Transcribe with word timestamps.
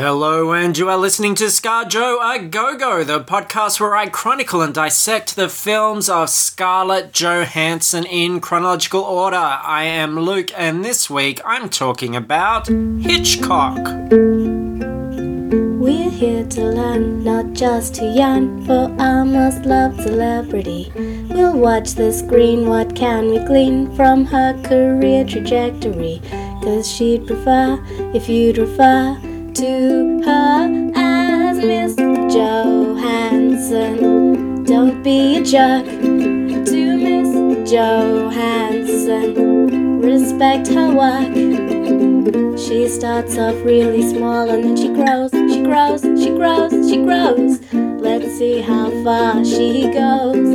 Hello, 0.00 0.52
and 0.52 0.78
you 0.78 0.88
are 0.88 0.96
listening 0.96 1.34
to 1.34 1.46
ScarJo 1.46 2.18
a 2.22 2.38
Go 2.46 2.78
Go, 2.78 3.02
the 3.02 3.18
podcast 3.18 3.80
where 3.80 3.96
I 3.96 4.08
chronicle 4.08 4.62
and 4.62 4.72
dissect 4.72 5.34
the 5.34 5.48
films 5.48 6.08
of 6.08 6.30
Scarlett 6.30 7.12
Johansson 7.12 8.06
in 8.06 8.38
chronological 8.40 9.00
order. 9.00 9.36
I 9.36 9.82
am 9.82 10.16
Luke, 10.16 10.52
and 10.56 10.84
this 10.84 11.10
week 11.10 11.40
I'm 11.44 11.68
talking 11.68 12.14
about 12.14 12.68
Hitchcock. 12.68 13.88
We're 15.80 16.10
here 16.10 16.46
to 16.46 16.62
learn, 16.62 17.24
not 17.24 17.54
just 17.54 17.96
to 17.96 18.04
yarn, 18.04 18.64
for 18.66 18.94
our 19.00 19.24
most 19.24 19.64
loved 19.64 20.00
celebrity. 20.00 20.92
We'll 21.28 21.58
watch 21.58 21.96
the 21.96 22.12
screen, 22.12 22.68
what 22.68 22.94
can 22.94 23.30
we 23.30 23.40
glean 23.40 23.92
from 23.96 24.26
her 24.26 24.52
career 24.62 25.24
trajectory? 25.24 26.22
Cause 26.62 26.88
she'd 26.88 27.26
prefer, 27.26 27.84
if 28.14 28.28
you'd 28.28 28.58
refer, 28.58 29.18
to 29.58 30.22
her 30.24 30.92
as 30.94 31.58
Miss 31.58 31.96
Johansson. 32.32 33.92
Don't 34.62 35.02
be 35.02 35.38
a 35.38 35.42
jerk 35.42 35.84
to 35.84 36.96
Miss 36.96 37.28
Johansson. 37.68 39.34
Respect 40.00 40.68
her 40.68 40.94
work. 40.94 41.34
She 42.56 42.88
starts 42.88 43.36
off 43.36 43.56
really 43.64 44.08
small 44.08 44.48
and 44.48 44.62
then 44.62 44.76
she 44.76 44.90
grows, 44.90 45.32
she 45.32 45.62
grows, 45.64 46.02
she 46.02 46.30
grows, 46.30 46.88
she 46.88 46.98
grows. 47.02 47.60
Let's 48.00 48.38
see 48.38 48.60
how 48.60 48.90
far 49.02 49.44
she 49.44 49.90
goes. 49.90 50.54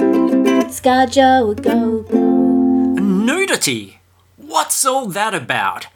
ScarJo, 0.71 1.61
go, 1.61 2.03
go. 2.03 2.21
Nudity. 3.01 3.99
What's 4.37 4.85
all 4.85 5.07
that 5.07 5.33
about? 5.33 5.87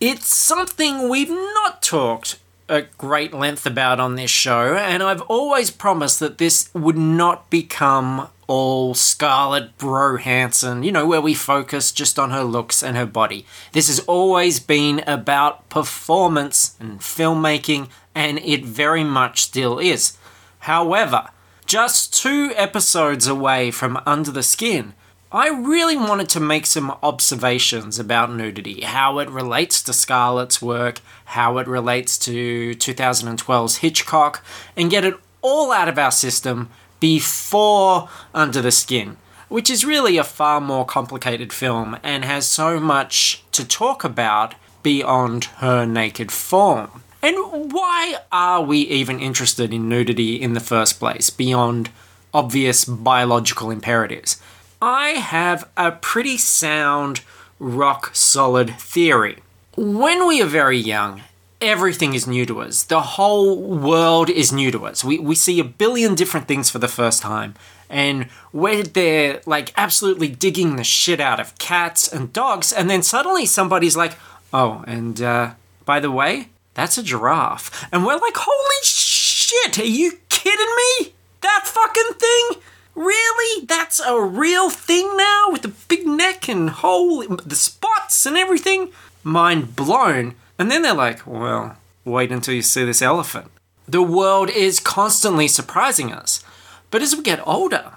It's 0.00 0.34
something 0.34 1.10
we've 1.10 1.28
not 1.28 1.82
talked 1.82 2.38
at 2.68 2.96
great 2.96 3.34
length 3.34 3.66
about 3.66 4.00
on 4.00 4.16
this 4.16 4.30
show, 4.30 4.74
and 4.74 5.02
I've 5.02 5.20
always 5.22 5.70
promised 5.70 6.20
that 6.20 6.38
this 6.38 6.70
would 6.74 6.96
not 6.96 7.50
become 7.50 8.28
all 8.46 8.94
Scarlett 8.94 9.78
Brohanson, 9.78 10.84
you 10.84 10.92
know, 10.92 11.06
where 11.06 11.20
we 11.20 11.34
focus 11.34 11.92
just 11.92 12.18
on 12.18 12.30
her 12.30 12.44
looks 12.44 12.82
and 12.82 12.96
her 12.96 13.06
body. 13.06 13.46
This 13.72 13.88
has 13.88 14.00
always 14.00 14.60
been 14.60 15.02
about 15.06 15.68
performance 15.68 16.76
and 16.78 17.00
filmmaking, 17.00 17.88
and 18.14 18.38
it 18.40 18.64
very 18.64 19.04
much 19.04 19.42
still 19.42 19.78
is. 19.78 20.16
However, 20.60 21.28
just 21.66 22.14
two 22.14 22.52
episodes 22.56 23.26
away 23.26 23.70
from 23.70 24.00
Under 24.04 24.30
the 24.30 24.42
Skin, 24.42 24.94
I 25.34 25.48
really 25.48 25.96
wanted 25.96 26.28
to 26.28 26.38
make 26.38 26.64
some 26.64 26.96
observations 27.02 27.98
about 27.98 28.32
nudity, 28.32 28.82
how 28.82 29.18
it 29.18 29.28
relates 29.28 29.82
to 29.82 29.92
Scarlett's 29.92 30.62
work, 30.62 31.00
how 31.24 31.58
it 31.58 31.66
relates 31.66 32.16
to 32.18 32.76
2012's 32.76 33.78
Hitchcock, 33.78 34.44
and 34.76 34.92
get 34.92 35.04
it 35.04 35.16
all 35.42 35.72
out 35.72 35.88
of 35.88 35.98
our 35.98 36.12
system 36.12 36.70
before 37.00 38.08
Under 38.32 38.62
the 38.62 38.70
Skin, 38.70 39.16
which 39.48 39.68
is 39.70 39.84
really 39.84 40.18
a 40.18 40.22
far 40.22 40.60
more 40.60 40.86
complicated 40.86 41.52
film 41.52 41.98
and 42.04 42.24
has 42.24 42.46
so 42.46 42.78
much 42.78 43.42
to 43.50 43.66
talk 43.66 44.04
about 44.04 44.54
beyond 44.84 45.46
her 45.56 45.84
naked 45.84 46.30
form. 46.30 47.02
And 47.22 47.72
why 47.72 48.18
are 48.30 48.62
we 48.62 48.82
even 48.82 49.18
interested 49.18 49.74
in 49.74 49.88
nudity 49.88 50.40
in 50.40 50.52
the 50.52 50.60
first 50.60 51.00
place, 51.00 51.28
beyond 51.28 51.90
obvious 52.32 52.84
biological 52.84 53.72
imperatives? 53.72 54.40
I 54.86 55.12
have 55.12 55.70
a 55.78 55.92
pretty 55.92 56.36
sound, 56.36 57.22
rock 57.58 58.10
solid 58.12 58.74
theory. 58.78 59.38
When 59.78 60.28
we 60.28 60.42
are 60.42 60.46
very 60.46 60.76
young, 60.76 61.22
everything 61.58 62.12
is 62.12 62.26
new 62.26 62.44
to 62.44 62.60
us. 62.60 62.82
The 62.82 63.00
whole 63.00 63.62
world 63.62 64.28
is 64.28 64.52
new 64.52 64.70
to 64.72 64.84
us. 64.84 65.02
We, 65.02 65.18
we 65.18 65.36
see 65.36 65.58
a 65.58 65.64
billion 65.64 66.14
different 66.14 66.46
things 66.46 66.68
for 66.68 66.80
the 66.80 66.86
first 66.86 67.22
time. 67.22 67.54
And 67.88 68.28
we're 68.52 68.82
there, 68.82 69.40
like, 69.46 69.72
absolutely 69.74 70.28
digging 70.28 70.76
the 70.76 70.84
shit 70.84 71.18
out 71.18 71.40
of 71.40 71.56
cats 71.56 72.06
and 72.06 72.30
dogs. 72.30 72.70
And 72.70 72.90
then 72.90 73.02
suddenly 73.02 73.46
somebody's 73.46 73.96
like, 73.96 74.18
oh, 74.52 74.84
and 74.86 75.18
uh, 75.22 75.54
by 75.86 75.98
the 75.98 76.10
way, 76.10 76.50
that's 76.74 76.98
a 76.98 77.02
giraffe. 77.02 77.88
And 77.90 78.04
we're 78.04 78.18
like, 78.18 78.36
holy 78.36 78.82
shit, 78.82 79.78
are 79.78 79.84
you 79.86 80.18
kidding 80.28 80.74
me? 80.76 81.14
That 81.40 81.62
fucking 81.64 82.18
thing? 82.18 82.62
Really? 82.94 83.66
That's 83.66 84.00
a 84.00 84.20
real 84.20 84.70
thing 84.70 85.16
now 85.16 85.46
with 85.50 85.62
the 85.62 85.72
big 85.88 86.06
neck 86.06 86.48
and 86.48 86.70
hole, 86.70 87.26
the 87.26 87.56
spots 87.56 88.26
and 88.26 88.36
everything? 88.36 88.90
Mind 89.22 89.74
blown. 89.74 90.34
And 90.58 90.70
then 90.70 90.82
they're 90.82 90.94
like, 90.94 91.26
well, 91.26 91.76
wait 92.04 92.30
until 92.30 92.54
you 92.54 92.62
see 92.62 92.84
this 92.84 93.02
elephant. 93.02 93.50
The 93.88 94.02
world 94.02 94.48
is 94.50 94.80
constantly 94.80 95.48
surprising 95.48 96.12
us. 96.12 96.42
But 96.90 97.02
as 97.02 97.16
we 97.16 97.22
get 97.22 97.46
older, 97.46 97.94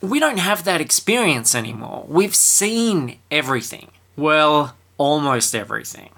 we 0.00 0.18
don't 0.18 0.38
have 0.38 0.64
that 0.64 0.80
experience 0.80 1.54
anymore. 1.54 2.06
We've 2.08 2.34
seen 2.34 3.18
everything. 3.30 3.88
Well, 4.16 4.76
almost 4.96 5.54
everything. 5.54 6.10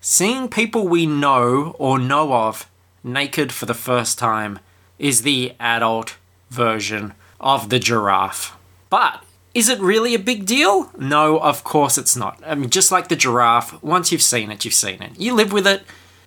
Seeing 0.00 0.48
people 0.48 0.88
we 0.88 1.06
know 1.06 1.74
or 1.78 1.98
know 1.98 2.32
of 2.32 2.68
naked 3.04 3.52
for 3.52 3.66
the 3.66 3.74
first 3.74 4.18
time 4.18 4.58
is 4.98 5.22
the 5.22 5.54
adult 5.60 6.16
version 6.50 7.14
of 7.40 7.68
the 7.68 7.78
giraffe. 7.78 8.56
But 8.90 9.22
is 9.54 9.68
it 9.68 9.80
really 9.80 10.14
a 10.14 10.18
big 10.18 10.44
deal? 10.44 10.90
No, 10.98 11.38
of 11.38 11.64
course 11.64 11.96
it's 11.96 12.16
not. 12.16 12.42
I 12.44 12.54
mean, 12.54 12.70
just 12.70 12.92
like 12.92 13.08
the 13.08 13.16
giraffe, 13.16 13.82
once 13.82 14.12
you've 14.12 14.22
seen 14.22 14.50
it, 14.50 14.64
you've 14.64 14.74
seen 14.74 15.02
it. 15.02 15.18
You 15.18 15.34
live 15.34 15.52
with 15.52 15.66
it, 15.66 15.82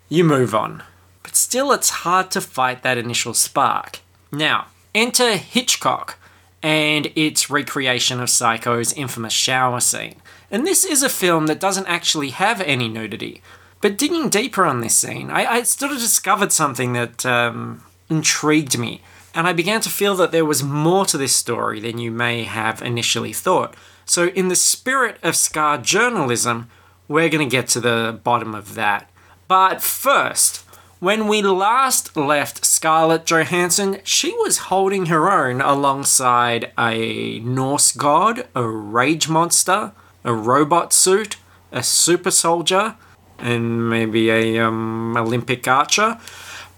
you 0.10 0.24
move 0.24 0.56
on. 0.56 0.84
But 1.22 1.36
still, 1.36 1.72
it's 1.72 1.90
hard 1.90 2.32
to 2.32 2.42
fight 2.42 2.82
that 2.84 2.98
initial 2.98 3.34
spark. 3.34 4.00
Now, 4.32 4.68
enter 4.96 5.38
Hitchcock 5.38 6.18
and 6.64 7.12
its 7.16 7.50
recreation 7.50 8.20
of 8.20 8.30
Psycho's 8.30 8.94
infamous 8.94 9.34
shower 9.34 9.80
scene. 9.80 10.22
And 10.52 10.66
this 10.66 10.84
is 10.84 11.04
a 11.04 11.10
film 11.10 11.48
that 11.48 11.60
doesn't 11.60 11.88
actually 11.88 12.32
have 12.32 12.62
any 12.62 12.88
nudity. 12.88 13.42
But 13.82 13.98
digging 13.98 14.30
deeper 14.30 14.66
on 14.66 14.82
this 14.82 14.98
scene, 14.98 15.30
I, 15.30 15.46
I 15.46 15.64
sort 15.64 15.92
of 15.92 16.00
discovered 16.00 16.52
something 16.52 16.94
that 16.94 17.26
um, 17.26 17.84
intrigued 18.10 18.78
me 18.78 19.02
and 19.34 19.48
I 19.48 19.54
began 19.54 19.82
to 19.82 19.90
feel 19.90 20.16
that 20.16 20.32
there 20.32 20.46
was 20.46 20.64
more 20.64 21.06
to 21.06 21.18
this 21.18 21.36
story 21.36 21.80
than 21.80 21.98
you 21.98 22.12
may 22.12 22.44
have 22.44 22.82
initially 22.82 23.34
thought. 23.34 23.76
So, 24.06 24.28
in 24.30 24.48
the 24.48 24.56
spirit 24.56 25.18
of 25.22 25.36
Scar 25.36 25.78
journalism, 25.78 26.70
we're 27.08 27.30
going 27.30 27.48
to 27.48 27.56
get 27.56 27.68
to 27.70 27.80
the 27.80 28.20
bottom 28.24 28.56
of 28.56 28.76
that. 28.76 29.10
But 29.48 29.82
first, 29.82 30.66
when 31.00 31.28
we 31.28 31.42
last 31.42 32.18
left 32.18 32.66
Scarlett 32.66 33.26
Johansson, 33.26 34.00
she 34.04 34.34
was 34.34 34.68
holding 34.70 35.06
her 35.06 35.32
own 35.32 35.62
alongside 35.62 36.72
a 36.78 37.40
Norse 37.40 37.92
god, 37.92 38.48
a 38.54 38.68
rage 38.68 39.30
monster, 39.30 39.94
a 40.24 40.34
robot 40.34 40.92
suit, 40.92 41.38
a 41.72 41.84
super 41.84 42.32
soldier, 42.32 42.96
and 43.38 43.90
maybe 43.90 44.30
a 44.30 44.60
um, 44.60 45.16
Olympic 45.16 45.68
archer 45.68 46.20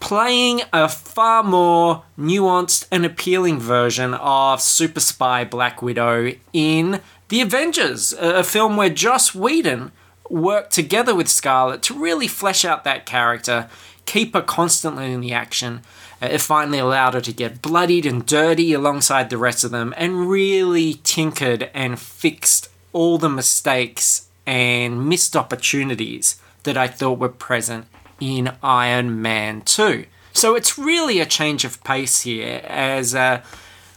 playing 0.02 0.64
a 0.74 0.90
far 0.90 1.44
more 1.44 2.04
nuanced 2.18 2.86
and 2.92 3.06
appealing 3.06 3.60
version 3.60 4.14
of 4.16 4.60
Super 4.60 5.00
Spy 5.00 5.46
Black 5.46 5.82
Widow 5.82 6.34
in 6.52 7.00
The 7.30 7.40
Avengers, 7.40 8.12
a 8.14 8.44
film 8.44 8.76
where 8.76 8.90
Joss 8.90 9.34
Whedon 9.34 9.94
worked 10.30 10.74
together 10.74 11.16
with 11.16 11.30
Scarlett 11.30 11.84
to 11.84 11.94
really 11.94 12.28
flesh 12.28 12.66
out 12.66 12.84
that 12.84 13.06
character, 13.06 13.70
keep 14.06 14.34
her 14.34 14.42
constantly 14.42 15.14
in 15.14 15.22
the 15.22 15.34
action. 15.34 15.82
Uh, 16.22 16.28
it 16.28 16.42
finally 16.42 16.80
allowed 16.80 17.14
her 17.14 17.22
to 17.22 17.32
get 17.32 17.62
bloodied 17.62 18.06
and 18.06 18.26
dirty 18.26 18.74
alongside 18.74 19.30
the 19.30 19.38
rest 19.38 19.64
of 19.64 19.72
them 19.72 19.94
and 19.96 20.30
really 20.30 20.96
tinkered 21.04 21.70
and 21.74 22.00
fixed 22.00 22.70
all 22.92 23.18
the 23.18 23.30
mistakes 23.30 24.28
and 24.46 25.08
missed 25.08 25.36
opportunities 25.36 26.42
that 26.64 26.76
I 26.76 26.88
thought 26.88 27.20
were 27.20 27.30
present 27.30 27.86
in 28.22 28.54
Iron 28.64 29.22
Man 29.22 29.62
2. 29.62 30.06
So 30.32 30.56
it's 30.56 30.78
really 30.78 31.20
a 31.20 31.26
change 31.26 31.66
of 31.66 31.84
pace 31.84 32.22
here 32.22 32.62
as 32.64 33.14
uh, 33.14 33.42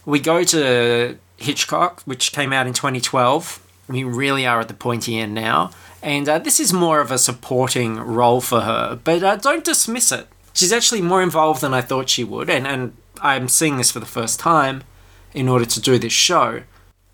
we 0.04 0.19
go 0.19 0.43
to 0.43 1.16
Hitchcock, 1.37 2.02
which 2.04 2.32
came 2.32 2.52
out 2.52 2.66
in 2.66 2.72
2012. 2.72 3.64
We 3.88 4.02
really 4.02 4.46
are 4.46 4.60
at 4.60 4.69
the 4.69 4.75
pointy 4.75 5.19
end 5.19 5.34
now. 5.34 5.70
And 6.02 6.28
uh, 6.28 6.38
this 6.38 6.58
is 6.58 6.72
more 6.72 7.00
of 7.00 7.10
a 7.10 7.19
supporting 7.19 7.96
role 7.96 8.40
for 8.40 8.62
her, 8.62 8.98
but 9.02 9.22
uh, 9.22 9.37
don't 9.37 9.64
dismiss 9.64 10.10
it. 10.10 10.26
She's 10.52 10.72
actually 10.72 11.00
more 11.00 11.22
involved 11.22 11.60
than 11.60 11.75
I 11.75 11.81
thought 11.81 12.10
she 12.10 12.25
would, 12.25 12.50
and, 12.50 12.66
and 12.66 12.96
I'm 13.22 13.48
seeing 13.48 13.76
this 13.76 13.90
for 13.90 14.00
the 14.00 14.06
first 14.06 14.38
time 14.38 14.84
in 15.32 15.48
order 15.48 15.64
to 15.64 15.81
do 15.81 15.98
this 15.98 16.12
show. 16.12 16.62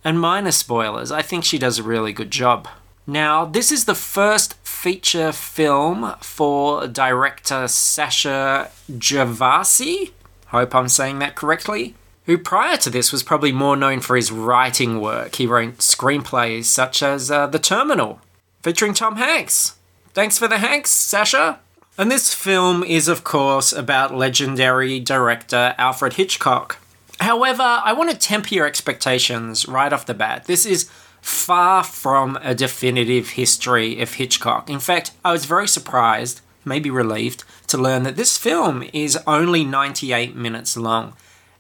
And 0.05 0.21
minor 0.21 0.51
spoilers, 0.51 1.13
I 1.13 1.23
think 1.23 1.45
she 1.45 1.59
does 1.59 1.79
a 1.79 1.83
really 1.83 2.13
good 2.13 2.31
job. 2.31 2.69
Now, 3.11 3.45
this 3.45 3.73
is 3.73 3.87
the 3.87 3.97
first 3.97 4.55
feature 4.65 5.33
film 5.33 6.15
for 6.21 6.87
director 6.87 7.67
Sasha 7.67 8.71
Gervasi. 8.89 10.13
Hope 10.47 10.73
I'm 10.77 10.89
saying 10.89 11.19
that 11.19 11.35
correctly. 11.35 11.97
Who 12.27 12.39
prior 12.39 12.77
to 12.77 12.89
this 12.89 13.11
was 13.11 13.25
probably 13.25 13.51
more 13.51 13.77
known 13.77 13.99
for 13.99 14.15
his 14.15 14.31
writing 14.31 15.01
work. 15.01 15.35
He 15.35 15.47
wrote 15.49 15.79
screenplays 15.79 16.67
such 16.67 17.03
as 17.03 17.33
uh, 17.33 17.49
The 17.49 17.59
Terminal, 17.59 18.21
featuring 18.63 18.95
Tom 18.95 19.17
Hanks. 19.17 19.75
Thanks 20.15 20.39
for 20.39 20.47
the 20.47 20.59
Hanks, 20.59 20.91
Sasha. 20.91 21.59
And 21.99 22.13
this 22.13 22.33
film 22.33 22.85
is, 22.85 23.09
of 23.09 23.25
course, 23.25 23.73
about 23.73 24.15
legendary 24.15 25.01
director 25.01 25.75
Alfred 25.79 26.13
Hitchcock. 26.13 26.79
However, 27.19 27.65
I 27.65 27.93
want 27.93 28.11
to 28.11 28.17
temper 28.17 28.55
your 28.55 28.67
expectations 28.67 29.67
right 29.67 29.93
off 29.93 30.07
the 30.07 30.15
bat. 30.15 30.45
This 30.45 30.65
is 30.65 30.89
far 31.21 31.85
from 31.85 32.39
a 32.43 32.55
definitive 32.55 33.31
history 33.31 34.01
of 34.01 34.15
Hitchcock. 34.15 34.71
In 34.71 34.81
fact, 34.81 35.13
I 35.25 35.33
was 35.33 35.45
very 35.45 35.69
surprised, 35.69 36.41
maybe 36.65 36.91
relieved, 36.91 37.45
to 37.69 37.79
learn 37.79 38.03
that 38.05 38.17
this 38.17 38.39
film 38.39 38.85
is 38.93 39.19
only 39.27 39.65
98 39.65 40.35
minutes 40.35 40.77
long. 40.77 41.15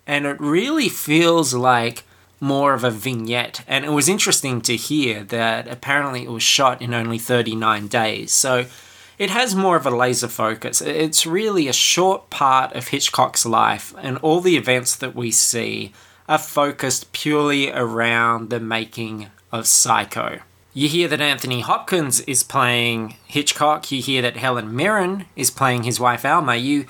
And 0.06 0.26
it 0.26 0.40
really 0.40 0.88
feels 0.88 1.54
like 1.54 2.04
more 2.40 2.72
of 2.72 2.84
a 2.84 2.90
vignette. 2.90 3.62
And 3.68 3.84
it 3.84 3.90
was 3.90 4.08
interesting 4.08 4.60
to 4.62 4.76
hear 4.76 5.22
that 5.24 5.68
apparently 5.68 6.24
it 6.24 6.30
was 6.30 6.42
shot 6.42 6.80
in 6.80 6.94
only 6.94 7.18
39 7.18 7.86
days. 7.88 8.32
So 8.32 8.66
it 9.18 9.28
has 9.28 9.54
more 9.54 9.76
of 9.76 9.84
a 9.84 9.90
laser 9.90 10.28
focus. 10.28 10.80
It's 10.80 11.26
really 11.26 11.68
a 11.68 11.74
short 11.74 12.30
part 12.30 12.72
of 12.72 12.88
Hitchcock's 12.88 13.44
life, 13.44 13.94
and 13.98 14.16
all 14.18 14.40
the 14.40 14.56
events 14.56 14.96
that 14.96 15.14
we 15.14 15.30
see 15.30 15.92
are 16.26 16.38
focused 16.38 17.12
purely 17.12 17.70
around 17.70 18.48
the 18.48 18.60
making 18.60 19.26
of 19.52 19.66
Psycho. 19.66 20.40
You 20.72 20.88
hear 20.88 21.08
that 21.08 21.20
Anthony 21.20 21.60
Hopkins 21.60 22.20
is 22.20 22.42
playing 22.42 23.16
Hitchcock, 23.26 23.90
you 23.90 24.00
hear 24.00 24.22
that 24.22 24.36
Helen 24.36 24.74
Mirren 24.74 25.26
is 25.34 25.50
playing 25.50 25.82
his 25.82 25.98
wife 25.98 26.24
Alma. 26.24 26.56
You 26.56 26.86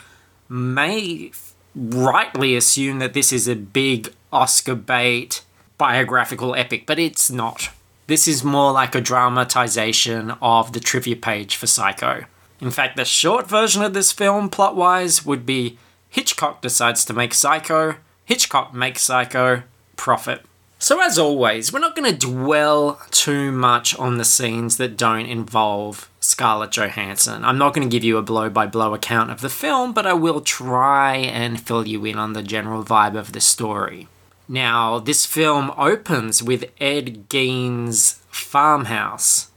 may 0.48 1.32
rightly 1.74 2.56
assume 2.56 2.98
that 2.98 3.14
this 3.14 3.32
is 3.32 3.48
a 3.48 3.56
big 3.56 4.12
Oscar 4.32 4.74
bait 4.74 5.42
biographical 5.78 6.54
epic, 6.54 6.84
but 6.86 6.98
it's 6.98 7.30
not. 7.30 7.70
This 8.06 8.28
is 8.28 8.44
more 8.44 8.72
like 8.72 8.94
a 8.94 9.00
dramatization 9.00 10.32
of 10.42 10.72
the 10.72 10.80
trivia 10.80 11.16
page 11.16 11.56
for 11.56 11.66
Psycho. 11.66 12.24
In 12.60 12.70
fact, 12.70 12.96
the 12.96 13.06
short 13.06 13.48
version 13.48 13.82
of 13.82 13.94
this 13.94 14.12
film, 14.12 14.50
plot 14.50 14.76
wise, 14.76 15.24
would 15.24 15.46
be 15.46 15.78
Hitchcock 16.10 16.60
decides 16.60 17.04
to 17.06 17.14
make 17.14 17.32
Psycho, 17.32 17.94
Hitchcock 18.26 18.74
makes 18.74 19.02
Psycho, 19.02 19.62
profit. 19.96 20.44
So, 20.82 21.03
as 21.03 21.19
always, 21.19 21.75
we're 21.75 21.79
not 21.81 21.94
going 21.94 22.11
to 22.11 22.27
dwell 22.27 23.03
too 23.11 23.53
much 23.53 23.94
on 23.99 24.17
the 24.17 24.25
scenes 24.25 24.79
that 24.79 24.97
don't 24.97 25.27
involve 25.27 26.09
Scarlett 26.21 26.71
Johansson. 26.71 27.44
I'm 27.44 27.59
not 27.59 27.75
going 27.75 27.87
to 27.87 27.94
give 27.94 28.03
you 28.03 28.17
a 28.17 28.23
blow 28.23 28.49
by 28.49 28.67
blow 28.67 28.94
account 28.94 29.31
of 29.31 29.43
the 29.43 29.50
film, 29.50 29.93
but 29.93 30.06
I 30.06 30.15
will 30.15 30.41
try 30.41 31.17
and 31.17 31.61
fill 31.61 31.87
you 31.87 32.06
in 32.06 32.17
on 32.17 32.32
the 32.32 32.43
general 32.43 32.82
vibe 32.82 33.15
of 33.15 33.32
the 33.32 33.43
story. 33.43 34.09
Now, 34.49 34.99
this 34.99 35.27
film 35.27 35.71
opens 35.77 36.43
with 36.43 36.73
Ed 36.81 37.29
Gein's 37.29 38.15
farmhouse. 38.31 39.50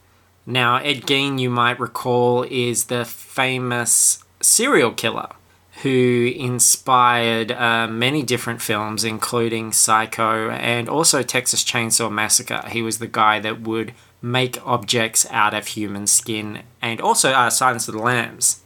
Now, 0.46 0.76
Ed 0.76 1.04
Gein, 1.04 1.40
you 1.40 1.50
might 1.50 1.80
recall, 1.80 2.44
is 2.44 2.86
the 2.86 3.06
famous 3.06 4.22
serial 4.42 4.92
killer 4.92 5.30
who 5.84 6.34
inspired 6.36 7.52
uh, 7.52 7.88
many 7.88 8.24
different 8.24 8.62
films, 8.62 9.04
including 9.04 9.72
Psycho 9.72 10.50
and 10.50 10.88
also 10.88 11.22
Texas 11.22 11.64
Chainsaw 11.64 12.10
Massacre. 12.10 12.64
He 12.70 12.82
was 12.82 13.00
the 13.00 13.08
guy 13.08 13.40
that 13.42 13.62
would 13.62 13.94
make 14.22 14.66
objects 14.66 15.28
out 15.30 15.54
of 15.54 15.68
human 15.68 16.08
skin, 16.08 16.64
and 16.82 17.02
also 17.02 17.32
uh, 17.32 17.50
Silence 17.50 17.90
of 17.90 17.94
the 17.94 18.02
Lambs. 18.02 18.62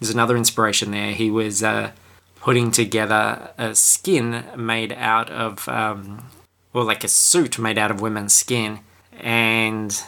There's 0.00 0.10
another 0.10 0.36
inspiration 0.36 0.90
there. 0.90 1.12
He 1.12 1.30
was 1.30 1.62
uh, 1.62 1.92
putting 2.40 2.72
together 2.72 3.50
a 3.56 3.74
skin 3.76 4.44
made 4.56 4.92
out 4.92 5.30
of, 5.30 5.68
um, 5.68 6.28
well, 6.72 6.84
like 6.84 7.04
a 7.04 7.08
suit 7.08 7.58
made 7.58 7.78
out 7.78 7.92
of 7.92 8.00
women's 8.00 8.34
skin, 8.34 8.80
and 9.20 10.02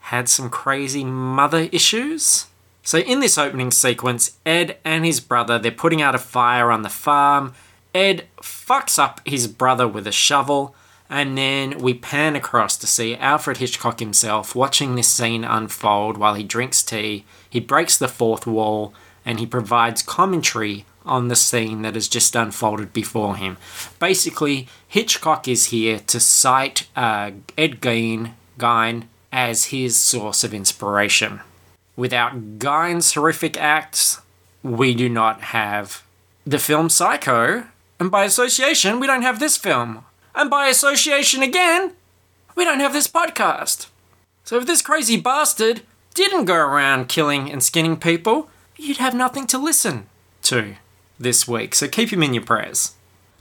had 0.00 0.28
some 0.28 0.50
crazy 0.50 1.04
mother 1.04 1.68
issues. 1.70 2.46
So 2.82 2.98
in 2.98 3.20
this 3.20 3.38
opening 3.38 3.70
sequence, 3.70 4.38
Ed 4.44 4.78
and 4.84 5.04
his 5.04 5.20
brother, 5.20 5.58
they're 5.58 5.70
putting 5.70 6.02
out 6.02 6.14
a 6.14 6.18
fire 6.18 6.70
on 6.70 6.82
the 6.82 6.88
farm. 6.88 7.54
Ed 7.94 8.26
fucks 8.40 8.98
up 8.98 9.20
his 9.24 9.46
brother 9.46 9.86
with 9.86 10.06
a 10.06 10.12
shovel, 10.12 10.74
and 11.08 11.36
then 11.36 11.78
we 11.78 11.94
pan 11.94 12.34
across 12.34 12.76
to 12.78 12.86
see 12.86 13.14
Alfred 13.16 13.58
Hitchcock 13.58 14.00
himself 14.00 14.54
watching 14.54 14.94
this 14.94 15.08
scene 15.08 15.44
unfold 15.44 16.16
while 16.16 16.34
he 16.34 16.42
drinks 16.42 16.82
tea. 16.82 17.24
He 17.48 17.60
breaks 17.60 17.98
the 17.98 18.08
fourth 18.08 18.46
wall 18.46 18.94
and 19.24 19.38
he 19.38 19.46
provides 19.46 20.02
commentary 20.02 20.84
on 21.04 21.28
the 21.28 21.36
scene 21.36 21.82
that 21.82 21.94
has 21.94 22.08
just 22.08 22.34
unfolded 22.34 22.92
before 22.92 23.36
him. 23.36 23.58
Basically, 24.00 24.68
Hitchcock 24.88 25.46
is 25.46 25.66
here 25.66 25.98
to 25.98 26.18
cite 26.18 26.88
uh, 26.96 27.32
Ed 27.58 27.80
Gein, 27.80 28.32
Gein 28.58 29.04
as 29.30 29.66
his 29.66 29.96
source 29.96 30.44
of 30.44 30.54
inspiration. 30.54 31.40
Without 31.96 32.58
Gein's 32.58 33.12
horrific 33.12 33.56
acts, 33.56 34.20
we 34.62 34.94
do 34.94 35.08
not 35.08 35.40
have 35.40 36.02
the 36.46 36.58
film 36.58 36.88
Psycho, 36.88 37.64
and 38.00 38.10
by 38.10 38.24
association, 38.24 38.98
we 38.98 39.06
don't 39.06 39.22
have 39.22 39.38
this 39.38 39.56
film. 39.56 40.04
And 40.34 40.50
by 40.50 40.66
association 40.68 41.42
again, 41.42 41.92
we 42.56 42.64
don't 42.64 42.80
have 42.80 42.92
this 42.92 43.08
podcast. 43.08 43.88
So 44.44 44.56
if 44.56 44.66
this 44.66 44.82
crazy 44.82 45.20
bastard 45.20 45.82
didn't 46.14 46.46
go 46.46 46.56
around 46.56 47.08
killing 47.08 47.50
and 47.50 47.62
skinning 47.62 47.96
people, 47.96 48.50
you'd 48.76 48.96
have 48.96 49.14
nothing 49.14 49.46
to 49.48 49.58
listen 49.58 50.06
to 50.42 50.74
this 51.18 51.46
week, 51.46 51.74
so 51.74 51.86
keep 51.88 52.12
him 52.12 52.22
in 52.22 52.34
your 52.34 52.42
prayers. 52.44 52.94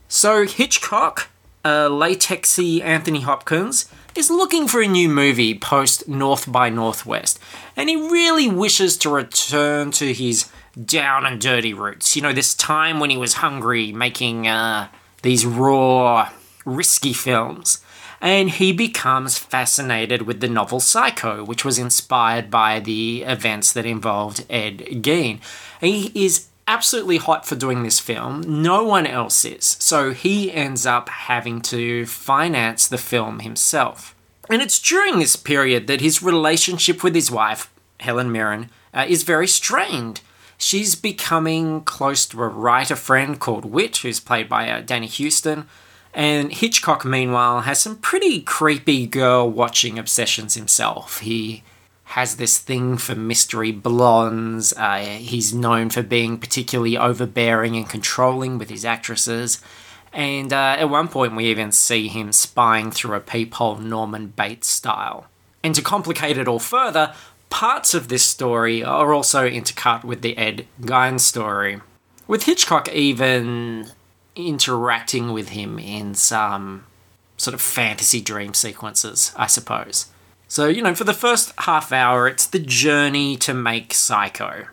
So, 0.08 0.46
Hitchcock, 0.46 1.30
a 1.64 1.90
latexy 1.90 2.82
Anthony 2.82 3.22
Hopkins, 3.22 3.86
is 4.16 4.30
looking 4.30 4.68
for 4.68 4.82
a 4.82 4.88
new 4.88 5.10
movie 5.10 5.58
post 5.58 6.08
North 6.08 6.52
by 6.52 6.70
Northwest, 6.70 7.40
and 7.76 7.90
he 7.90 7.96
really 7.96 8.48
wishes 8.48 8.98
to 8.98 9.10
return 9.10 9.92
to 9.92 10.14
his 10.14 10.50
down 10.86 11.26
and 11.26 11.40
dirty 11.40 11.74
roots. 11.74 12.16
You 12.16 12.22
know, 12.22 12.34
this 12.34 12.54
time 12.54 13.00
when 13.00 13.10
he 13.10 13.18
was 13.18 13.36
hungry, 13.36 13.92
making 13.92 14.48
uh, 14.48 14.88
these 15.22 15.46
raw, 15.46 16.30
risky 16.66 17.14
films. 17.14 17.84
And 18.24 18.52
he 18.52 18.72
becomes 18.72 19.40
fascinated 19.40 20.22
with 20.22 20.42
the 20.42 20.48
novel 20.48 20.80
Psycho, 20.80 21.44
which 21.44 21.66
was 21.66 21.80
inspired 21.80 22.52
by 22.52 22.80
the 22.80 23.24
events 23.24 23.74
that 23.74 23.88
involved 23.88 24.46
Ed 24.48 24.78
Gein. 25.02 25.40
He 25.80 26.12
is 26.14 26.51
absolutely 26.68 27.18
hot 27.18 27.46
for 27.46 27.56
doing 27.56 27.84
this 27.84 28.00
film. 28.00 28.62
No 28.62 28.84
one 28.84 29.06
else 29.06 29.44
is. 29.46 29.66
So 29.80 30.14
he 30.14 30.52
ends 30.52 30.86
up 30.86 31.10
having 31.10 31.62
to 31.64 32.06
finance 32.06 32.88
the 32.88 32.98
film 32.98 33.40
himself. 33.40 34.16
And 34.50 34.62
it's 34.62 34.82
during 34.82 35.20
this 35.20 35.36
period 35.36 35.88
that 35.88 36.02
his 36.02 36.22
relationship 36.24 37.04
with 37.04 37.16
his 37.16 37.32
wife, 37.32 37.72
Helen 38.00 38.32
Mirren, 38.32 38.70
uh, 38.94 39.06
is 39.08 39.24
very 39.24 39.48
strained. 39.48 40.22
She's 40.58 40.96
becoming 40.96 41.82
close 41.82 42.26
to 42.28 42.44
a 42.44 42.48
writer 42.48 42.96
friend 42.96 43.40
called 43.40 43.66
Whit, 43.66 43.98
who's 43.98 44.20
played 44.20 44.50
by 44.50 44.70
uh, 44.70 44.82
Danny 44.82 45.08
Huston. 45.08 45.68
And 46.14 46.52
Hitchcock, 46.52 47.06
meanwhile, 47.06 47.62
has 47.62 47.82
some 47.82 47.98
pretty 47.98 48.42
creepy 48.42 49.08
girl 49.08 49.50
watching 49.50 49.98
obsessions 49.98 50.56
himself. 50.56 51.20
He 51.20 51.64
has 52.12 52.36
this 52.36 52.58
thing 52.58 52.98
for 52.98 53.16
mystery 53.16 53.72
blondes. 53.72 54.74
Uh, 54.74 54.98
he's 54.98 55.54
known 55.54 55.90
for 55.90 56.04
being 56.04 56.38
particularly 56.38 56.98
overbearing 56.98 57.78
and 57.78 57.88
controlling 57.88 58.58
with 58.58 58.70
his 58.70 58.84
actresses. 58.84 59.62
And 60.12 60.52
uh, 60.52 60.76
at 60.78 60.90
one 60.90 61.08
point, 61.08 61.38
we 61.38 61.46
even 61.46 61.72
see 61.72 62.10
him 62.10 62.34
spying 62.34 62.92
through 62.92 63.16
a 63.16 63.22
peephole 63.22 63.78
Norman 63.78 64.28
Bates 64.28 64.68
style. 64.68 65.28
And 65.64 65.74
to 65.74 65.82
complicate 65.82 66.38
it 66.38 66.50
all 66.50 66.60
further, 66.60 67.14
parts 67.50 67.94
of 67.94 68.10
this 68.10 68.26
story 68.26 68.84
are 68.84 69.14
also 69.14 69.50
intercut 69.50 70.04
with 70.04 70.22
the 70.22 70.38
Ed 70.38 70.68
Gein 70.82 71.18
story, 71.18 71.80
with 72.28 72.44
Hitchcock 72.44 72.90
even 72.90 73.88
interacting 74.36 75.32
with 75.32 75.50
him 75.50 75.80
in 75.80 76.16
some 76.16 76.86
sort 77.38 77.54
of 77.54 77.62
fantasy 77.62 78.20
dream 78.20 78.54
sequences, 78.54 79.32
I 79.38 79.48
suppose. 79.48 80.08
So, 80.52 80.68
you 80.68 80.82
know, 80.82 80.94
for 80.94 81.06
the 81.06 81.14
first 81.14 81.54
half 81.60 81.94
hour, 81.94 82.28
it's 82.28 82.46
the 82.46 82.60
journey 82.60 83.38
to 83.38 83.54
make 83.54 83.94
Psycho. 83.94 84.66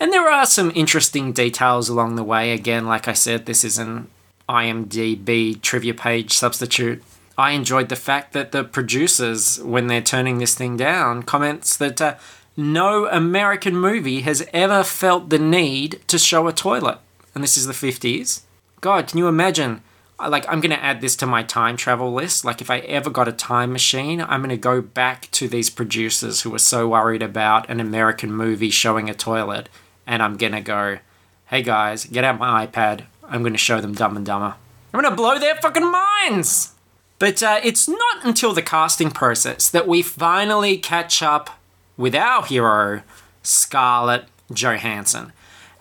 And 0.00 0.12
there 0.12 0.28
are 0.28 0.44
some 0.44 0.72
interesting 0.74 1.30
details 1.32 1.88
along 1.88 2.16
the 2.16 2.24
way. 2.24 2.50
Again, 2.50 2.84
like 2.84 3.06
I 3.06 3.12
said, 3.12 3.46
this 3.46 3.62
is 3.62 3.78
an 3.78 4.08
IMDb 4.48 5.62
trivia 5.62 5.94
page 5.94 6.32
substitute. 6.32 7.04
I 7.38 7.52
enjoyed 7.52 7.90
the 7.90 7.94
fact 7.94 8.32
that 8.32 8.50
the 8.50 8.64
producers, 8.64 9.60
when 9.62 9.86
they're 9.86 10.02
turning 10.02 10.38
this 10.38 10.56
thing 10.56 10.76
down, 10.76 11.22
comments 11.22 11.76
that 11.76 12.02
uh, 12.02 12.16
no 12.56 13.06
American 13.06 13.76
movie 13.76 14.22
has 14.22 14.44
ever 14.52 14.82
felt 14.82 15.30
the 15.30 15.38
need 15.38 16.00
to 16.08 16.18
show 16.18 16.48
a 16.48 16.52
toilet. 16.52 16.98
And 17.36 17.44
this 17.44 17.56
is 17.56 17.68
the 17.68 17.72
50s. 17.72 18.40
God, 18.80 19.06
can 19.06 19.18
you 19.18 19.28
imagine 19.28 19.82
like 20.28 20.44
I'm 20.48 20.60
going 20.60 20.70
to 20.70 20.82
add 20.82 21.00
this 21.00 21.16
to 21.16 21.26
my 21.26 21.42
time 21.42 21.76
travel 21.76 22.12
list. 22.12 22.44
Like 22.44 22.60
if 22.60 22.70
I 22.70 22.78
ever 22.80 23.10
got 23.10 23.28
a 23.28 23.32
time 23.32 23.72
machine, 23.72 24.20
I'm 24.20 24.40
going 24.40 24.50
to 24.50 24.56
go 24.56 24.80
back 24.80 25.30
to 25.32 25.48
these 25.48 25.70
producers 25.70 26.42
who 26.42 26.50
were 26.50 26.58
so 26.58 26.88
worried 26.88 27.22
about 27.22 27.68
an 27.70 27.80
American 27.80 28.32
movie 28.32 28.70
showing 28.70 29.08
a 29.08 29.14
toilet 29.14 29.68
and 30.06 30.22
I'm 30.22 30.36
going 30.36 30.52
to 30.52 30.60
go, 30.60 30.98
"Hey 31.46 31.62
guys, 31.62 32.04
get 32.04 32.24
out 32.24 32.38
my 32.38 32.66
iPad. 32.66 33.04
I'm 33.24 33.42
going 33.42 33.52
to 33.52 33.58
show 33.58 33.80
them 33.80 33.94
Dumb 33.94 34.16
and 34.16 34.26
Dumber. 34.26 34.56
I'm 34.92 35.00
going 35.00 35.10
to 35.10 35.16
blow 35.16 35.38
their 35.38 35.56
fucking 35.56 35.90
minds." 35.90 36.72
But 37.20 37.42
uh, 37.42 37.60
it's 37.62 37.86
not 37.86 38.24
until 38.24 38.54
the 38.54 38.62
casting 38.62 39.10
process 39.10 39.68
that 39.68 39.86
we 39.86 40.00
finally 40.00 40.78
catch 40.78 41.22
up 41.22 41.50
with 41.98 42.14
our 42.14 42.44
hero, 42.46 43.02
Scarlett 43.42 44.24
Johansson. 44.52 45.32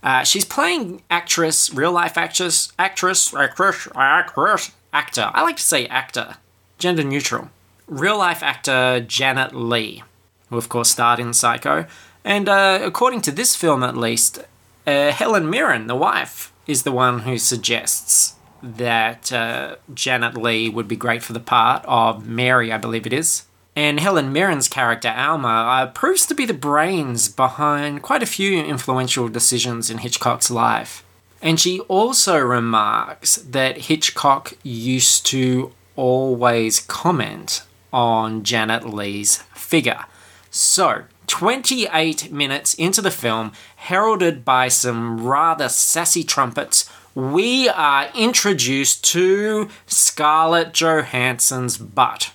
Uh, 0.01 0.24
she's 0.24 0.46
playing 0.46 1.01
actress, 1.10 1.74
real 1.74 1.91
life 1.91 2.18
actress, 2.18 2.72
actress, 2.79 3.34
actress, 3.34 3.88
actress, 3.96 4.72
actor. 4.94 5.32
I 5.34 5.41
like 5.44 5.58
to 5.58 5.63
say 5.63 5.86
actor, 5.88 6.38
gender 6.77 7.03
neutral. 7.03 7.50
Real 7.88 8.18
life 8.18 8.44
actor 8.44 9.00
Janet 9.01 9.53
Leigh, 9.53 10.03
who 10.50 10.58
of 10.58 10.70
course 10.70 10.91
starred 10.91 11.20
in 11.20 11.34
Psycho. 11.34 11.86
And 12.24 12.48
uh, 12.48 12.79
according 12.84 13.22
to 13.22 13.32
this 13.32 13.56
film 13.56 13.84
at 13.84 13.98
least, 13.98 14.39
uh, 14.86 15.12
Helen 15.12 15.50
Mirren, 15.50 15.88
the 15.88 15.96
wife, 15.96 16.53
is 16.68 16.84
the 16.84 16.91
one 16.91 17.20
who 17.20 17.38
suggests 17.38 18.36
that 18.62 19.32
uh, 19.32 19.75
Janet 19.94 20.38
Leigh 20.38 20.70
would 20.70 20.88
be 20.88 20.96
great 20.96 21.24
for 21.24 21.34
the 21.34 21.39
part 21.39 21.84
of 21.86 22.27
Mary, 22.27 22.72
I 22.72 22.77
believe 22.77 23.06
it 23.06 23.13
is. 23.13 23.44
And 23.79 24.01
Helen 24.01 24.33
Mirren's 24.33 24.67
character, 24.67 25.07
Alma, 25.07 25.48
uh, 25.48 25.86
proves 25.91 26.25
to 26.25 26.36
be 26.36 26.45
the 26.45 26.53
brains 26.53 27.29
behind 27.29 28.01
quite 28.01 28.21
a 28.21 28.25
few 28.25 28.62
influential 28.62 29.29
decisions 29.29 29.89
in 29.89 30.00
Hitchcock's 30.00 30.51
life. 30.51 31.01
And 31.41 31.62
she 31.62 31.79
also 31.88 32.38
remarks 32.39 33.38
that 33.38 33.83
Hitchcock 33.88 34.51
used 34.63 35.25
to 35.27 35.71
always 35.95 36.81
comment 36.81 37.63
on 37.93 38.43
Janet 38.43 38.83
Leigh's 38.83 39.38
figure. 39.55 40.03
So, 40.51 41.05
28 41.27 42.33
minutes 42.33 42.74
into 42.74 43.01
the 43.01 43.09
film, 43.09 43.53
heralded 43.77 44.43
by 44.43 44.67
some 44.67 45.25
rather 45.25 45.69
sassy 45.69 46.25
trumpets, 46.25 46.89
we 47.15 47.69
are 47.69 48.09
introduced 48.13 49.05
to 49.05 49.69
Scarlett 49.88 50.74
Johansson's 50.74 51.77
butt. 51.77 52.33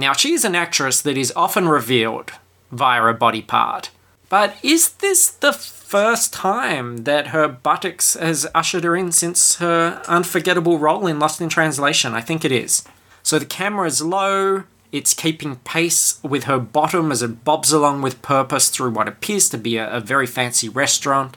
Now, 0.00 0.14
she 0.14 0.32
is 0.32 0.46
an 0.46 0.54
actress 0.54 1.02
that 1.02 1.18
is 1.18 1.30
often 1.36 1.68
revealed 1.68 2.32
via 2.72 3.04
a 3.04 3.12
body 3.12 3.42
part. 3.42 3.90
But 4.30 4.56
is 4.62 4.92
this 4.92 5.28
the 5.28 5.52
first 5.52 6.32
time 6.32 7.04
that 7.04 7.28
her 7.28 7.46
buttocks 7.46 8.14
has 8.14 8.46
ushered 8.54 8.84
her 8.84 8.96
in 8.96 9.12
since 9.12 9.56
her 9.56 10.00
unforgettable 10.08 10.78
role 10.78 11.06
in 11.06 11.18
Lost 11.18 11.42
in 11.42 11.50
Translation? 11.50 12.14
I 12.14 12.22
think 12.22 12.46
it 12.46 12.52
is. 12.52 12.82
So 13.22 13.38
the 13.38 13.44
camera 13.44 13.86
is 13.86 14.00
low, 14.00 14.64
it's 14.90 15.12
keeping 15.12 15.56
pace 15.56 16.18
with 16.22 16.44
her 16.44 16.58
bottom 16.58 17.12
as 17.12 17.20
it 17.20 17.44
bobs 17.44 17.70
along 17.70 18.00
with 18.00 18.22
purpose 18.22 18.70
through 18.70 18.92
what 18.92 19.06
appears 19.06 19.50
to 19.50 19.58
be 19.58 19.76
a, 19.76 19.96
a 19.96 20.00
very 20.00 20.26
fancy 20.26 20.70
restaurant. 20.70 21.36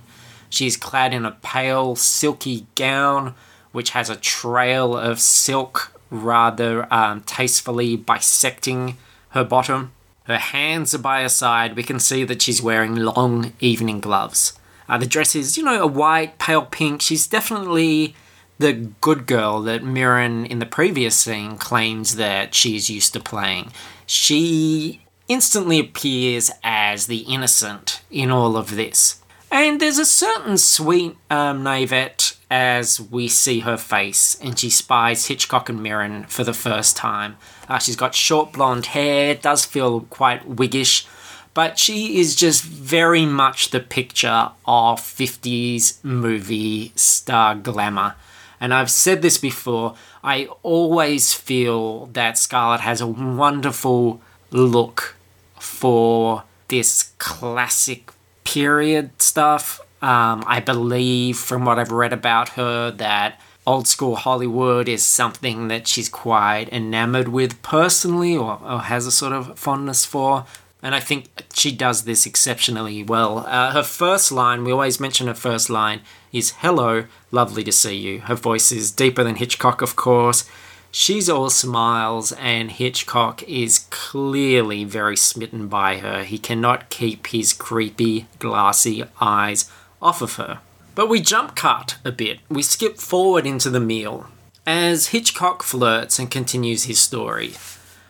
She's 0.50 0.78
clad 0.78 1.14
in 1.14 1.26
a 1.26 1.38
pale, 1.44 1.98
silky 1.98 2.68
gown, 2.76 3.36
which 3.74 3.90
has 3.90 4.10
a 4.10 4.16
trail 4.16 4.96
of 4.96 5.20
silk 5.20 5.93
rather 6.14 6.88
um, 6.94 7.22
tastefully 7.22 7.98
bisecting 7.98 8.98
her 9.30 9.44
bottom. 9.44 9.92
Her 10.26 10.38
hands 10.38 10.94
are 10.94 11.00
by 11.00 11.24
her 11.24 11.30
side. 11.30 11.76
We 11.76 11.84
can 11.84 12.00
see 12.00 12.24
that 12.24 12.42
she's 12.42 12.62
wearing 12.62 12.96
long 12.96 13.54
evening 13.60 14.00
gloves. 14.00 14.54
Uh, 14.88 14.98
the 14.98 15.06
dress 15.06 15.36
is, 15.36 15.58
you 15.58 15.64
know, 15.64 15.82
a 15.82 15.88
white, 15.88 16.38
pale 16.38 16.66
pink. 16.66 17.02
She's 17.02 17.28
definitely 17.28 18.16
the 18.60 18.74
good 19.02 19.26
girl 19.26 19.62
that 19.64 19.84
Mirren 19.84 20.46
in 20.46 20.60
the 20.60 20.66
previous 20.66 21.18
scene 21.18 21.58
claims 21.58 22.16
that 22.16 22.54
she's 22.54 22.90
used 22.90 23.14
to 23.14 23.20
playing. 23.20 23.72
She 24.06 25.02
instantly 25.28 25.80
appears 25.80 26.52
as 26.64 27.08
the 27.08 27.20
innocent 27.20 28.02
in 28.12 28.30
all 28.30 28.56
of 28.56 28.76
this. 28.76 29.22
And 29.52 29.80
there's 29.80 30.00
a 30.00 30.06
certain 30.06 30.58
sweet 30.58 31.18
um, 31.30 31.64
naivete 31.64 32.33
as 32.50 33.00
we 33.00 33.28
see 33.28 33.62
her 33.62 33.78
face 33.78 34.38
and 34.42 34.58
she 34.58 34.70
spies 34.70 35.28
Hitchcock 35.28 35.70
and 35.70 35.82
Mirren 35.82 36.26
for 36.26 36.44
the 36.44 36.54
first 36.54 36.96
time. 36.96 37.38
Uh, 37.68 37.80
she's 37.80 37.96
got 37.96 38.16
short 38.16 38.54
blonde 38.54 38.88
hair, 38.88 39.36
does 39.36 39.66
feel 39.66 40.02
quite 40.02 40.48
wiggish, 40.48 41.06
but 41.54 41.78
she 41.78 42.20
is 42.20 42.36
just 42.36 42.64
very 42.64 43.26
much 43.26 43.70
the 43.70 43.80
picture 43.80 44.52
of 44.66 45.00
50s 45.00 46.04
movie 46.04 46.92
star 46.96 47.56
glamour. 47.56 48.16
And 48.60 48.74
I've 48.74 48.92
said 48.92 49.22
this 49.22 49.38
before, 49.38 49.96
I 50.24 50.48
always 50.64 51.34
feel 51.34 52.06
that 52.08 52.38
Scarlett 52.38 52.82
has 52.82 53.02
a 53.02 53.08
wonderful 53.08 54.22
look 54.52 55.16
for 55.60 56.44
this 56.70 57.12
classic 57.18 58.12
period 58.44 59.22
stuff. 59.22 59.82
Um, 60.04 60.44
I 60.46 60.60
believe, 60.60 61.38
from 61.38 61.64
what 61.64 61.80
I've 61.80 61.90
read 61.90 62.12
about 62.12 62.50
her, 62.50 62.92
that 62.92 63.40
old 63.66 63.88
school 63.88 64.18
Hollywood 64.18 64.90
is 64.90 65.02
something 65.02 65.70
that 65.70 65.88
she's 65.88 66.10
quite 66.10 66.68
enamored 66.74 67.30
with 67.30 67.62
personally 67.62 68.36
or, 68.36 68.60
or 68.62 68.80
has 68.80 69.08
a 69.08 69.12
sort 69.12 69.32
of 69.32 69.58
fondness 69.58 70.04
for. 70.04 70.46
And 70.82 70.94
I 70.94 71.00
think 71.00 71.30
she 71.54 71.72
does 71.72 72.04
this 72.04 72.26
exceptionally 72.26 73.02
well. 73.02 73.46
Uh, 73.48 73.72
her 73.72 73.82
first 73.82 74.30
line, 74.30 74.66
we 74.66 74.74
always 74.74 75.00
mention 75.00 75.28
her 75.28 75.34
first 75.34 75.70
line, 75.70 76.02
is 76.34 76.56
Hello, 76.58 77.06
lovely 77.32 77.64
to 77.64 77.72
see 77.72 77.96
you. 77.96 78.20
Her 78.20 78.36
voice 78.36 78.74
is 78.74 78.92
deeper 78.92 79.24
than 79.24 79.38
Hitchcock, 79.38 79.82
of 79.82 79.96
course. 79.96 80.44
She's 80.92 81.30
all 81.30 81.50
smiles, 81.50 82.34
and 82.34 82.70
Hitchcock 82.70 83.42
is 83.44 83.88
clearly 83.90 84.84
very 84.84 85.16
smitten 85.16 85.70
by 85.70 86.00
her. 86.00 86.26
He 86.26 86.38
cannot 86.38 86.90
keep 86.90 87.28
his 87.28 87.54
creepy, 87.54 88.28
glassy 88.40 89.06
eyes 89.22 89.72
off 90.04 90.22
of 90.22 90.36
her. 90.36 90.60
But 90.96 91.10
we 91.10 91.22
jump 91.22 91.56
cut 91.56 91.98
a 92.06 92.12
bit. 92.12 92.40
We 92.50 92.62
skip 92.62 92.98
forward 92.98 93.48
into 93.48 93.70
the 93.70 93.80
meal. 93.80 94.28
As 94.66 95.08
Hitchcock 95.08 95.64
flirts 95.64 96.20
and 96.20 96.30
continues 96.30 96.84
his 96.84 97.00
story, 97.00 97.54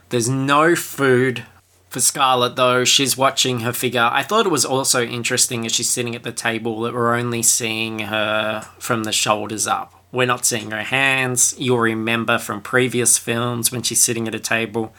there's 0.09 0.29
no 0.29 0.75
food 0.75 1.45
for 1.89 2.00
Scarlett, 2.00 2.55
though. 2.55 2.83
She's 2.83 3.17
watching 3.17 3.62
her 3.62 3.71
figure. 3.71 4.09
I 4.12 4.23
thought 4.23 4.45
it 4.45 4.51
was 4.51 4.65
also 4.65 5.03
interesting 5.03 5.65
as 5.65 5.73
she's 5.73 5.89
sitting 5.89 6.15
at 6.15 6.23
the 6.23 6.31
table 6.31 6.81
that 6.81 6.93
we're 6.93 7.15
only 7.15 7.41
seeing 7.41 8.00
her 8.00 8.67
from 8.79 9.03
the 9.03 9.12
shoulders 9.12 9.67
up. 9.67 9.93
We're 10.12 10.27
not 10.27 10.45
seeing 10.45 10.71
her 10.71 10.83
hands. 10.83 11.55
You'll 11.57 11.79
remember 11.79 12.38
from 12.38 12.62
previous 12.62 13.17
films 13.17 13.71
when 13.71 13.81
she's 13.81 14.03
sitting 14.03 14.27
at 14.27 14.35
a 14.35 14.39
table, 14.39 14.93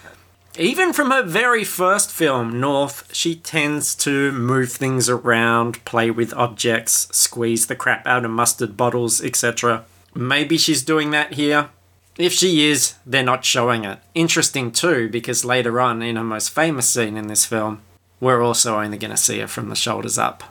even 0.56 0.92
from 0.92 1.10
her 1.10 1.22
very 1.22 1.64
first 1.64 2.10
film, 2.10 2.60
North, 2.60 3.08
she 3.12 3.34
tends 3.34 3.94
to 3.96 4.32
move 4.32 4.72
things 4.72 5.08
around, 5.08 5.84
play 5.84 6.10
with 6.10 6.34
objects, 6.34 7.08
squeeze 7.16 7.66
the 7.66 7.76
crap 7.76 8.06
out 8.06 8.24
of 8.24 8.30
mustard 8.30 8.76
bottles, 8.76 9.22
etc. 9.22 9.84
Maybe 10.14 10.56
she's 10.56 10.82
doing 10.82 11.10
that 11.10 11.34
here. 11.34 11.70
If 12.16 12.32
she 12.32 12.66
is, 12.66 12.94
they're 13.04 13.24
not 13.24 13.44
showing 13.44 13.84
it. 13.84 13.98
Interesting 14.14 14.70
too, 14.70 15.08
because 15.08 15.44
later 15.44 15.80
on 15.80 16.02
in 16.02 16.16
her 16.16 16.22
most 16.22 16.50
famous 16.50 16.88
scene 16.88 17.16
in 17.16 17.26
this 17.26 17.44
film, 17.44 17.82
we're 18.20 18.42
also 18.42 18.80
only 18.80 18.98
going 18.98 19.10
to 19.10 19.16
see 19.16 19.40
her 19.40 19.48
from 19.48 19.68
the 19.68 19.74
shoulders 19.74 20.18
up. 20.18 20.44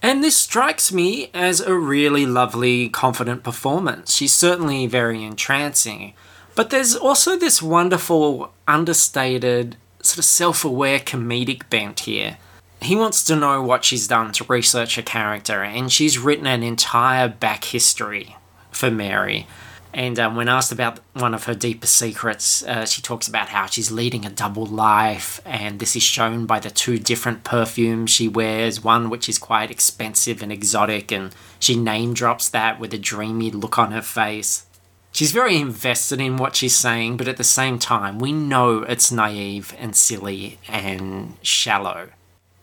And 0.00 0.24
this 0.24 0.36
strikes 0.36 0.92
me 0.92 1.30
as 1.32 1.60
a 1.60 1.74
really 1.74 2.26
lovely, 2.26 2.88
confident 2.88 3.44
performance. 3.44 4.14
She's 4.14 4.32
certainly 4.32 4.86
very 4.86 5.22
entrancing. 5.22 6.14
But 6.54 6.70
there's 6.70 6.96
also 6.96 7.36
this 7.38 7.62
wonderful, 7.62 8.51
understated, 8.66 9.76
sort 10.02 10.18
of 10.18 10.24
self 10.24 10.64
aware 10.64 10.98
comedic 10.98 11.68
bent 11.70 12.00
here. 12.00 12.38
He 12.80 12.96
wants 12.96 13.22
to 13.24 13.36
know 13.36 13.62
what 13.62 13.84
she's 13.84 14.08
done 14.08 14.32
to 14.32 14.44
research 14.44 14.96
her 14.96 15.02
character, 15.02 15.62
and 15.62 15.90
she's 15.92 16.18
written 16.18 16.46
an 16.46 16.62
entire 16.62 17.28
back 17.28 17.64
history 17.64 18.36
for 18.72 18.90
Mary. 18.90 19.46
And 19.94 20.18
um, 20.18 20.36
when 20.36 20.48
asked 20.48 20.72
about 20.72 21.00
one 21.12 21.34
of 21.34 21.44
her 21.44 21.54
deepest 21.54 21.94
secrets, 21.94 22.64
uh, 22.64 22.86
she 22.86 23.02
talks 23.02 23.28
about 23.28 23.50
how 23.50 23.66
she's 23.66 23.92
leading 23.92 24.24
a 24.24 24.30
double 24.30 24.64
life, 24.64 25.40
and 25.44 25.78
this 25.78 25.94
is 25.94 26.02
shown 26.02 26.46
by 26.46 26.60
the 26.60 26.70
two 26.70 26.98
different 26.98 27.44
perfumes 27.44 28.10
she 28.10 28.26
wears 28.26 28.82
one 28.82 29.10
which 29.10 29.28
is 29.28 29.38
quite 29.38 29.70
expensive 29.70 30.42
and 30.42 30.50
exotic, 30.50 31.12
and 31.12 31.34
she 31.58 31.76
name 31.76 32.14
drops 32.14 32.48
that 32.48 32.80
with 32.80 32.94
a 32.94 32.98
dreamy 32.98 33.50
look 33.50 33.78
on 33.78 33.92
her 33.92 34.02
face. 34.02 34.64
She's 35.12 35.32
very 35.32 35.56
invested 35.58 36.22
in 36.22 36.38
what 36.38 36.56
she's 36.56 36.74
saying, 36.74 37.18
but 37.18 37.28
at 37.28 37.36
the 37.36 37.44
same 37.44 37.78
time, 37.78 38.18
we 38.18 38.32
know 38.32 38.78
it's 38.78 39.12
naive 39.12 39.74
and 39.78 39.94
silly 39.94 40.58
and 40.66 41.36
shallow. 41.42 42.08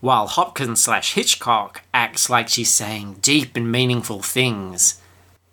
While 0.00 0.26
Hopkins 0.26 0.82
slash 0.82 1.14
Hitchcock 1.14 1.82
acts 1.94 2.28
like 2.28 2.48
she's 2.48 2.72
saying 2.72 3.18
deep 3.22 3.56
and 3.56 3.70
meaningful 3.70 4.20
things. 4.20 5.00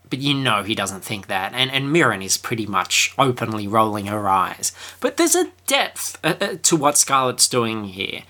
But 0.09 0.19
you 0.19 0.33
know 0.33 0.63
he 0.63 0.73
doesn't 0.73 1.03
think 1.03 1.27
that, 1.27 1.53
and, 1.53 1.69
and 1.69 1.91
Mirren 1.91 2.23
is 2.23 2.37
pretty 2.37 2.65
much 2.65 3.13
openly 3.19 3.67
rolling 3.67 4.07
her 4.07 4.27
eyes. 4.27 4.71
But 4.99 5.17
there's 5.17 5.35
a 5.35 5.51
depth 5.67 6.17
uh, 6.23 6.35
uh, 6.41 6.55
to 6.63 6.75
what 6.75 6.97
Scarlett's 6.97 7.47
doing 7.47 7.83
here. 7.83 8.23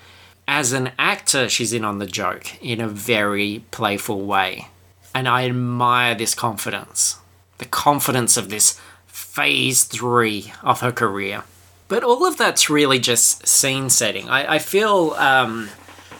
As 0.46 0.72
an 0.72 0.90
actor, 0.98 1.48
she's 1.48 1.72
in 1.72 1.84
on 1.84 1.98
the 1.98 2.06
joke 2.06 2.62
in 2.62 2.80
a 2.80 2.88
very 2.88 3.64
playful 3.70 4.26
way. 4.26 4.68
And 5.14 5.26
I 5.26 5.46
admire 5.46 6.14
this 6.14 6.34
confidence 6.34 7.18
the 7.58 7.66
confidence 7.66 8.36
of 8.36 8.48
this 8.48 8.80
phase 9.06 9.84
three 9.84 10.52
of 10.62 10.80
her 10.80 10.92
career. 10.92 11.44
But 11.88 12.04
all 12.04 12.26
of 12.26 12.36
that's 12.36 12.68
really 12.68 12.98
just 12.98 13.46
scene 13.46 13.90
setting. 13.90 14.28
I, 14.28 14.54
I 14.54 14.58
feel 14.58 15.12
um, 15.12 15.70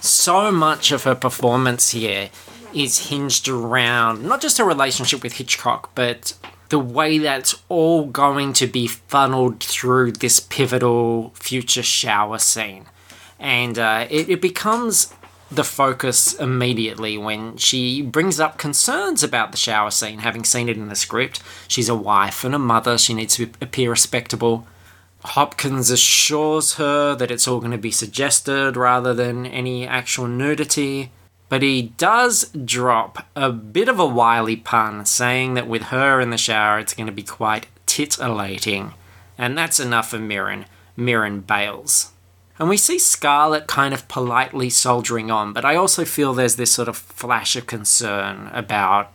so 0.00 0.50
much 0.50 0.92
of 0.92 1.04
her 1.04 1.14
performance 1.14 1.90
here 1.90 2.30
is 2.74 3.08
hinged 3.08 3.48
around 3.48 4.24
not 4.24 4.40
just 4.40 4.58
her 4.58 4.64
relationship 4.64 5.22
with 5.22 5.34
Hitchcock, 5.34 5.90
but 5.94 6.34
the 6.68 6.78
way 6.78 7.18
that's 7.18 7.62
all 7.68 8.06
going 8.06 8.52
to 8.54 8.66
be 8.66 8.86
funneled 8.86 9.60
through 9.60 10.12
this 10.12 10.40
pivotal 10.40 11.30
future 11.34 11.82
shower 11.82 12.38
scene. 12.38 12.86
And 13.38 13.78
uh, 13.78 14.06
it, 14.10 14.28
it 14.28 14.40
becomes 14.40 15.12
the 15.50 15.64
focus 15.64 16.34
immediately 16.34 17.16
when 17.16 17.56
she 17.56 18.02
brings 18.02 18.38
up 18.38 18.58
concerns 18.58 19.22
about 19.22 19.50
the 19.50 19.58
shower 19.58 19.90
scene, 19.90 20.18
having 20.18 20.44
seen 20.44 20.68
it 20.68 20.76
in 20.76 20.88
the 20.88 20.96
script. 20.96 21.42
She's 21.66 21.88
a 21.88 21.94
wife 21.94 22.44
and 22.44 22.54
a 22.54 22.58
mother, 22.58 22.98
she 22.98 23.14
needs 23.14 23.36
to 23.36 23.50
appear 23.60 23.90
respectable. 23.90 24.66
Hopkins 25.24 25.90
assures 25.90 26.74
her 26.74 27.14
that 27.14 27.30
it's 27.30 27.48
all 27.48 27.60
going 27.60 27.72
to 27.72 27.78
be 27.78 27.90
suggested 27.90 28.76
rather 28.76 29.14
than 29.14 29.46
any 29.46 29.86
actual 29.86 30.28
nudity. 30.28 31.10
But 31.48 31.62
he 31.62 31.94
does 31.96 32.50
drop 32.50 33.26
a 33.34 33.50
bit 33.50 33.88
of 33.88 33.98
a 33.98 34.06
wily 34.06 34.56
pun, 34.56 35.06
saying 35.06 35.54
that 35.54 35.66
with 35.66 35.84
her 35.84 36.20
in 36.20 36.30
the 36.30 36.36
shower, 36.36 36.78
it's 36.78 36.94
going 36.94 37.06
to 37.06 37.12
be 37.12 37.22
quite 37.22 37.66
titillating. 37.86 38.92
And 39.38 39.56
that's 39.56 39.80
enough 39.80 40.10
for 40.10 40.18
Mirren. 40.18 40.66
Mirren 40.94 41.40
bails. 41.40 42.12
And 42.58 42.68
we 42.68 42.76
see 42.76 42.98
Scarlett 42.98 43.66
kind 43.66 43.94
of 43.94 44.08
politely 44.08 44.68
soldiering 44.68 45.30
on, 45.30 45.52
but 45.52 45.64
I 45.64 45.76
also 45.76 46.04
feel 46.04 46.34
there's 46.34 46.56
this 46.56 46.72
sort 46.72 46.88
of 46.88 46.96
flash 46.96 47.54
of 47.54 47.66
concern 47.66 48.50
about, 48.52 49.12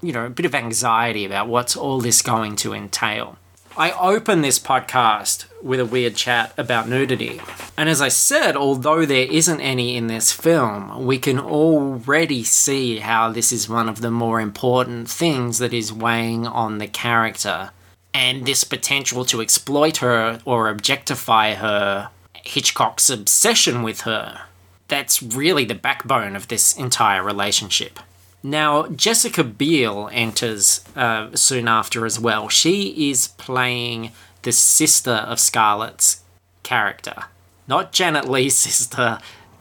you 0.00 0.12
know, 0.12 0.26
a 0.26 0.30
bit 0.30 0.46
of 0.46 0.54
anxiety 0.54 1.24
about 1.24 1.48
what's 1.48 1.76
all 1.76 2.00
this 2.00 2.22
going 2.22 2.56
to 2.56 2.72
entail. 2.72 3.36
I 3.78 3.90
open 3.90 4.40
this 4.40 4.58
podcast 4.58 5.44
with 5.62 5.80
a 5.80 5.84
weird 5.84 6.16
chat 6.16 6.54
about 6.56 6.88
nudity. 6.88 7.42
And 7.76 7.90
as 7.90 8.00
I 8.00 8.08
said, 8.08 8.56
although 8.56 9.04
there 9.04 9.30
isn't 9.30 9.60
any 9.60 9.98
in 9.98 10.06
this 10.06 10.32
film, 10.32 11.04
we 11.04 11.18
can 11.18 11.38
already 11.38 12.42
see 12.42 13.00
how 13.00 13.30
this 13.30 13.52
is 13.52 13.68
one 13.68 13.90
of 13.90 14.00
the 14.00 14.10
more 14.10 14.40
important 14.40 15.10
things 15.10 15.58
that 15.58 15.74
is 15.74 15.92
weighing 15.92 16.46
on 16.46 16.78
the 16.78 16.86
character. 16.86 17.72
And 18.14 18.46
this 18.46 18.64
potential 18.64 19.26
to 19.26 19.42
exploit 19.42 19.98
her 19.98 20.40
or 20.46 20.70
objectify 20.70 21.52
her, 21.52 22.08
Hitchcock's 22.46 23.10
obsession 23.10 23.82
with 23.82 24.02
her. 24.02 24.42
That's 24.88 25.22
really 25.22 25.64
the 25.64 25.74
backbone 25.74 26.36
of 26.36 26.48
this 26.48 26.76
entire 26.76 27.22
relationship. 27.22 27.98
Now, 28.42 28.86
Jessica 28.88 29.42
Biel 29.42 30.08
enters 30.12 30.84
uh, 30.94 31.34
soon 31.34 31.66
after 31.66 32.06
as 32.06 32.20
well. 32.20 32.48
She 32.48 33.10
is 33.10 33.28
playing 33.28 34.12
the 34.42 34.52
sister 34.52 35.10
of 35.10 35.40
Scarlett's 35.40 36.22
character. 36.62 37.24
Not 37.66 37.92
Janet 37.92 38.28
Leigh's 38.28 38.54
sister, 38.68 39.18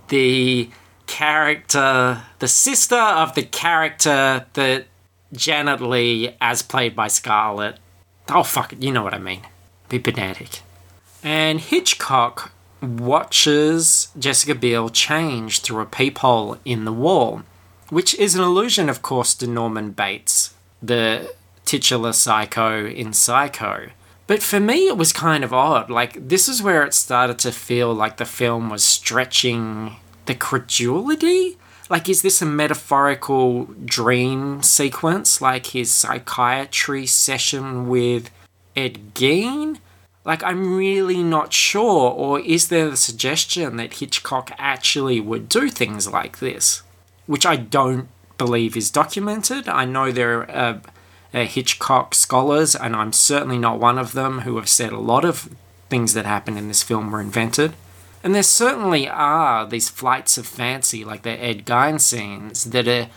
the 0.09 0.69
character, 1.07 2.21
the 2.39 2.47
sister 2.47 2.95
of 2.95 3.33
the 3.33 3.43
character 3.43 4.45
that 4.53 4.85
Janet 5.33 5.81
Leigh, 5.81 6.35
as 6.39 6.61
played 6.61 6.95
by 6.95 7.07
Scarlett. 7.07 7.79
Oh, 8.29 8.43
fuck 8.43 8.73
it, 8.73 8.83
you 8.83 8.91
know 8.91 9.03
what 9.03 9.13
I 9.13 9.19
mean. 9.19 9.41
Be 9.89 9.99
pedantic. 9.99 10.61
And 11.23 11.59
Hitchcock 11.59 12.51
watches 12.85 14.09
Jessica 14.17 14.55
Biel 14.55 14.89
change 14.89 15.61
through 15.61 15.81
a 15.81 15.85
peephole 15.85 16.57
in 16.65 16.85
the 16.85 16.93
wall 16.93 17.43
which 17.89 18.15
is 18.15 18.35
an 18.35 18.41
allusion, 18.41 18.89
of 18.89 19.01
course, 19.01 19.33
to 19.35 19.47
Norman 19.47 19.91
Bates, 19.91 20.53
the 20.81 21.33
titular 21.65 22.13
psycho 22.13 22.85
in 22.85 23.13
Psycho. 23.13 23.89
But 24.27 24.41
for 24.41 24.59
me, 24.59 24.87
it 24.87 24.97
was 24.97 25.13
kind 25.13 25.43
of 25.43 25.53
odd. 25.53 25.89
Like, 25.89 26.27
this 26.27 26.49
is 26.49 26.63
where 26.63 26.83
it 26.83 26.93
started 26.93 27.37
to 27.39 27.51
feel 27.51 27.93
like 27.93 28.17
the 28.17 28.25
film 28.25 28.69
was 28.69 28.83
stretching 28.83 29.97
the 30.25 30.33
credulity. 30.33 31.57
Like, 31.89 32.09
is 32.09 32.23
this 32.23 32.41
a 32.41 32.45
metaphorical 32.47 33.65
dream 33.85 34.63
sequence, 34.63 35.41
like 35.41 35.67
his 35.67 35.93
psychiatry 35.93 37.05
session 37.05 37.87
with 37.87 38.31
Ed 38.75 39.13
Gein? 39.13 39.77
Like, 40.25 40.43
I'm 40.43 40.75
really 40.75 41.23
not 41.23 41.53
sure. 41.53 42.11
Or 42.11 42.39
is 42.39 42.67
there 42.69 42.89
the 42.89 42.97
suggestion 42.97 43.77
that 43.77 43.95
Hitchcock 43.95 44.51
actually 44.57 45.19
would 45.21 45.47
do 45.47 45.69
things 45.69 46.07
like 46.07 46.39
this? 46.39 46.81
which 47.27 47.45
I 47.45 47.55
don't 47.55 48.07
believe 48.37 48.77
is 48.77 48.91
documented. 48.91 49.67
I 49.67 49.85
know 49.85 50.11
there 50.11 50.41
are 50.41 50.51
uh, 50.51 50.79
uh, 51.33 51.45
Hitchcock 51.45 52.13
scholars, 52.13 52.75
and 52.75 52.95
I'm 52.95 53.13
certainly 53.13 53.57
not 53.57 53.79
one 53.79 53.97
of 53.97 54.13
them, 54.13 54.41
who 54.41 54.55
have 54.57 54.69
said 54.69 54.91
a 54.91 54.99
lot 54.99 55.25
of 55.25 55.49
things 55.89 56.13
that 56.13 56.25
happened 56.25 56.57
in 56.57 56.67
this 56.67 56.83
film 56.83 57.11
were 57.11 57.21
invented. 57.21 57.73
And 58.23 58.33
there 58.33 58.43
certainly 58.43 59.07
are 59.07 59.67
these 59.67 59.89
flights 59.89 60.37
of 60.37 60.47
fancy, 60.47 61.05
like 61.05 61.23
the 61.23 61.31
Ed 61.31 61.65
Gein 61.65 61.99
scenes, 61.99 62.65
that 62.65 62.87
are 62.87 63.07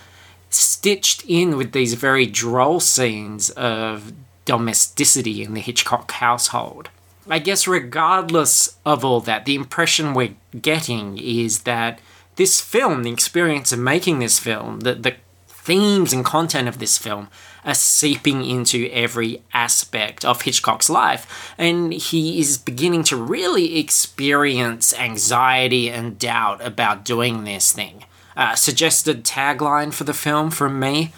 stitched 0.51 1.25
in 1.27 1.57
with 1.57 1.73
these 1.73 1.95
very 1.95 2.27
droll 2.27 2.81
scenes 2.81 3.51
of 3.51 4.13
domesticity 4.45 5.43
in 5.43 5.55
the 5.55 5.61
Hitchcock 5.61 6.11
household. 6.13 6.91
I 7.31 7.39
guess, 7.39 7.67
regardless 7.67 8.77
of 8.85 9.05
all 9.05 9.21
that, 9.21 9.45
the 9.45 9.55
impression 9.55 10.15
we're 10.15 10.37
getting 10.61 11.19
is 11.19 11.61
that 11.61 12.01
this 12.37 12.61
film, 12.61 13.03
the 13.03 13.13
experience 13.13 13.73
of 13.73 13.79
making 13.79 14.19
this 14.19 14.39
film, 14.39 14.81
the, 14.81 14.95
the 14.95 15.17
themes 15.49 16.13
and 16.13 16.25
content 16.25 16.69
of 16.69 16.79
this 16.79 16.97
film 16.97 17.29
are 17.65 17.75
seeping 17.75 18.45
into 18.45 18.89
every 18.91 19.43
aspect 19.53 20.25
of 20.25 20.43
Hitchcock's 20.43 20.89
life. 20.89 21.53
And 21.59 21.93
he 21.93 22.41
is 22.41 22.57
beginning 22.57 23.03
to 23.05 23.17
really 23.17 23.79
experience 23.79 24.95
anxiety 24.99 25.91
and 25.91 26.19
doubt 26.19 26.65
about 26.65 27.05
doing 27.05 27.45
this 27.45 27.73
thing. 27.73 28.05
Uh, 28.37 28.55
suggested 28.55 29.25
tagline 29.25 29.93
for 29.93 30.05
the 30.05 30.15
film 30.15 30.51
from 30.51 30.79
me 30.79 31.13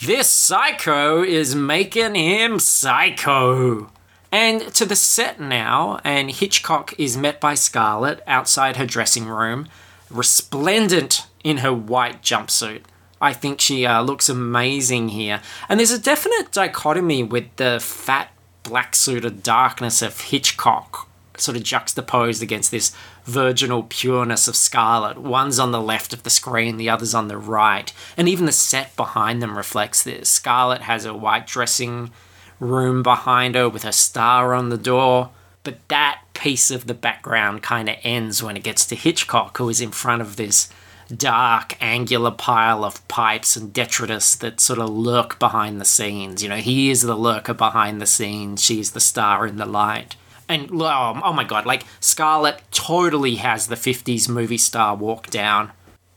This 0.00 0.28
psycho 0.28 1.22
is 1.22 1.54
making 1.54 2.16
him 2.16 2.58
psycho. 2.58 3.90
And 4.32 4.74
to 4.74 4.84
the 4.84 4.96
set 4.96 5.40
now, 5.40 6.00
and 6.04 6.30
Hitchcock 6.30 6.94
is 6.98 7.16
met 7.16 7.40
by 7.40 7.54
Scarlett 7.54 8.22
outside 8.26 8.76
her 8.76 8.86
dressing 8.86 9.26
room 9.26 9.68
resplendent 10.10 11.26
in 11.42 11.58
her 11.58 11.72
white 11.72 12.22
jumpsuit. 12.22 12.82
I 13.20 13.32
think 13.32 13.60
she 13.60 13.86
uh, 13.86 14.02
looks 14.02 14.28
amazing 14.28 15.08
here. 15.10 15.40
And 15.68 15.80
there's 15.80 15.90
a 15.90 15.98
definite 15.98 16.52
dichotomy 16.52 17.22
with 17.22 17.54
the 17.56 17.80
fat 17.80 18.30
black 18.62 18.94
suited 18.94 19.42
darkness 19.42 20.02
of 20.02 20.20
Hitchcock, 20.20 21.08
sort 21.36 21.56
of 21.56 21.62
juxtaposed 21.62 22.42
against 22.42 22.70
this 22.70 22.94
virginal 23.24 23.84
pureness 23.84 24.48
of 24.48 24.56
Scarlett. 24.56 25.18
One's 25.18 25.58
on 25.58 25.72
the 25.72 25.80
left 25.80 26.12
of 26.12 26.24
the 26.24 26.30
screen, 26.30 26.76
the 26.76 26.90
other's 26.90 27.14
on 27.14 27.28
the 27.28 27.38
right. 27.38 27.92
And 28.16 28.28
even 28.28 28.44
the 28.44 28.52
set 28.52 28.94
behind 28.96 29.42
them 29.42 29.56
reflects 29.56 30.02
this. 30.02 30.28
Scarlett 30.28 30.82
has 30.82 31.04
a 31.04 31.14
white 31.14 31.46
dressing 31.46 32.10
room 32.60 33.02
behind 33.02 33.54
her 33.54 33.68
with 33.68 33.84
a 33.84 33.92
star 33.92 34.54
on 34.54 34.68
the 34.68 34.78
door. 34.78 35.30
But 35.62 35.88
that 35.88 36.20
piece 36.34 36.70
of 36.70 36.86
the 36.86 36.94
background 36.94 37.62
kind 37.62 37.88
of 37.88 37.96
ends 38.02 38.42
when 38.42 38.56
it 38.56 38.62
gets 38.62 38.86
to 38.86 38.94
Hitchcock, 38.94 39.58
who 39.58 39.68
is 39.68 39.80
in 39.80 39.90
front 39.90 40.22
of 40.22 40.36
this 40.36 40.68
dark, 41.14 41.76
angular 41.80 42.30
pile 42.30 42.84
of 42.84 43.06
pipes 43.08 43.56
and 43.56 43.72
detritus 43.72 44.34
that 44.36 44.60
sort 44.60 44.78
of 44.78 44.90
lurk 44.90 45.38
behind 45.38 45.80
the 45.80 45.84
scenes. 45.84 46.42
You 46.42 46.48
know, 46.48 46.56
he 46.56 46.90
is 46.90 47.02
the 47.02 47.16
lurker 47.16 47.54
behind 47.54 48.00
the 48.00 48.06
scenes, 48.06 48.62
she's 48.62 48.92
the 48.92 49.00
star 49.00 49.46
in 49.46 49.56
the 49.56 49.66
light. 49.66 50.16
And 50.48 50.70
oh, 50.72 51.20
oh 51.24 51.32
my 51.32 51.44
god, 51.44 51.66
like 51.66 51.84
Scarlett 52.00 52.62
totally 52.70 53.36
has 53.36 53.66
the 53.66 53.74
50s 53.74 54.28
movie 54.28 54.58
star 54.58 54.94
walk 54.94 55.28
down. 55.28 55.72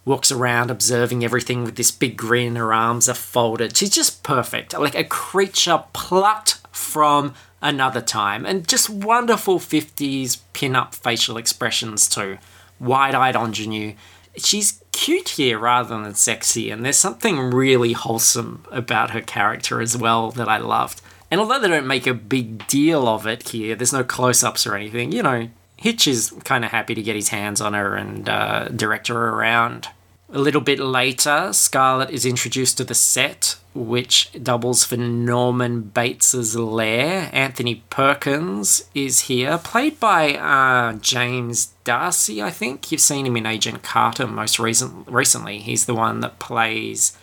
Walks 0.06 0.32
around 0.32 0.72
observing 0.72 1.24
everything 1.24 1.64
with 1.64 1.76
this 1.76 1.92
big 1.92 2.18
grin, 2.18 2.56
her 2.56 2.74
arms 2.74 3.08
are 3.10 3.14
folded. 3.14 3.78
She's 3.78 3.90
just 3.90 4.24
perfect. 4.24 4.74
Like 4.74 4.96
a 4.96 5.04
creature 5.04 5.84
plucked 5.94 6.60
from 6.72 7.34
another 7.62 8.02
time. 8.02 8.46
And 8.46 8.68
just 8.68 8.90
wonderful 8.90 9.60
50s 9.60 10.40
pin 10.54 10.76
up 10.76 10.96
facial 10.96 11.38
expressions 11.38 12.08
too. 12.08 12.38
Wide 12.80 13.14
eyed 13.14 13.36
ingenue. 13.36 13.96
She's 14.38 14.82
cute 14.92 15.30
here 15.30 15.60
rather 15.60 16.02
than 16.02 16.14
sexy, 16.14 16.70
and 16.70 16.86
there's 16.86 16.98
something 16.98 17.52
really 17.52 17.94
wholesome 17.94 18.66
about 18.72 19.12
her 19.12 19.22
character 19.22 19.82
as 19.82 19.98
well 19.98 20.32
that 20.32 20.48
I 20.48 20.58
loved. 20.58 21.02
And 21.32 21.40
although 21.40 21.60
they 21.60 21.68
don't 21.68 21.88
make 21.88 22.08
a 22.08 22.14
big 22.14 22.68
deal 22.68 23.08
of 23.08 23.28
it 23.28 23.50
here, 23.50 23.76
there's 23.76 23.94
no 23.94 24.04
close 24.04 24.44
ups 24.44 24.66
or 24.66 24.76
anything, 24.76 25.12
you 25.12 25.24
know, 25.24 25.50
Hitch 25.80 26.08
is 26.08 26.32
kind 26.44 26.66
of 26.66 26.72
happy 26.72 26.94
to 26.94 27.02
get 27.02 27.16
his 27.16 27.30
hands 27.30 27.62
on 27.62 27.74
her 27.74 27.96
and 27.96 28.28
uh, 28.28 28.68
direct 28.68 29.08
her 29.08 29.30
around. 29.30 29.88
A 30.32 30.38
little 30.38 30.62
bit 30.62 30.78
later, 30.78 31.54
Scarlett 31.54 32.10
is 32.10 32.26
introduced 32.26 32.78
to 32.78 32.84
the 32.84 32.94
set, 32.94 33.56
which 33.74 34.30
doubles 34.44 34.84
for 34.84 34.98
Norman 34.98 35.82
Bates's 35.82 36.56
lair. 36.56 37.30
Anthony 37.32 37.84
Perkins 37.90 38.90
is 38.94 39.22
here, 39.22 39.58
played 39.58 40.02
by 40.02 40.36
uh, 40.36 40.94
James 40.98 41.68
D'Arcy, 41.86 42.44
I 42.44 42.52
think. 42.52 42.92
You've 42.92 43.02
seen 43.02 43.26
him 43.26 43.38
in 43.38 43.46
Agent 43.46 43.82
Carter 43.82 44.28
most 44.28 44.60
recent- 44.60 45.08
recently. 45.08 45.60
He's 45.60 45.86
the 45.86 45.96
one 45.96 46.20
that 46.20 46.40
plays 46.40 47.18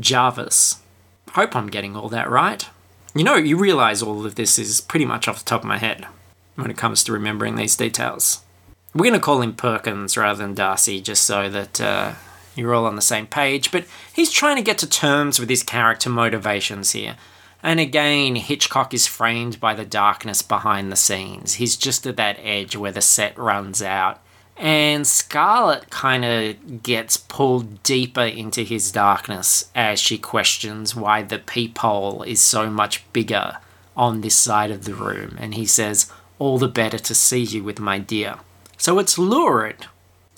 Jarvis. 0.00 0.80
Hope 1.30 1.54
I'm 1.54 1.68
getting 1.68 1.94
all 1.94 2.08
that 2.08 2.28
right. 2.28 2.68
You 3.14 3.22
know, 3.22 3.36
you 3.36 3.56
realise 3.56 4.02
all 4.02 4.26
of 4.26 4.34
this 4.34 4.58
is 4.58 4.80
pretty 4.80 5.04
much 5.04 5.28
off 5.28 5.38
the 5.38 5.44
top 5.44 5.62
of 5.62 5.68
my 5.68 5.78
head 5.78 6.06
when 6.56 6.70
it 6.70 6.76
comes 6.76 7.04
to 7.04 7.12
remembering 7.12 7.56
these 7.56 7.76
details. 7.76 8.42
We're 8.94 9.04
going 9.04 9.14
to 9.14 9.20
call 9.20 9.40
him 9.40 9.54
Perkins 9.54 10.16
rather 10.16 10.42
than 10.42 10.54
D'Arcy 10.54 11.00
just 11.00 11.24
so 11.24 11.48
that 11.48 11.80
uh, 11.80 12.14
you're 12.56 12.74
all 12.74 12.86
on 12.86 12.96
the 12.96 13.02
same 13.02 13.26
page, 13.26 13.70
but 13.70 13.84
he's 14.12 14.30
trying 14.30 14.56
to 14.56 14.62
get 14.62 14.78
to 14.78 14.88
terms 14.88 15.38
with 15.38 15.48
his 15.48 15.62
character 15.62 16.10
motivations 16.10 16.90
here. 16.90 17.16
And 17.62 17.78
again, 17.78 18.36
Hitchcock 18.36 18.94
is 18.94 19.06
framed 19.06 19.60
by 19.60 19.74
the 19.74 19.84
darkness 19.84 20.42
behind 20.42 20.90
the 20.90 20.96
scenes. 20.96 21.54
He's 21.54 21.76
just 21.76 22.06
at 22.06 22.16
that 22.16 22.38
edge 22.42 22.74
where 22.74 22.92
the 22.92 23.02
set 23.02 23.36
runs 23.38 23.82
out. 23.82 24.20
And 24.56 25.06
Scarlett 25.06 25.90
kind 25.90 26.24
of 26.24 26.82
gets 26.82 27.16
pulled 27.16 27.82
deeper 27.82 28.22
into 28.22 28.62
his 28.62 28.92
darkness 28.92 29.70
as 29.74 30.00
she 30.00 30.18
questions 30.18 30.94
why 30.94 31.22
the 31.22 31.38
peephole 31.38 32.22
is 32.22 32.40
so 32.40 32.68
much 32.68 33.10
bigger 33.12 33.58
on 33.96 34.20
this 34.20 34.36
side 34.36 34.70
of 34.70 34.84
the 34.84 34.94
room. 34.94 35.36
And 35.38 35.54
he 35.54 35.64
says, 35.64 36.10
All 36.40 36.58
the 36.58 36.68
better 36.68 36.98
to 36.98 37.14
see 37.14 37.42
you 37.42 37.62
with 37.62 37.78
my 37.78 37.98
dear. 37.98 38.36
So 38.78 38.98
it's 38.98 39.18
lurid. 39.18 39.86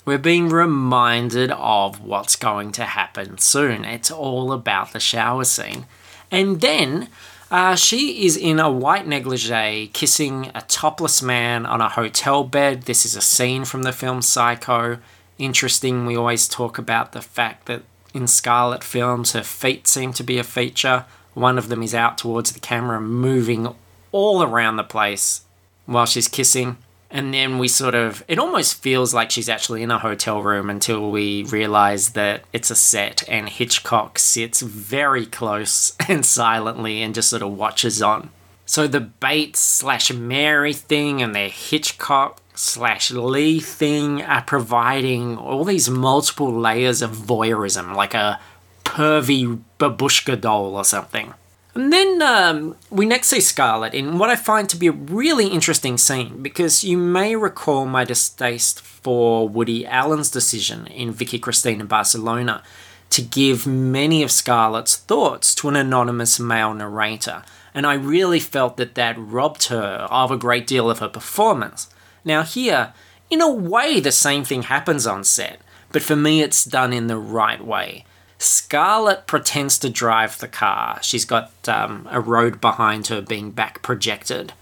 We're 0.03 0.17
being 0.17 0.49
reminded 0.49 1.49
of 1.51 2.03
what's 2.03 2.35
going 2.35 2.73
to 2.73 2.83
happen 2.83 3.37
soon. 3.37 3.85
It's 3.85 4.11
all 4.11 4.51
about 4.51 4.91
the 4.91 4.99
shower 4.99 5.45
scene. 5.45 5.85
And 6.29 6.59
then 6.59 7.07
uh, 7.49 7.77
she 7.77 8.25
is 8.25 8.35
in 8.35 8.59
a 8.59 8.69
white 8.69 9.07
negligee 9.07 9.91
kissing 9.93 10.51
a 10.53 10.63
topless 10.63 11.21
man 11.21 11.65
on 11.65 11.79
a 11.79 11.87
hotel 11.87 12.43
bed. 12.43 12.81
This 12.81 13.05
is 13.05 13.15
a 13.15 13.21
scene 13.21 13.63
from 13.63 13.83
the 13.83 13.93
film 13.93 14.21
Psycho. 14.21 14.97
Interesting, 15.37 16.05
we 16.05 16.17
always 16.17 16.49
talk 16.49 16.77
about 16.77 17.13
the 17.13 17.21
fact 17.21 17.67
that 17.67 17.83
in 18.13 18.27
Scarlett 18.27 18.83
films, 18.83 19.31
her 19.31 19.41
feet 19.41 19.87
seem 19.87 20.11
to 20.13 20.23
be 20.23 20.37
a 20.37 20.43
feature. 20.43 21.05
One 21.33 21.57
of 21.57 21.69
them 21.69 21.81
is 21.81 21.95
out 21.95 22.17
towards 22.17 22.51
the 22.51 22.59
camera, 22.59 22.99
moving 22.99 23.73
all 24.11 24.43
around 24.43 24.75
the 24.75 24.83
place 24.83 25.42
while 25.85 26.05
she's 26.05 26.27
kissing 26.27 26.77
and 27.13 27.31
then 27.31 27.59
we 27.59 27.67
sort 27.67 27.93
of 27.93 28.25
it 28.27 28.39
almost 28.39 28.81
feels 28.81 29.13
like 29.13 29.29
she's 29.29 29.47
actually 29.47 29.83
in 29.83 29.91
a 29.91 29.99
hotel 29.99 30.41
room 30.41 30.67
until 30.69 31.11
we 31.11 31.43
realize 31.43 32.09
that 32.13 32.43
it's 32.51 32.71
a 32.71 32.75
set 32.75 33.23
and 33.29 33.47
Hitchcock 33.47 34.17
sits 34.17 34.61
very 34.61 35.27
close 35.27 35.95
and 36.09 36.25
silently 36.25 37.03
and 37.03 37.13
just 37.13 37.29
sort 37.29 37.43
of 37.43 37.55
watches 37.55 38.01
on. 38.01 38.31
So 38.65 38.87
the 38.87 38.99
Bates 38.99 39.59
slash 39.59 40.11
Mary 40.11 40.73
thing 40.73 41.21
and 41.21 41.35
their 41.35 41.49
Hitchcock 41.49 42.41
slash 42.55 43.11
Leigh 43.11 43.59
thing 43.59 44.23
are 44.23 44.41
providing 44.41 45.37
all 45.37 45.63
these 45.63 45.89
multiple 45.89 46.51
layers 46.51 47.03
of 47.03 47.11
voyeurism, 47.11 47.95
like 47.95 48.15
a 48.15 48.39
pervy 48.83 49.61
babushka 49.79 50.39
doll 50.39 50.75
or 50.75 50.83
something. 50.85 51.33
And 51.75 51.91
then 51.91 52.21
um, 52.21 52.75
we 52.91 53.05
next 53.05 53.27
see 53.29 53.41
Scarlett 53.41 53.95
in 53.95 54.19
what 54.19 54.29
I 54.29 54.35
find 54.35 54.69
to 54.69 54.77
be 54.77 54.87
a 54.87 54.91
really 54.91 55.47
interesting 55.47 55.97
scene 55.97 56.43
because 56.43 56.83
you 56.83 56.97
may 56.97 57.35
recall 57.35 57.87
my 57.87 58.03
distaste 58.03 58.79
for 58.81 59.49
Woody 59.49 59.85
Allen's 59.85 60.29
decision 60.29 60.85
in 60.87 61.11
Vicky 61.11 61.39
Cristina 61.39 61.83
Barcelona 61.85 62.61
to 63.09 63.21
give 63.21 63.67
many 63.67 64.23
of 64.23 64.31
Scarlett's 64.31 64.95
thoughts 64.95 65.53
to 65.55 65.69
an 65.69 65.75
anonymous 65.75 66.39
male 66.39 66.73
narrator, 66.73 67.43
and 67.71 67.85
I 67.85 67.93
really 67.93 68.39
felt 68.39 68.77
that 68.77 68.95
that 68.95 69.15
robbed 69.19 69.67
her 69.67 70.07
of 70.09 70.31
a 70.31 70.37
great 70.37 70.65
deal 70.65 70.89
of 70.89 70.97
her 70.97 71.09
performance. 71.09 71.89
Now, 72.25 72.41
here, 72.41 72.93
in 73.29 73.39
a 73.39 73.51
way, 73.51 73.99
the 73.99 74.11
same 74.11 74.43
thing 74.43 74.63
happens 74.63 75.05
on 75.05 75.23
set, 75.23 75.61
but 75.91 76.01
for 76.01 76.15
me, 76.15 76.41
it's 76.41 76.65
done 76.65 76.91
in 76.91 77.05
the 77.05 77.17
right 77.17 77.63
way. 77.63 78.05
Scarlett 78.43 79.25
pretends 79.25 79.79
to 79.79 79.89
drive 79.89 80.37
the 80.37 80.47
car. 80.47 80.99
She's 81.01 81.25
got 81.25 81.51
um, 81.67 82.07
a 82.11 82.19
road 82.19 82.59
behind 82.59 83.07
her 83.07 83.21
being 83.21 83.51
back 83.51 83.81
projected. 83.81 84.53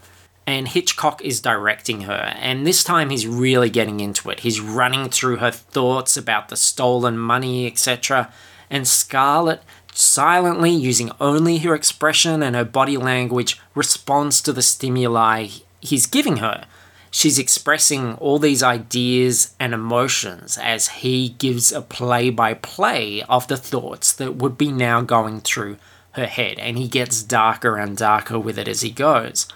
And 0.46 0.68
Hitchcock 0.68 1.22
is 1.24 1.40
directing 1.40 2.02
her. 2.02 2.34
And 2.36 2.66
this 2.66 2.84
time 2.84 3.10
he's 3.10 3.28
really 3.28 3.70
getting 3.70 4.00
into 4.00 4.30
it. 4.30 4.42
He's 4.42 4.60
running 4.60 5.10
through 5.10 5.38
her 5.38 5.52
thoughts 5.52 6.18
about 6.18 6.50
the 6.50 6.58
stolen 6.58 7.18
money, 7.18 7.68
etc. 7.68 8.32
And 8.70 8.88
Scarlett, 8.88 9.64
silently, 9.94 10.72
using 10.72 11.12
only 11.20 11.60
her 11.60 11.74
expression 11.74 12.44
and 12.44 12.56
her 12.56 12.66
body 12.66 12.98
language, 12.98 13.60
responds 13.76 14.42
to 14.42 14.54
the 14.54 14.62
stimuli 14.62 15.48
he's 15.82 16.06
giving 16.06 16.38
her 16.38 16.66
she's 17.12 17.38
expressing 17.38 18.16
all 18.16 18.40
these 18.40 18.64
ideas 18.64 19.54
and 19.60 19.74
emotions 19.74 20.58
as 20.58 20.88
he 20.88 21.30
gives 21.30 21.72
a 21.72 21.82
play 21.82 22.30
by 22.30 22.54
play 22.54 23.22
of 23.24 23.48
the 23.48 23.58
thoughts 23.58 24.14
that 24.14 24.38
would 24.38 24.58
be 24.58 24.72
now 24.72 25.02
going 25.02 25.42
through 25.42 25.78
her 26.14 26.26
head, 26.26 26.58
and 26.58 26.78
he 26.78 26.88
gets 26.88 27.22
darker 27.22 27.78
and 27.78 27.98
darker 27.98 28.40
with 28.40 28.58
it 28.58 28.68
as 28.68 28.82
he 28.82 28.90
goes. 28.90 29.48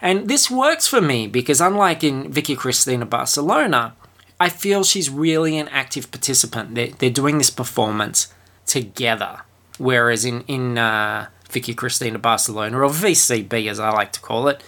And 0.00 0.28
this 0.28 0.50
works 0.50 0.86
for 0.86 1.00
me 1.00 1.26
because, 1.26 1.60
unlike 1.60 2.04
in 2.04 2.30
Vicky 2.30 2.54
Cristina 2.54 3.04
Barcelona, 3.04 3.94
I 4.38 4.48
feel 4.48 4.84
she's 4.84 5.10
really 5.10 5.58
an 5.58 5.68
active 5.68 6.10
participant. 6.10 6.74
They're, 6.74 6.90
they're 6.98 7.10
doing 7.10 7.38
this 7.38 7.50
performance 7.50 8.32
together. 8.64 9.40
Whereas 9.78 10.24
in, 10.24 10.42
in 10.42 10.78
uh, 10.78 11.26
Vicky 11.50 11.74
Cristina 11.74 12.18
Barcelona, 12.18 12.78
or 12.78 12.88
VCB 12.88 13.68
as 13.68 13.80
I 13.80 13.90
like 13.90 14.12
to 14.12 14.20
call 14.20 14.48
it, 14.48 14.62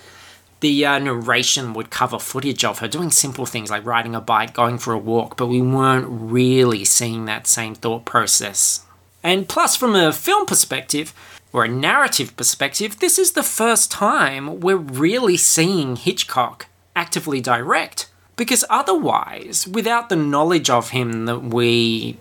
the 0.60 0.84
uh, 0.84 0.98
narration 0.98 1.72
would 1.74 1.90
cover 1.90 2.18
footage 2.18 2.64
of 2.64 2.78
her 2.78 2.88
doing 2.88 3.10
simple 3.10 3.46
things 3.46 3.70
like 3.70 3.84
riding 3.84 4.14
a 4.14 4.20
bike, 4.20 4.54
going 4.54 4.78
for 4.78 4.92
a 4.92 4.98
walk, 4.98 5.36
but 5.36 5.46
we 5.46 5.60
weren't 5.60 6.06
really 6.08 6.84
seeing 6.84 7.24
that 7.24 7.46
same 7.46 7.74
thought 7.74 8.04
process. 8.04 8.84
And 9.22 9.48
plus, 9.48 9.76
from 9.76 9.94
a 9.94 10.12
film 10.12 10.46
perspective, 10.46 11.12
or 11.52 11.64
a 11.64 11.68
narrative 11.68 12.36
perspective, 12.36 13.00
this 13.00 13.18
is 13.18 13.32
the 13.32 13.42
first 13.42 13.90
time 13.90 14.60
we're 14.60 14.76
really 14.76 15.36
seeing 15.36 15.96
Hitchcock 15.96 16.66
actively 16.94 17.40
direct. 17.40 18.08
Because 18.36 18.64
otherwise, 18.70 19.66
without 19.66 20.08
the 20.08 20.16
knowledge 20.16 20.70
of 20.70 20.90
him 20.90 21.26
that 21.26 21.40
we 21.40 22.16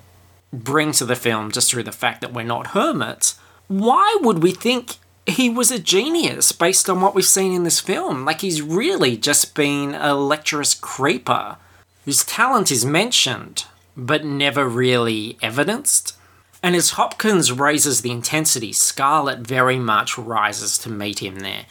bring 0.52 0.92
to 0.94 1.06
the 1.06 1.16
film 1.16 1.52
just 1.52 1.70
through 1.72 1.84
the 1.84 1.92
fact 1.92 2.22
that 2.22 2.34
we're 2.34 2.44
not 2.44 2.68
hermits, 2.68 3.40
why 3.68 4.18
would 4.22 4.42
we 4.42 4.52
think 4.52 4.98
he 5.30 5.50
was 5.50 5.72
a 5.72 5.80
genius 5.80 6.52
based 6.52 6.90
on 6.90 7.02
what 7.02 7.16
we've 7.16 7.26
seen 7.26 7.54
in 7.54 7.64
this 7.64 7.80
film. 7.80 8.26
Like, 8.26 8.42
he's 8.42 8.62
really 8.62 9.18
just 9.18 9.56
been 9.56 9.96
a 9.96 10.14
lecherous 10.16 10.74
creeper 10.74 11.58
whose 12.06 12.24
talent 12.24 12.72
is 12.72 12.86
mentioned, 12.86 13.66
but 13.96 14.24
never 14.24 14.68
really 14.68 15.38
evidenced. 15.42 16.16
And 16.62 16.76
as 16.76 16.92
Hopkins 16.92 17.52
raises 17.52 18.02
the 18.02 18.12
intensity, 18.12 18.74
Scarlett 18.74 19.40
very 19.40 19.80
much 19.80 20.18
rises 20.18 20.78
to 20.80 20.90
meet 20.90 21.20
him 21.20 21.40
there. 21.40 21.66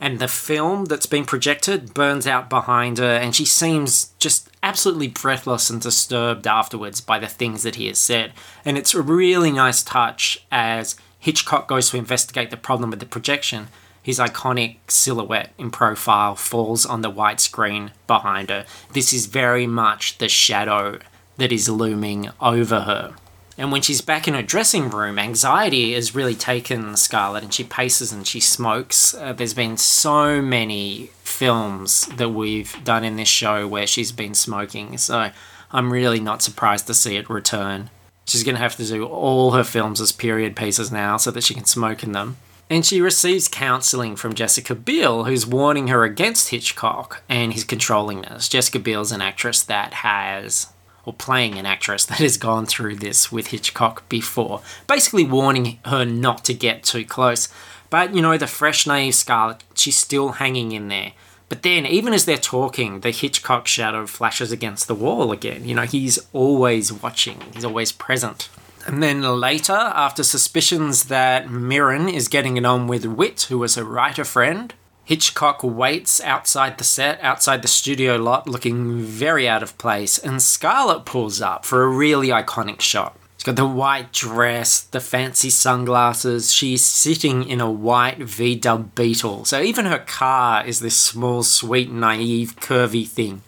And 0.00 0.18
the 0.18 0.28
film 0.28 0.86
that's 0.86 1.06
been 1.06 1.24
projected 1.24 1.94
burns 1.94 2.26
out 2.26 2.50
behind 2.50 2.98
her, 2.98 3.16
and 3.16 3.34
she 3.34 3.44
seems 3.44 4.12
just 4.18 4.50
absolutely 4.62 5.08
breathless 5.08 5.70
and 5.70 5.80
disturbed 5.80 6.46
afterwards 6.46 7.00
by 7.00 7.18
the 7.18 7.26
things 7.26 7.62
that 7.62 7.76
he 7.76 7.86
has 7.86 7.98
said. 7.98 8.32
And 8.64 8.76
it's 8.76 8.94
a 8.94 9.00
really 9.00 9.52
nice 9.52 9.82
touch 9.82 10.44
as 10.50 10.96
Hitchcock 11.24 11.66
goes 11.66 11.88
to 11.88 11.96
investigate 11.96 12.50
the 12.50 12.58
problem 12.58 12.90
with 12.90 13.00
the 13.00 13.06
projection. 13.06 13.68
His 14.02 14.18
iconic 14.18 14.76
silhouette 14.88 15.54
in 15.56 15.70
profile 15.70 16.34
falls 16.34 16.84
on 16.84 17.00
the 17.00 17.08
white 17.08 17.40
screen 17.40 17.92
behind 18.06 18.50
her. 18.50 18.66
This 18.92 19.14
is 19.14 19.24
very 19.24 19.66
much 19.66 20.18
the 20.18 20.28
shadow 20.28 20.98
that 21.38 21.50
is 21.50 21.70
looming 21.70 22.28
over 22.42 22.82
her. 22.82 23.14
And 23.56 23.72
when 23.72 23.80
she's 23.80 24.02
back 24.02 24.28
in 24.28 24.34
her 24.34 24.42
dressing 24.42 24.90
room, 24.90 25.18
anxiety 25.18 25.94
has 25.94 26.14
really 26.14 26.34
taken 26.34 26.94
Scarlett 26.94 27.42
and 27.42 27.54
she 27.54 27.64
paces 27.64 28.12
and 28.12 28.26
she 28.26 28.40
smokes. 28.40 29.14
Uh, 29.14 29.32
there's 29.32 29.54
been 29.54 29.78
so 29.78 30.42
many 30.42 31.08
films 31.22 32.04
that 32.16 32.28
we've 32.28 32.76
done 32.84 33.02
in 33.02 33.16
this 33.16 33.28
show 33.28 33.66
where 33.66 33.86
she's 33.86 34.12
been 34.12 34.34
smoking, 34.34 34.98
so 34.98 35.30
I'm 35.72 35.90
really 35.90 36.20
not 36.20 36.42
surprised 36.42 36.86
to 36.88 36.92
see 36.92 37.16
it 37.16 37.30
return. 37.30 37.88
She's 38.24 38.44
going 38.44 38.54
to 38.54 38.62
have 38.62 38.76
to 38.76 38.84
do 38.84 39.04
all 39.04 39.52
her 39.52 39.64
films 39.64 40.00
as 40.00 40.12
period 40.12 40.56
pieces 40.56 40.90
now 40.90 41.16
so 41.16 41.30
that 41.30 41.44
she 41.44 41.54
can 41.54 41.64
smoke 41.64 42.02
in 42.02 42.12
them. 42.12 42.36
And 42.70 42.84
she 42.84 43.00
receives 43.00 43.46
counselling 43.46 44.16
from 44.16 44.34
Jessica 44.34 44.74
Biel, 44.74 45.24
who's 45.24 45.46
warning 45.46 45.88
her 45.88 46.04
against 46.04 46.48
Hitchcock 46.48 47.22
and 47.28 47.52
his 47.52 47.64
controllingness. 47.64 48.48
Jessica 48.48 48.78
Biel's 48.78 49.12
an 49.12 49.20
actress 49.20 49.62
that 49.62 49.94
has, 49.94 50.68
or 51.04 51.12
playing 51.12 51.58
an 51.58 51.66
actress 51.66 52.04
that 52.06 52.18
has 52.18 52.38
gone 52.38 52.64
through 52.64 52.96
this 52.96 53.30
with 53.30 53.48
Hitchcock 53.48 54.08
before, 54.08 54.62
basically 54.86 55.24
warning 55.24 55.78
her 55.84 56.04
not 56.06 56.44
to 56.46 56.54
get 56.54 56.84
too 56.84 57.04
close. 57.04 57.48
But, 57.90 58.14
you 58.14 58.22
know, 58.22 58.38
the 58.38 58.46
fresh, 58.46 58.86
naive 58.86 59.14
Scarlett, 59.14 59.62
she's 59.74 59.96
still 59.96 60.32
hanging 60.32 60.72
in 60.72 60.88
there. 60.88 61.12
But 61.48 61.62
then, 61.62 61.86
even 61.86 62.12
as 62.14 62.24
they're 62.24 62.36
talking, 62.36 63.00
the 63.00 63.10
Hitchcock 63.10 63.66
shadow 63.66 64.06
flashes 64.06 64.50
against 64.50 64.88
the 64.88 64.94
wall 64.94 65.30
again. 65.30 65.68
You 65.68 65.74
know, 65.74 65.82
he's 65.82 66.18
always 66.32 66.92
watching, 66.92 67.40
he's 67.52 67.64
always 67.64 67.92
present. 67.92 68.48
And 68.86 69.02
then 69.02 69.22
later, 69.22 69.72
after 69.72 70.22
suspicions 70.22 71.04
that 71.04 71.50
Mirren 71.50 72.08
is 72.08 72.28
getting 72.28 72.56
it 72.56 72.66
on 72.66 72.86
with 72.86 73.06
Whit, 73.06 73.46
who 73.48 73.58
was 73.58 73.76
a 73.76 73.84
writer 73.84 74.24
friend, 74.24 74.74
Hitchcock 75.04 75.62
waits 75.62 76.22
outside 76.22 76.78
the 76.78 76.84
set, 76.84 77.20
outside 77.22 77.62
the 77.62 77.68
studio 77.68 78.16
lot, 78.16 78.48
looking 78.48 79.00
very 79.00 79.48
out 79.48 79.62
of 79.62 79.76
place, 79.76 80.18
and 80.18 80.40
Scarlett 80.42 81.04
pulls 81.04 81.40
up 81.42 81.64
for 81.64 81.82
a 81.82 81.88
really 81.88 82.28
iconic 82.28 82.80
shot. 82.80 83.18
Got 83.44 83.56
the 83.56 83.66
white 83.66 84.10
dress, 84.10 84.80
the 84.80 85.00
fancy 85.00 85.50
sunglasses. 85.50 86.50
She's 86.50 86.82
sitting 86.82 87.46
in 87.46 87.60
a 87.60 87.70
white 87.70 88.16
V 88.16 88.54
dub 88.54 88.94
Beetle. 88.94 89.44
So 89.44 89.60
even 89.60 89.84
her 89.84 89.98
car 89.98 90.66
is 90.66 90.80
this 90.80 90.96
small, 90.96 91.42
sweet, 91.42 91.92
naive, 91.92 92.56
curvy 92.56 93.06
thing. 93.06 93.42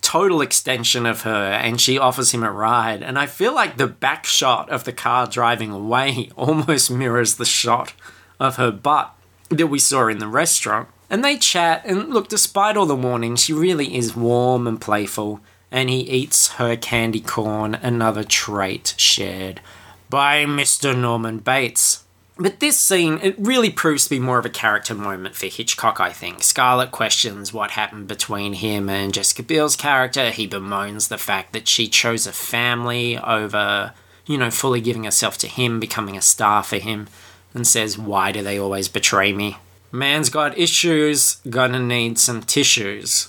Total 0.00 0.40
extension 0.40 1.06
of 1.06 1.22
her, 1.22 1.52
and 1.52 1.80
she 1.80 1.96
offers 1.96 2.32
him 2.32 2.42
a 2.42 2.50
ride. 2.50 3.04
And 3.04 3.16
I 3.16 3.26
feel 3.26 3.54
like 3.54 3.76
the 3.76 3.86
back 3.86 4.26
shot 4.26 4.68
of 4.68 4.82
the 4.82 4.92
car 4.92 5.28
driving 5.28 5.70
away 5.70 6.32
almost 6.36 6.90
mirrors 6.90 7.36
the 7.36 7.44
shot 7.44 7.92
of 8.40 8.56
her 8.56 8.72
butt 8.72 9.14
that 9.50 9.68
we 9.68 9.78
saw 9.78 10.08
in 10.08 10.18
the 10.18 10.26
restaurant. 10.26 10.88
And 11.08 11.24
they 11.24 11.36
chat, 11.36 11.84
and 11.86 12.12
look, 12.12 12.26
despite 12.26 12.76
all 12.76 12.86
the 12.86 12.96
warnings, 12.96 13.44
she 13.44 13.52
really 13.52 13.96
is 13.96 14.16
warm 14.16 14.66
and 14.66 14.80
playful 14.80 15.40
and 15.76 15.90
he 15.90 16.00
eats 16.00 16.52
her 16.52 16.74
candy 16.74 17.20
corn, 17.20 17.74
another 17.74 18.24
trait 18.24 18.94
shared 18.96 19.60
by 20.08 20.42
Mr. 20.46 20.98
Norman 20.98 21.36
Bates. 21.36 22.04
But 22.38 22.60
this 22.60 22.80
scene, 22.80 23.20
it 23.22 23.36
really 23.38 23.68
proves 23.68 24.04
to 24.04 24.10
be 24.10 24.18
more 24.18 24.38
of 24.38 24.46
a 24.46 24.50
character 24.50 24.94
moment 24.94 25.34
for 25.34 25.48
Hitchcock, 25.48 26.00
I 26.00 26.12
think. 26.12 26.42
Scarlett 26.42 26.92
questions 26.92 27.52
what 27.52 27.72
happened 27.72 28.08
between 28.08 28.54
him 28.54 28.88
and 28.88 29.12
Jessica 29.12 29.42
Biel's 29.42 29.76
character. 29.76 30.30
He 30.30 30.46
bemoans 30.46 31.08
the 31.08 31.18
fact 31.18 31.52
that 31.52 31.68
she 31.68 31.88
chose 31.88 32.26
a 32.26 32.32
family 32.32 33.18
over, 33.18 33.92
you 34.24 34.38
know, 34.38 34.50
fully 34.50 34.80
giving 34.80 35.04
herself 35.04 35.36
to 35.38 35.46
him, 35.46 35.78
becoming 35.78 36.16
a 36.16 36.22
star 36.22 36.62
for 36.62 36.78
him, 36.78 37.06
and 37.52 37.66
says, 37.66 37.98
Why 37.98 38.32
do 38.32 38.42
they 38.42 38.58
always 38.58 38.88
betray 38.88 39.34
me? 39.34 39.58
Man's 39.92 40.30
got 40.30 40.56
issues, 40.56 41.36
gonna 41.50 41.80
need 41.80 42.18
some 42.18 42.40
tissues. 42.42 43.28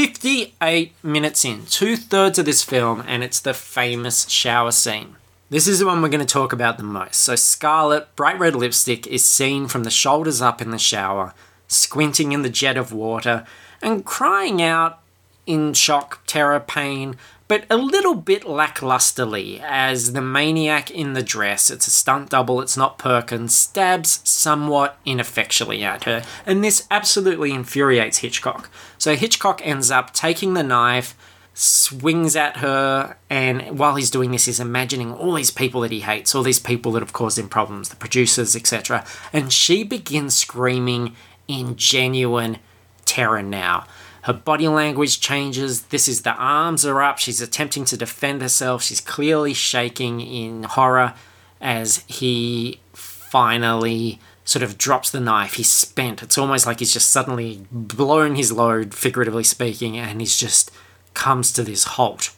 58 0.00 0.94
minutes 1.02 1.44
in, 1.44 1.66
two 1.66 1.94
thirds 1.94 2.38
of 2.38 2.46
this 2.46 2.64
film, 2.64 3.04
and 3.06 3.22
it's 3.22 3.38
the 3.38 3.52
famous 3.52 4.26
shower 4.30 4.70
scene. 4.70 5.16
This 5.50 5.68
is 5.68 5.78
the 5.78 5.84
one 5.84 6.00
we're 6.00 6.08
going 6.08 6.26
to 6.26 6.32
talk 6.32 6.54
about 6.54 6.78
the 6.78 6.84
most. 6.84 7.16
So, 7.16 7.36
Scarlett, 7.36 8.16
bright 8.16 8.38
red 8.38 8.56
lipstick, 8.56 9.06
is 9.06 9.26
seen 9.26 9.68
from 9.68 9.84
the 9.84 9.90
shoulders 9.90 10.40
up 10.40 10.62
in 10.62 10.70
the 10.70 10.78
shower, 10.78 11.34
squinting 11.68 12.32
in 12.32 12.40
the 12.40 12.48
jet 12.48 12.78
of 12.78 12.94
water, 12.94 13.46
and 13.82 14.02
crying 14.02 14.62
out 14.62 15.00
in 15.44 15.74
shock, 15.74 16.26
terror, 16.26 16.60
pain, 16.60 17.16
but 17.50 17.64
a 17.68 17.76
little 17.76 18.14
bit 18.14 18.44
lacklusterly 18.44 19.60
as 19.60 20.12
the 20.12 20.22
maniac 20.22 20.88
in 20.88 21.14
the 21.14 21.22
dress, 21.22 21.68
it's 21.68 21.88
a 21.88 21.90
stunt 21.90 22.30
double, 22.30 22.60
it's 22.60 22.76
not 22.76 22.96
Perkins, 22.96 23.52
stabs 23.56 24.20
somewhat 24.22 25.00
ineffectually 25.04 25.82
at 25.82 26.04
her. 26.04 26.22
And 26.46 26.62
this 26.62 26.86
absolutely 26.92 27.50
infuriates 27.50 28.18
Hitchcock. 28.18 28.70
So, 28.98 29.16
Hitchcock 29.16 29.66
ends 29.66 29.90
up 29.90 30.12
taking 30.12 30.54
the 30.54 30.62
knife 30.62 31.16
swings 31.52 32.36
at 32.36 32.58
her, 32.58 33.16
and 33.28 33.76
while 33.76 33.96
he's 33.96 34.12
doing 34.12 34.30
this, 34.30 34.44
he's 34.44 34.60
imagining 34.60 35.12
all 35.12 35.32
these 35.32 35.50
people 35.50 35.80
that 35.80 35.90
he 35.90 36.02
hates, 36.02 36.36
all 36.36 36.44
these 36.44 36.60
people 36.60 36.92
that 36.92 37.00
have 37.00 37.12
caused 37.12 37.36
him 37.36 37.48
problems, 37.48 37.88
the 37.88 37.96
producers, 37.96 38.54
etc. 38.54 39.04
And 39.32 39.52
she 39.52 39.82
begins 39.82 40.36
screaming 40.36 41.16
in 41.48 41.74
genuine 41.74 42.58
terror 43.06 43.42
now. 43.42 43.86
Her 44.22 44.32
body 44.32 44.68
language 44.68 45.20
changes. 45.20 45.82
This 45.82 46.06
is 46.08 46.22
the 46.22 46.34
arms 46.34 46.84
are 46.84 47.02
up. 47.02 47.18
She's 47.18 47.40
attempting 47.40 47.84
to 47.86 47.96
defend 47.96 48.42
herself. 48.42 48.82
She's 48.82 49.00
clearly 49.00 49.54
shaking 49.54 50.20
in 50.20 50.64
horror 50.64 51.14
as 51.60 52.04
he 52.06 52.80
finally 52.92 54.18
sort 54.44 54.62
of 54.62 54.76
drops 54.76 55.10
the 55.10 55.20
knife. 55.20 55.54
He's 55.54 55.70
spent. 55.70 56.22
It's 56.22 56.36
almost 56.36 56.66
like 56.66 56.80
he's 56.80 56.92
just 56.92 57.10
suddenly 57.10 57.66
blown 57.70 58.34
his 58.34 58.52
load, 58.52 58.94
figuratively 58.94 59.44
speaking, 59.44 59.96
and 59.96 60.20
he's 60.20 60.36
just 60.36 60.70
comes 61.14 61.52
to 61.52 61.62
this 61.62 61.84
halt. 61.84 62.34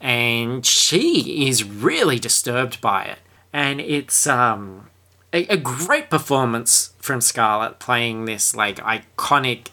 And 0.00 0.66
she 0.66 1.46
is 1.46 1.62
really 1.64 2.18
disturbed 2.18 2.80
by 2.80 3.04
it. 3.04 3.18
And 3.52 3.80
it's 3.80 4.26
um, 4.26 4.90
a, 5.32 5.46
a 5.46 5.56
great 5.56 6.10
performance 6.10 6.92
from 6.98 7.20
Scarlett 7.20 7.78
playing 7.78 8.24
this 8.24 8.54
like 8.54 8.76
iconic 8.78 9.68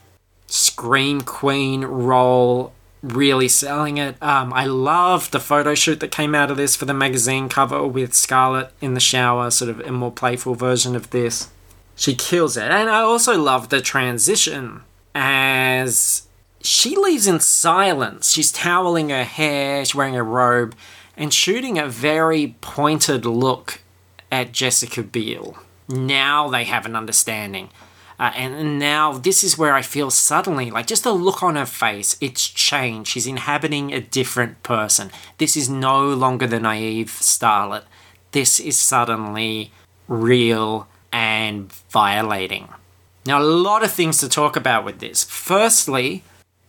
scream 0.51 1.21
queen 1.21 1.85
role 1.85 2.73
really 3.01 3.47
selling 3.47 3.97
it. 3.97 4.21
Um, 4.21 4.51
I 4.53 4.65
love 4.65 5.31
the 5.31 5.39
photo 5.39 5.73
shoot 5.75 5.99
that 6.01 6.11
came 6.11 6.35
out 6.35 6.51
of 6.51 6.57
this 6.57 6.75
for 6.75 6.85
the 6.85 6.93
magazine 6.93 7.47
cover 7.49 7.85
with 7.87 8.13
Scarlett 8.13 8.71
in 8.81 8.93
the 8.93 8.99
shower, 8.99 9.51
sort 9.51 9.69
of 9.69 9.79
a 9.81 9.91
more 9.91 10.11
playful 10.11 10.55
version 10.55 10.95
of 10.95 11.09
this. 11.11 11.49
She 11.95 12.15
kills 12.15 12.57
it. 12.57 12.63
And 12.63 12.89
I 12.89 13.01
also 13.01 13.39
love 13.41 13.69
the 13.69 13.81
transition 13.81 14.81
as 15.15 16.27
she 16.61 16.95
leaves 16.95 17.27
in 17.27 17.39
silence. 17.39 18.31
She's 18.31 18.51
toweling 18.51 19.09
her 19.09 19.23
hair, 19.23 19.85
she's 19.85 19.95
wearing 19.95 20.15
a 20.15 20.23
robe, 20.23 20.75
and 21.15 21.33
shooting 21.33 21.77
a 21.77 21.87
very 21.87 22.55
pointed 22.61 23.25
look 23.25 23.81
at 24.31 24.51
Jessica 24.51 25.03
Biel. 25.03 25.57
Now 25.87 26.49
they 26.49 26.65
have 26.65 26.85
an 26.85 26.95
understanding. 26.95 27.69
Uh, 28.19 28.31
and 28.35 28.77
now 28.77 29.13
this 29.13 29.43
is 29.45 29.57
where 29.57 29.73
I 29.73 29.81
feel 29.81 30.11
suddenly, 30.11 30.69
like 30.69 30.87
just 30.87 31.05
the 31.05 31.13
look 31.13 31.41
on 31.41 31.55
her 31.55 31.65
face, 31.65 32.17
it's 32.19 32.47
changed. 32.47 33.09
She's 33.09 33.25
inhabiting 33.25 33.93
a 33.93 34.01
different 34.01 34.61
person. 34.61 35.09
This 35.37 35.55
is 35.55 35.69
no 35.69 36.13
longer 36.13 36.45
the 36.45 36.59
naive 36.59 37.07
starlet. 37.07 37.83
This 38.31 38.59
is 38.59 38.77
suddenly 38.77 39.71
real 40.09 40.87
and 41.13 41.71
violating. 41.89 42.67
Now, 43.25 43.41
a 43.41 43.43
lot 43.43 43.83
of 43.83 43.91
things 43.91 44.17
to 44.17 44.27
talk 44.27 44.55
about 44.55 44.83
with 44.83 44.99
this. 44.99 45.23
Firstly, 45.23 46.23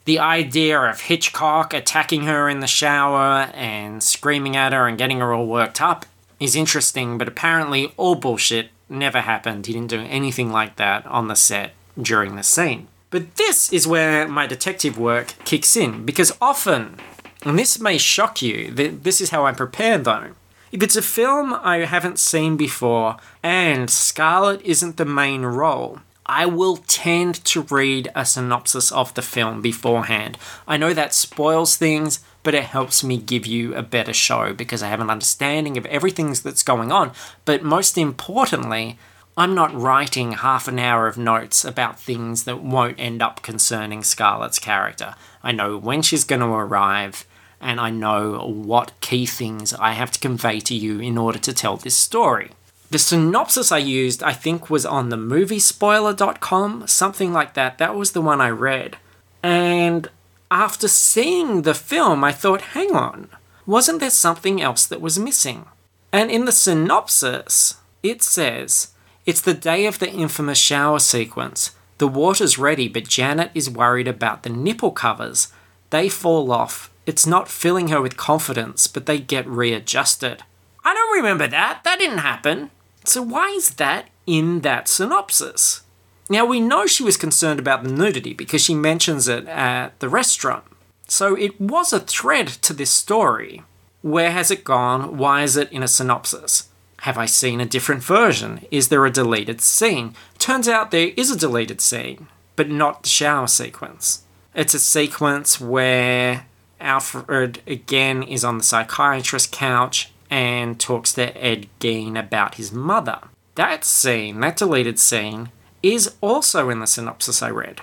the 0.04 0.18
idea 0.18 0.78
of 0.80 1.00
Hitchcock 1.00 1.74
attacking 1.74 2.24
her 2.24 2.48
in 2.48 2.60
the 2.60 2.66
shower 2.66 3.50
and 3.54 4.02
screaming 4.02 4.56
at 4.56 4.72
her 4.72 4.86
and 4.86 4.98
getting 4.98 5.18
her 5.18 5.32
all 5.32 5.46
worked 5.46 5.80
up 5.80 6.06
is 6.38 6.56
interesting, 6.56 7.18
but 7.18 7.28
apparently 7.28 7.92
all 7.96 8.14
bullshit 8.14 8.70
never 8.90 9.20
happened. 9.20 9.66
He 9.66 9.72
didn't 9.72 9.90
do 9.90 10.00
anything 10.00 10.50
like 10.50 10.76
that 10.76 11.06
on 11.06 11.28
the 11.28 11.36
set 11.36 11.72
during 12.00 12.36
the 12.36 12.42
scene. 12.42 12.88
But 13.10 13.36
this 13.36 13.72
is 13.72 13.86
where 13.86 14.28
my 14.28 14.46
detective 14.46 14.98
work 14.98 15.34
kicks 15.44 15.76
in, 15.76 16.04
because 16.04 16.36
often, 16.40 16.96
and 17.44 17.58
this 17.58 17.80
may 17.80 17.98
shock 17.98 18.42
you, 18.42 18.70
this 18.70 19.20
is 19.20 19.30
how 19.30 19.46
I 19.46 19.52
prepare 19.52 19.98
though. 19.98 20.30
If 20.72 20.82
it's 20.82 20.96
a 20.96 21.02
film 21.02 21.52
I 21.52 21.78
haven't 21.78 22.20
seen 22.20 22.56
before 22.56 23.16
and 23.42 23.90
Scarlett 23.90 24.62
isn't 24.62 24.96
the 24.96 25.04
main 25.04 25.42
role, 25.42 25.98
I 26.24 26.46
will 26.46 26.76
tend 26.76 27.44
to 27.46 27.62
read 27.62 28.12
a 28.14 28.24
synopsis 28.24 28.92
of 28.92 29.12
the 29.14 29.22
film 29.22 29.62
beforehand. 29.62 30.38
I 30.68 30.76
know 30.76 30.94
that 30.94 31.12
spoils 31.12 31.74
things, 31.74 32.20
but 32.42 32.54
it 32.54 32.64
helps 32.64 33.04
me 33.04 33.16
give 33.18 33.46
you 33.46 33.74
a 33.74 33.82
better 33.82 34.12
show 34.12 34.52
because 34.52 34.82
I 34.82 34.88
have 34.88 35.00
an 35.00 35.10
understanding 35.10 35.76
of 35.76 35.86
everything 35.86 36.32
that's 36.32 36.62
going 36.62 36.90
on. 36.90 37.12
But 37.44 37.62
most 37.62 37.98
importantly, 37.98 38.98
I'm 39.36 39.54
not 39.54 39.74
writing 39.74 40.32
half 40.32 40.68
an 40.68 40.78
hour 40.78 41.06
of 41.06 41.16
notes 41.16 41.64
about 41.64 42.00
things 42.00 42.44
that 42.44 42.62
won't 42.62 43.00
end 43.00 43.22
up 43.22 43.42
concerning 43.42 44.02
Scarlett's 44.02 44.58
character. 44.58 45.14
I 45.42 45.52
know 45.52 45.78
when 45.78 46.02
she's 46.02 46.24
going 46.24 46.40
to 46.40 46.46
arrive, 46.46 47.24
and 47.60 47.78
I 47.78 47.90
know 47.90 48.38
what 48.48 48.98
key 49.00 49.26
things 49.26 49.74
I 49.74 49.92
have 49.92 50.10
to 50.12 50.20
convey 50.20 50.60
to 50.60 50.74
you 50.74 50.98
in 50.98 51.18
order 51.18 51.38
to 51.38 51.52
tell 51.52 51.76
this 51.76 51.96
story. 51.96 52.50
The 52.90 52.98
synopsis 52.98 53.70
I 53.70 53.78
used, 53.78 54.22
I 54.22 54.32
think, 54.32 54.68
was 54.68 54.84
on 54.84 55.10
the 55.10 55.16
moviespoiler.com, 55.16 56.88
something 56.88 57.32
like 57.32 57.54
that. 57.54 57.78
That 57.78 57.94
was 57.94 58.12
the 58.12 58.20
one 58.20 58.40
I 58.40 58.50
read. 58.50 58.96
And 59.42 60.08
after 60.50 60.88
seeing 60.88 61.62
the 61.62 61.74
film, 61.74 62.24
I 62.24 62.32
thought, 62.32 62.60
hang 62.72 62.94
on, 62.94 63.28
wasn't 63.66 64.00
there 64.00 64.10
something 64.10 64.60
else 64.60 64.84
that 64.86 65.00
was 65.00 65.18
missing? 65.18 65.66
And 66.12 66.30
in 66.30 66.44
the 66.44 66.52
synopsis, 66.52 67.76
it 68.02 68.22
says, 68.22 68.88
It's 69.26 69.40
the 69.40 69.54
day 69.54 69.86
of 69.86 69.98
the 69.98 70.10
infamous 70.10 70.58
shower 70.58 70.98
sequence. 70.98 71.76
The 71.98 72.08
water's 72.08 72.58
ready, 72.58 72.88
but 72.88 73.08
Janet 73.08 73.50
is 73.54 73.70
worried 73.70 74.08
about 74.08 74.42
the 74.42 74.50
nipple 74.50 74.90
covers. 74.90 75.52
They 75.90 76.08
fall 76.08 76.50
off. 76.50 76.90
It's 77.06 77.26
not 77.26 77.48
filling 77.48 77.88
her 77.88 78.00
with 78.00 78.16
confidence, 78.16 78.86
but 78.86 79.06
they 79.06 79.18
get 79.18 79.46
readjusted. 79.46 80.42
I 80.84 80.94
don't 80.94 81.16
remember 81.16 81.46
that. 81.46 81.82
That 81.84 81.98
didn't 81.98 82.18
happen. 82.18 82.70
So, 83.04 83.22
why 83.22 83.48
is 83.50 83.70
that 83.74 84.08
in 84.26 84.60
that 84.60 84.88
synopsis? 84.88 85.82
Now, 86.30 86.44
we 86.44 86.60
know 86.60 86.86
she 86.86 87.02
was 87.02 87.16
concerned 87.16 87.58
about 87.58 87.82
the 87.82 87.90
nudity 87.90 88.32
because 88.32 88.62
she 88.62 88.74
mentions 88.74 89.26
it 89.26 89.48
at 89.48 89.98
the 89.98 90.08
restaurant. 90.08 90.62
So, 91.08 91.34
it 91.34 91.60
was 91.60 91.92
a 91.92 91.98
thread 91.98 92.46
to 92.46 92.72
this 92.72 92.90
story. 92.90 93.64
Where 94.00 94.30
has 94.30 94.52
it 94.52 94.62
gone? 94.62 95.18
Why 95.18 95.42
is 95.42 95.56
it 95.56 95.72
in 95.72 95.82
a 95.82 95.88
synopsis? 95.88 96.68
Have 97.00 97.18
I 97.18 97.26
seen 97.26 97.60
a 97.60 97.66
different 97.66 98.04
version? 98.04 98.64
Is 98.70 98.88
there 98.88 99.04
a 99.04 99.10
deleted 99.10 99.60
scene? 99.60 100.14
Turns 100.38 100.68
out 100.68 100.92
there 100.92 101.10
is 101.16 101.32
a 101.32 101.38
deleted 101.38 101.80
scene, 101.80 102.28
but 102.54 102.70
not 102.70 103.02
the 103.02 103.08
shower 103.08 103.48
sequence. 103.48 104.22
It's 104.54 104.74
a 104.74 104.78
sequence 104.78 105.60
where 105.60 106.46
Alfred 106.80 107.60
again 107.66 108.22
is 108.22 108.44
on 108.44 108.58
the 108.58 108.64
psychiatrist's 108.64 109.48
couch 109.50 110.12
and 110.30 110.78
talks 110.78 111.12
to 111.14 111.36
Ed 111.36 111.66
Gein 111.80 112.16
about 112.16 112.54
his 112.54 112.70
mother. 112.70 113.18
That 113.56 113.84
scene, 113.84 114.38
that 114.40 114.56
deleted 114.56 115.00
scene, 115.00 115.50
is 115.82 116.14
also 116.20 116.70
in 116.70 116.80
the 116.80 116.86
synopsis 116.86 117.42
I 117.42 117.50
read. 117.50 117.80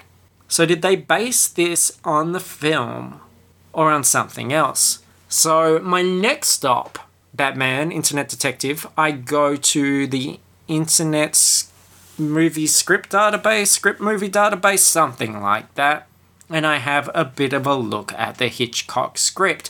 So, 0.47 0.65
did 0.65 0.81
they 0.81 0.95
base 0.95 1.47
this 1.47 1.99
on 2.03 2.31
the 2.31 2.39
film 2.39 3.19
or 3.73 3.91
on 3.91 4.03
something 4.03 4.53
else? 4.53 4.99
So, 5.27 5.79
my 5.79 6.01
next 6.01 6.49
stop, 6.49 6.99
Batman, 7.33 7.91
Internet 7.91 8.29
Detective, 8.29 8.87
I 8.97 9.11
go 9.11 9.55
to 9.55 10.07
the 10.07 10.39
Internet 10.67 11.65
movie 12.17 12.67
script 12.67 13.11
database, 13.11 13.67
script 13.67 13.99
movie 13.99 14.29
database, 14.29 14.79
something 14.79 15.41
like 15.41 15.73
that, 15.75 16.07
and 16.49 16.65
I 16.65 16.77
have 16.77 17.09
a 17.13 17.25
bit 17.25 17.53
of 17.53 17.67
a 17.67 17.75
look 17.75 18.13
at 18.13 18.37
the 18.37 18.47
Hitchcock 18.47 19.17
script. 19.17 19.69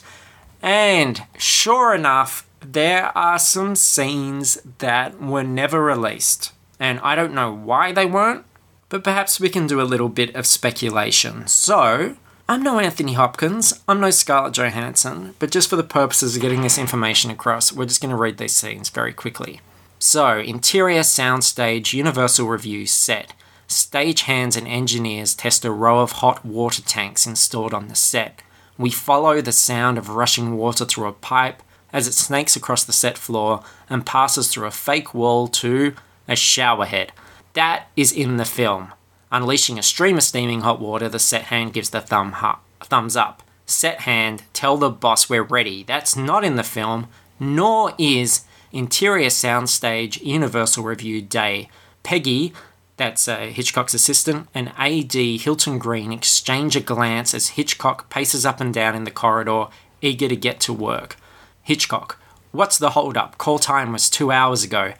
And 0.61 1.23
sure 1.37 1.93
enough, 1.93 2.47
there 2.61 3.17
are 3.17 3.39
some 3.39 3.75
scenes 3.75 4.59
that 4.79 5.21
were 5.21 5.43
never 5.43 5.83
released, 5.83 6.51
and 6.79 6.99
I 6.99 7.15
don't 7.15 7.33
know 7.33 7.53
why 7.53 7.91
they 7.91 8.05
weren't, 8.05 8.45
but 8.89 9.03
perhaps 9.03 9.39
we 9.39 9.49
can 9.49 9.67
do 9.67 9.81
a 9.81 9.83
little 9.83 10.09
bit 10.09 10.33
of 10.35 10.45
speculation. 10.45 11.47
So, 11.47 12.15
I'm 12.47 12.63
no 12.63 12.79
Anthony 12.79 13.13
Hopkins, 13.13 13.81
I'm 13.87 13.99
no 13.99 14.09
Scarlett 14.09 14.53
Johansson, 14.53 15.35
but 15.39 15.51
just 15.51 15.69
for 15.69 15.75
the 15.75 15.83
purposes 15.83 16.35
of 16.35 16.41
getting 16.41 16.61
this 16.61 16.77
information 16.77 17.29
across, 17.29 17.73
we're 17.73 17.85
just 17.85 18.01
going 18.01 18.11
to 18.11 18.15
read 18.15 18.37
these 18.37 18.55
scenes 18.55 18.89
very 18.89 19.13
quickly. 19.13 19.59
So, 19.99 20.39
interior 20.39 21.01
soundstage 21.01 21.93
Universal 21.93 22.47
Revue 22.47 22.85
set. 22.85 23.33
Stagehands 23.67 24.55
and 24.55 24.67
engineers 24.67 25.35
test 25.35 25.65
a 25.65 25.71
row 25.71 25.99
of 25.99 26.13
hot 26.13 26.45
water 26.45 26.81
tanks 26.81 27.27
installed 27.27 27.73
on 27.73 27.89
the 27.89 27.95
set. 27.95 28.41
We 28.77 28.91
follow 28.91 29.41
the 29.41 29.51
sound 29.51 29.97
of 29.97 30.09
rushing 30.09 30.55
water 30.55 30.85
through 30.85 31.07
a 31.07 31.13
pipe 31.13 31.61
as 31.91 32.07
it 32.07 32.13
snakes 32.13 32.55
across 32.55 32.83
the 32.83 32.93
set 32.93 33.17
floor 33.17 33.63
and 33.89 34.05
passes 34.05 34.49
through 34.49 34.67
a 34.67 34.71
fake 34.71 35.13
wall 35.13 35.47
to 35.47 35.95
a 36.27 36.35
shower 36.35 36.85
head. 36.85 37.11
That 37.53 37.87
is 37.95 38.11
in 38.11 38.37
the 38.37 38.45
film. 38.45 38.93
Unleashing 39.31 39.77
a 39.77 39.83
stream 39.83 40.17
of 40.17 40.23
steaming 40.23 40.61
hot 40.61 40.79
water, 40.79 41.09
the 41.09 41.19
set 41.19 41.43
hand 41.43 41.73
gives 41.73 41.89
the 41.89 42.01
thumb 42.01 42.35
thumbs 42.81 43.15
up. 43.15 43.43
Set 43.65 44.01
hand, 44.01 44.43
tell 44.53 44.77
the 44.77 44.89
boss 44.89 45.29
we're 45.29 45.43
ready. 45.43 45.83
That's 45.83 46.15
not 46.15 46.45
in 46.45 46.55
the 46.55 46.63
film, 46.63 47.07
nor 47.39 47.93
is 47.97 48.45
Interior 48.71 49.27
Soundstage 49.27 50.21
Universal 50.23 50.83
Revue 50.83 51.21
Day. 51.21 51.69
Peggy, 52.03 52.53
that's 52.95 53.27
uh, 53.27 53.39
Hitchcock's 53.47 53.93
assistant, 53.93 54.47
and 54.53 54.71
AD 54.77 55.13
Hilton 55.13 55.77
Green 55.77 56.13
exchange 56.13 56.75
a 56.75 56.79
glance 56.79 57.33
as 57.33 57.49
Hitchcock 57.49 58.09
paces 58.09 58.45
up 58.45 58.61
and 58.61 58.73
down 58.73 58.95
in 58.95 59.03
the 59.03 59.11
corridor, 59.11 59.65
eager 60.01 60.27
to 60.27 60.35
get 60.35 60.59
to 60.61 60.73
work. 60.73 61.17
Hitchcock, 61.61 62.17
what's 62.51 62.77
the 62.77 62.91
hold 62.91 63.17
up? 63.17 63.37
Call 63.37 63.59
time 63.59 63.91
was 63.91 64.09
two 64.09 64.31
hours 64.31 64.63
ago. 64.63 64.93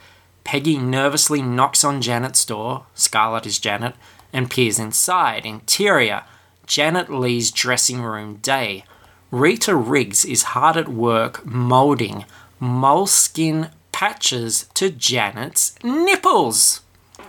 Peggy 0.47 0.77
nervously 0.77 1.41
knocks 1.41 1.83
on 1.83 2.01
Janet's 2.01 2.45
door, 2.45 2.86
Scarlett 2.95 3.45
is 3.45 3.60
Janet, 3.60 3.95
and 4.31 4.49
peers 4.49 4.79
inside. 4.79 5.45
Interior, 5.45 6.23
Janet 6.65 7.10
Leigh's 7.10 7.51
dressing 7.51 8.01
room 8.01 8.38
day. 8.38 8.86
Rita 9.29 9.75
Riggs 9.75 10.23
is 10.23 10.53
hard 10.53 10.77
at 10.77 10.88
work 10.88 11.45
moulding 11.45 12.23
moleskin 12.62 13.71
patches 13.91 14.69
to 14.75 14.89
Janet's 14.89 15.75
nipples. 15.83 16.79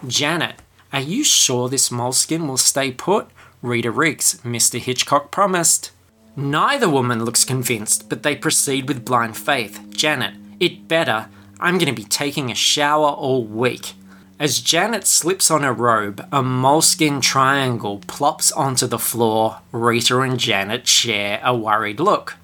Janet, 0.07 0.62
are 0.92 1.00
you 1.00 1.24
sure 1.24 1.68
this 1.68 1.90
moleskin 1.90 2.46
will 2.46 2.57
stay 2.57 2.92
put? 2.92 3.26
Rita 3.62 3.90
Riggs, 3.90 4.40
Mr. 4.44 4.78
Hitchcock 4.78 5.33
promised. 5.33 5.90
Neither 6.37 6.88
woman 6.88 7.24
looks 7.24 7.44
convinced, 7.44 8.09
but 8.09 8.22
they 8.22 8.37
proceed 8.37 8.87
with 8.87 9.04
blind 9.04 9.37
faith. 9.37 9.81
Janet, 9.90 10.35
it 10.61 10.87
better. 10.87 11.26
I'm 11.61 11.79
going 11.79 11.92
to 11.92 12.01
be 12.01 12.05
taking 12.09 12.51
a 12.51 12.55
shower 12.55 13.09
all 13.09 13.44
week. 13.44 13.94
As 14.38 14.61
Janet 14.61 15.07
slips 15.07 15.51
on 15.51 15.64
her 15.64 15.73
robe, 15.73 16.27
a 16.31 16.42
moleskin 16.42 17.21
triangle 17.21 17.99
plops 18.07 18.53
onto 18.53 18.87
the 18.87 18.99
floor. 18.99 19.59
Rita 19.73 20.21
and 20.21 20.38
Janet 20.38 20.87
share 20.87 21.40
a 21.42 21.57
worried 21.57 21.99
look. 21.99 22.37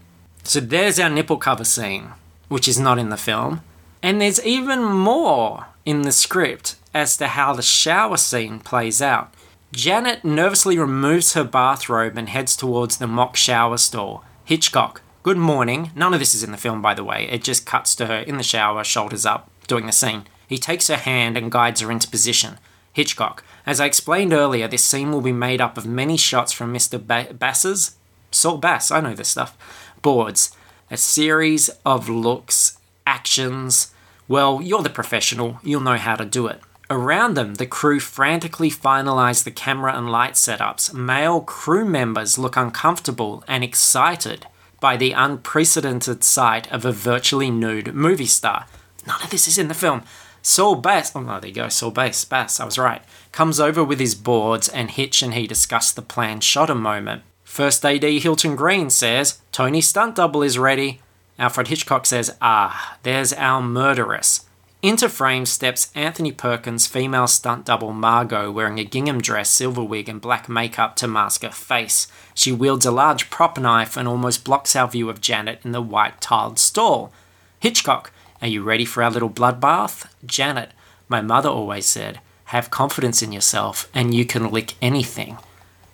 So 0.42 0.58
there's 0.58 0.98
our 0.98 1.08
nipple 1.08 1.36
cover 1.36 1.64
scene, 1.64 2.08
which 2.48 2.66
is 2.66 2.80
not 2.80 2.98
in 2.98 3.10
the 3.10 3.16
film. 3.16 3.60
And 4.02 4.20
there's 4.20 4.44
even 4.44 4.82
more 4.82 5.66
in 5.84 6.02
the 6.02 6.12
script 6.12 6.74
as 6.92 7.16
to 7.18 7.28
how 7.28 7.54
the 7.54 7.62
shower 7.62 8.16
scene 8.16 8.58
plays 8.58 9.00
out. 9.00 9.32
Janet 9.72 10.24
nervously 10.24 10.76
removes 10.78 11.34
her 11.34 11.44
bathrobe 11.44 12.18
and 12.18 12.28
heads 12.28 12.56
towards 12.56 12.96
the 12.96 13.06
mock 13.06 13.36
shower 13.36 13.76
stall. 13.76 14.24
Hitchcock, 14.44 15.00
good 15.24 15.38
morning. 15.38 15.90
None 15.96 16.12
of 16.12 16.20
this 16.20 16.34
is 16.34 16.44
in 16.44 16.52
the 16.52 16.58
film, 16.58 16.82
by 16.82 16.92
the 16.92 17.02
way. 17.02 17.26
It 17.30 17.42
just 17.42 17.64
cuts 17.64 17.94
to 17.96 18.06
her 18.06 18.18
in 18.18 18.36
the 18.36 18.42
shower, 18.42 18.84
shoulders 18.84 19.24
up, 19.24 19.50
doing 19.66 19.86
the 19.86 19.92
scene. 19.92 20.24
He 20.46 20.58
takes 20.58 20.88
her 20.88 20.98
hand 20.98 21.38
and 21.38 21.50
guides 21.50 21.80
her 21.80 21.90
into 21.90 22.10
position. 22.10 22.58
Hitchcock, 22.92 23.42
as 23.64 23.80
I 23.80 23.86
explained 23.86 24.34
earlier, 24.34 24.68
this 24.68 24.84
scene 24.84 25.10
will 25.10 25.22
be 25.22 25.32
made 25.32 25.62
up 25.62 25.78
of 25.78 25.86
many 25.86 26.18
shots 26.18 26.52
from 26.52 26.74
Mr. 26.74 27.04
Ba- 27.04 27.32
Bass's, 27.32 27.96
Saul 28.30 28.58
Bass, 28.58 28.90
I 28.90 29.00
know 29.00 29.14
this 29.14 29.30
stuff, 29.30 29.56
boards. 30.02 30.54
A 30.90 30.98
series 30.98 31.70
of 31.86 32.10
looks, 32.10 32.76
actions. 33.06 33.94
Well, 34.28 34.60
you're 34.60 34.82
the 34.82 34.90
professional, 34.90 35.58
you'll 35.62 35.80
know 35.80 35.96
how 35.96 36.16
to 36.16 36.26
do 36.26 36.48
it. 36.48 36.60
Around 36.90 37.32
them, 37.32 37.54
the 37.54 37.66
crew 37.66 37.98
frantically 37.98 38.70
finalize 38.70 39.42
the 39.42 39.50
camera 39.50 39.96
and 39.96 40.12
light 40.12 40.34
setups. 40.34 40.92
Male 40.92 41.40
crew 41.40 41.86
members 41.86 42.36
look 42.36 42.58
uncomfortable 42.58 43.42
and 43.48 43.64
excited 43.64 44.46
by 44.84 44.98
the 44.98 45.12
unprecedented 45.12 46.22
sight 46.22 46.70
of 46.70 46.84
a 46.84 46.92
virtually 46.92 47.50
nude 47.50 47.94
movie 47.94 48.26
star. 48.26 48.66
None 49.06 49.22
of 49.22 49.30
this 49.30 49.48
is 49.48 49.56
in 49.56 49.68
the 49.68 49.72
film. 49.72 50.02
Saul 50.42 50.74
Bass, 50.74 51.16
oh 51.16 51.22
no, 51.22 51.40
there 51.40 51.48
you 51.48 51.54
go, 51.54 51.70
Saul 51.70 51.90
Bass, 51.90 52.22
Bass, 52.26 52.60
I 52.60 52.66
was 52.66 52.76
right, 52.76 53.00
comes 53.32 53.58
over 53.58 53.82
with 53.82 53.98
his 53.98 54.14
boards 54.14 54.68
and 54.68 54.90
Hitch 54.90 55.22
and 55.22 55.32
he 55.32 55.46
discuss 55.46 55.90
the 55.90 56.02
planned 56.02 56.44
shot 56.44 56.68
a 56.68 56.74
moment. 56.74 57.22
First 57.44 57.82
AD 57.82 58.02
Hilton 58.02 58.56
Green 58.56 58.90
says, 58.90 59.40
Tony's 59.52 59.88
stunt 59.88 60.16
double 60.16 60.42
is 60.42 60.58
ready. 60.58 61.00
Alfred 61.38 61.68
Hitchcock 61.68 62.04
says, 62.04 62.36
ah, 62.42 62.98
there's 63.04 63.32
our 63.32 63.62
murderess. 63.62 64.44
Into 64.84 65.08
frame 65.08 65.46
steps 65.46 65.90
Anthony 65.94 66.30
Perkins' 66.30 66.86
female 66.86 67.26
stunt 67.26 67.64
double 67.64 67.94
Margot 67.94 68.52
wearing 68.52 68.78
a 68.78 68.84
gingham 68.84 69.22
dress, 69.22 69.48
silver 69.48 69.82
wig, 69.82 70.10
and 70.10 70.20
black 70.20 70.46
makeup 70.46 70.94
to 70.96 71.08
mask 71.08 71.40
her 71.40 71.48
face. 71.48 72.06
She 72.34 72.52
wields 72.52 72.84
a 72.84 72.90
large 72.90 73.30
prop 73.30 73.58
knife 73.58 73.96
and 73.96 74.06
almost 74.06 74.44
blocks 74.44 74.76
our 74.76 74.86
view 74.86 75.08
of 75.08 75.22
Janet 75.22 75.60
in 75.64 75.72
the 75.72 75.80
white 75.80 76.20
tiled 76.20 76.58
stall. 76.58 77.14
Hitchcock, 77.60 78.12
are 78.42 78.46
you 78.46 78.62
ready 78.62 78.84
for 78.84 79.02
our 79.02 79.10
little 79.10 79.30
bloodbath? 79.30 80.06
Janet, 80.26 80.72
my 81.08 81.22
mother 81.22 81.48
always 81.48 81.86
said, 81.86 82.20
have 82.52 82.68
confidence 82.68 83.22
in 83.22 83.32
yourself 83.32 83.88
and 83.94 84.12
you 84.12 84.26
can 84.26 84.50
lick 84.50 84.74
anything. 84.82 85.38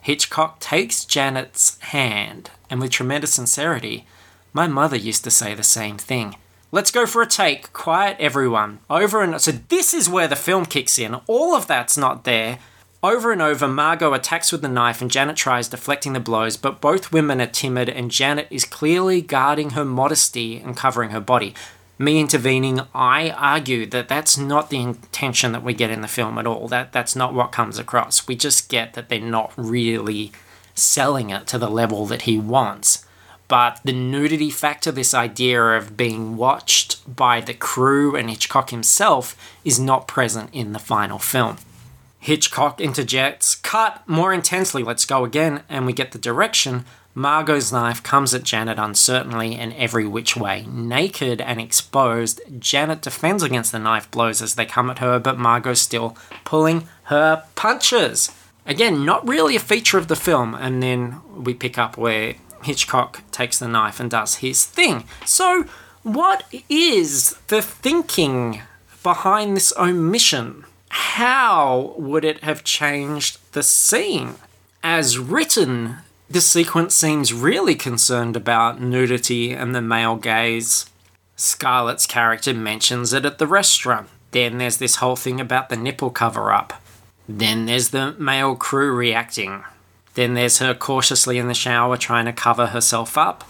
Hitchcock 0.01 0.59
takes 0.59 1.05
Janet's 1.05 1.79
hand, 1.79 2.51
and 2.69 2.81
with 2.81 2.91
tremendous 2.91 3.35
sincerity, 3.35 4.05
my 4.53 4.67
mother 4.67 4.97
used 4.97 5.23
to 5.23 5.31
say 5.31 5.55
the 5.55 5.63
same 5.63 5.97
thing. 5.97 6.35
Let's 6.73 6.93
go 6.93 7.05
for 7.05 7.21
a 7.21 7.27
take. 7.27 7.73
Quiet, 7.73 8.17
everyone. 8.21 8.79
Over 8.89 9.23
and 9.23 9.41
so 9.41 9.51
this 9.51 9.93
is 9.93 10.09
where 10.09 10.29
the 10.29 10.37
film 10.37 10.67
kicks 10.67 11.01
in. 11.01 11.17
All 11.27 11.57
of 11.57 11.67
that's 11.67 11.99
not 11.99 12.23
there. 12.23 12.61
Over 13.03 13.33
and 13.33 13.43
over, 13.43 13.67
Margot 13.67 14.13
attacks 14.13 14.53
with 14.53 14.63
the 14.63 14.69
knife 14.69 15.03
and 15.03 15.11
Janet 15.11 15.35
tries 15.35 15.67
deflecting 15.67 16.13
the 16.13 16.21
blows, 16.21 16.57
but 16.57 16.81
both 16.81 17.11
women 17.11 17.41
are 17.41 17.47
timid 17.47 17.89
and 17.89 18.09
Janet 18.09 18.47
is 18.51 18.65
clearly 18.65 19.21
guarding 19.21 19.71
her 19.71 19.85
modesty 19.85 20.59
and 20.59 20.77
covering 20.77 21.11
her 21.11 21.19
body. 21.19 21.55
Me 21.99 22.21
intervening, 22.21 22.83
I 22.95 23.31
argue 23.31 23.85
that 23.87 24.07
that's 24.07 24.39
not 24.39 24.71
the 24.71 24.81
intention 24.81 25.51
that 25.51 25.65
we 25.65 25.75
get 25.75 25.91
in 25.91 26.03
the 26.03 26.09
film 26.09 26.39
at 26.39 26.47
all. 26.47 26.69
That 26.69 26.93
that's 26.93 27.17
not 27.17 27.35
what 27.35 27.51
comes 27.51 27.81
across. 27.81 28.29
We 28.29 28.37
just 28.37 28.69
get 28.69 28.95
that 28.95 29.09
they're 29.09 29.21
not 29.21 29.53
really 29.57 30.31
selling 30.77 31.31
it 31.31 31.49
to 31.49 31.59
the 31.59 31.69
level 31.69 32.07
that 32.07 32.23
he 32.23 32.39
wants 32.39 33.05
but 33.51 33.81
the 33.85 33.93
nudity 33.93 34.49
factor, 34.49 34.93
this 34.93 35.13
idea 35.13 35.61
of 35.61 35.97
being 35.97 36.37
watched 36.37 37.17
by 37.17 37.41
the 37.41 37.53
crew 37.53 38.15
and 38.15 38.31
Hitchcock 38.31 38.71
himself, 38.71 39.37
is 39.65 39.81
not 39.81 40.07
present 40.07 40.51
in 40.53 40.73
the 40.73 40.79
final 40.79 41.19
film. 41.19 41.57
Hitchcock 42.21 42.81
interjects, 42.81 43.57
cut 43.57 44.07
more 44.07 44.33
intensely, 44.33 44.85
let's 44.85 45.05
go 45.05 45.25
again, 45.25 45.65
and 45.69 45.85
we 45.85 45.93
get 45.93 46.13
the 46.13 46.19
direction. 46.19 46.85
Margot's 47.13 47.73
knife 47.73 48.05
comes 48.05 48.33
at 48.33 48.45
Janet 48.45 48.79
uncertainly 48.79 49.57
and 49.57 49.73
every 49.73 50.07
which 50.07 50.37
way. 50.37 50.65
Naked 50.71 51.41
and 51.41 51.61
exposed, 51.61 52.41
Janet 52.61 53.03
defends 53.03 53.43
against 53.43 53.73
the 53.73 53.81
knife 53.81 54.09
blows 54.13 54.41
as 54.41 54.55
they 54.55 54.65
come 54.65 54.91
at 54.91 55.01
her, 55.01 55.19
but 55.19 55.41
Margot's 55.41 55.81
still 55.81 56.17
pulling 56.45 56.87
her 57.05 57.43
punches. 57.57 58.31
Again, 58.65 59.05
not 59.05 59.27
really 59.27 59.57
a 59.57 59.61
feature 59.61 59.99
of 59.99 60.07
the 60.07 60.15
film, 60.15 60.55
and 60.55 60.81
then 60.81 61.21
we 61.35 61.53
pick 61.53 61.79
up 61.79 61.97
where 61.97 62.37
Hitchcock 62.63 63.23
takes 63.31 63.59
the 63.59 63.69
knife 63.69 64.01
and 64.01 64.11
does 64.11 64.37
his 64.37 64.65
thing. 64.65 65.05
So, 65.25 65.65
what 66.03 66.45
is 66.69 67.37
the 67.49 67.63
thinking 67.63 68.63
behind 69.03 69.57
this 69.57 69.73
omission? 69.77 70.65
How 70.91 71.95
would 71.99 72.25
it 72.25 72.43
have 72.43 72.65
changed 72.65 73.39
the 73.53 73.63
scene? 73.63 74.35
As 74.83 75.19
written, 75.19 75.99
this 76.29 76.49
sequence 76.51 76.95
seems 76.95 77.33
really 77.33 77.75
concerned 77.75 78.37
about 78.37 78.81
nudity 78.81 79.53
and 79.53 79.75
the 79.75 79.83
male 79.83 80.17
gaze. 80.17 80.87
Scarlett's 81.37 82.07
character 82.07 82.55
mentions 82.55 83.13
it 83.13 83.25
at 83.25 83.39
the 83.39 83.47
restaurant. 83.47 84.09
Then 84.31 84.59
there's 84.59 84.77
this 84.77 84.97
whole 84.97 85.17
thing 85.17 85.41
about 85.41 85.69
the 85.69 85.77
nipple 85.77 86.11
cover 86.11 86.53
up. 86.53 86.73
Then 87.29 87.67
there's 87.67 87.91
the 87.91 88.13
male 88.13 88.57
crew 88.57 88.93
reacting. 88.93 89.65
Then 90.21 90.35
there's 90.35 90.59
her 90.59 90.75
cautiously 90.75 91.39
in 91.39 91.49
the 91.49 91.55
shower 91.55 91.97
trying 91.97 92.27
to 92.27 92.33
cover 92.35 92.67
herself 92.67 93.17
up. 93.17 93.43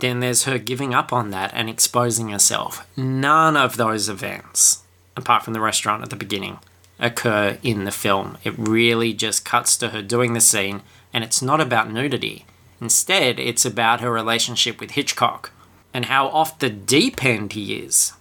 Then 0.00 0.20
there's 0.20 0.44
her 0.44 0.58
giving 0.58 0.92
up 0.92 1.14
on 1.14 1.30
that 1.30 1.50
and 1.54 1.70
exposing 1.70 2.28
herself. 2.28 2.86
None 2.94 3.56
of 3.56 3.78
those 3.78 4.10
events, 4.10 4.82
apart 5.16 5.44
from 5.44 5.54
the 5.54 5.62
restaurant 5.62 6.02
at 6.02 6.10
the 6.10 6.16
beginning, 6.16 6.58
occur 6.98 7.56
in 7.62 7.86
the 7.86 7.90
film. 7.90 8.36
It 8.44 8.52
really 8.58 9.14
just 9.14 9.46
cuts 9.46 9.78
to 9.78 9.88
her 9.88 10.02
doing 10.02 10.34
the 10.34 10.42
scene, 10.42 10.82
and 11.10 11.24
it's 11.24 11.40
not 11.40 11.58
about 11.58 11.90
nudity. 11.90 12.44
Instead, 12.82 13.38
it's 13.38 13.64
about 13.64 14.02
her 14.02 14.12
relationship 14.12 14.78
with 14.78 14.90
Hitchcock 14.90 15.52
and 15.94 16.04
how 16.04 16.28
off 16.28 16.58
the 16.58 16.68
deep 16.68 17.24
end 17.24 17.54
he 17.54 17.76
is. 17.76 18.12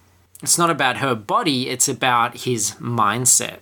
It's 0.42 0.58
not 0.58 0.70
about 0.70 1.00
her 1.00 1.16
body, 1.16 1.68
it's 1.68 1.90
about 1.90 2.46
his 2.46 2.76
mindset. 2.76 3.60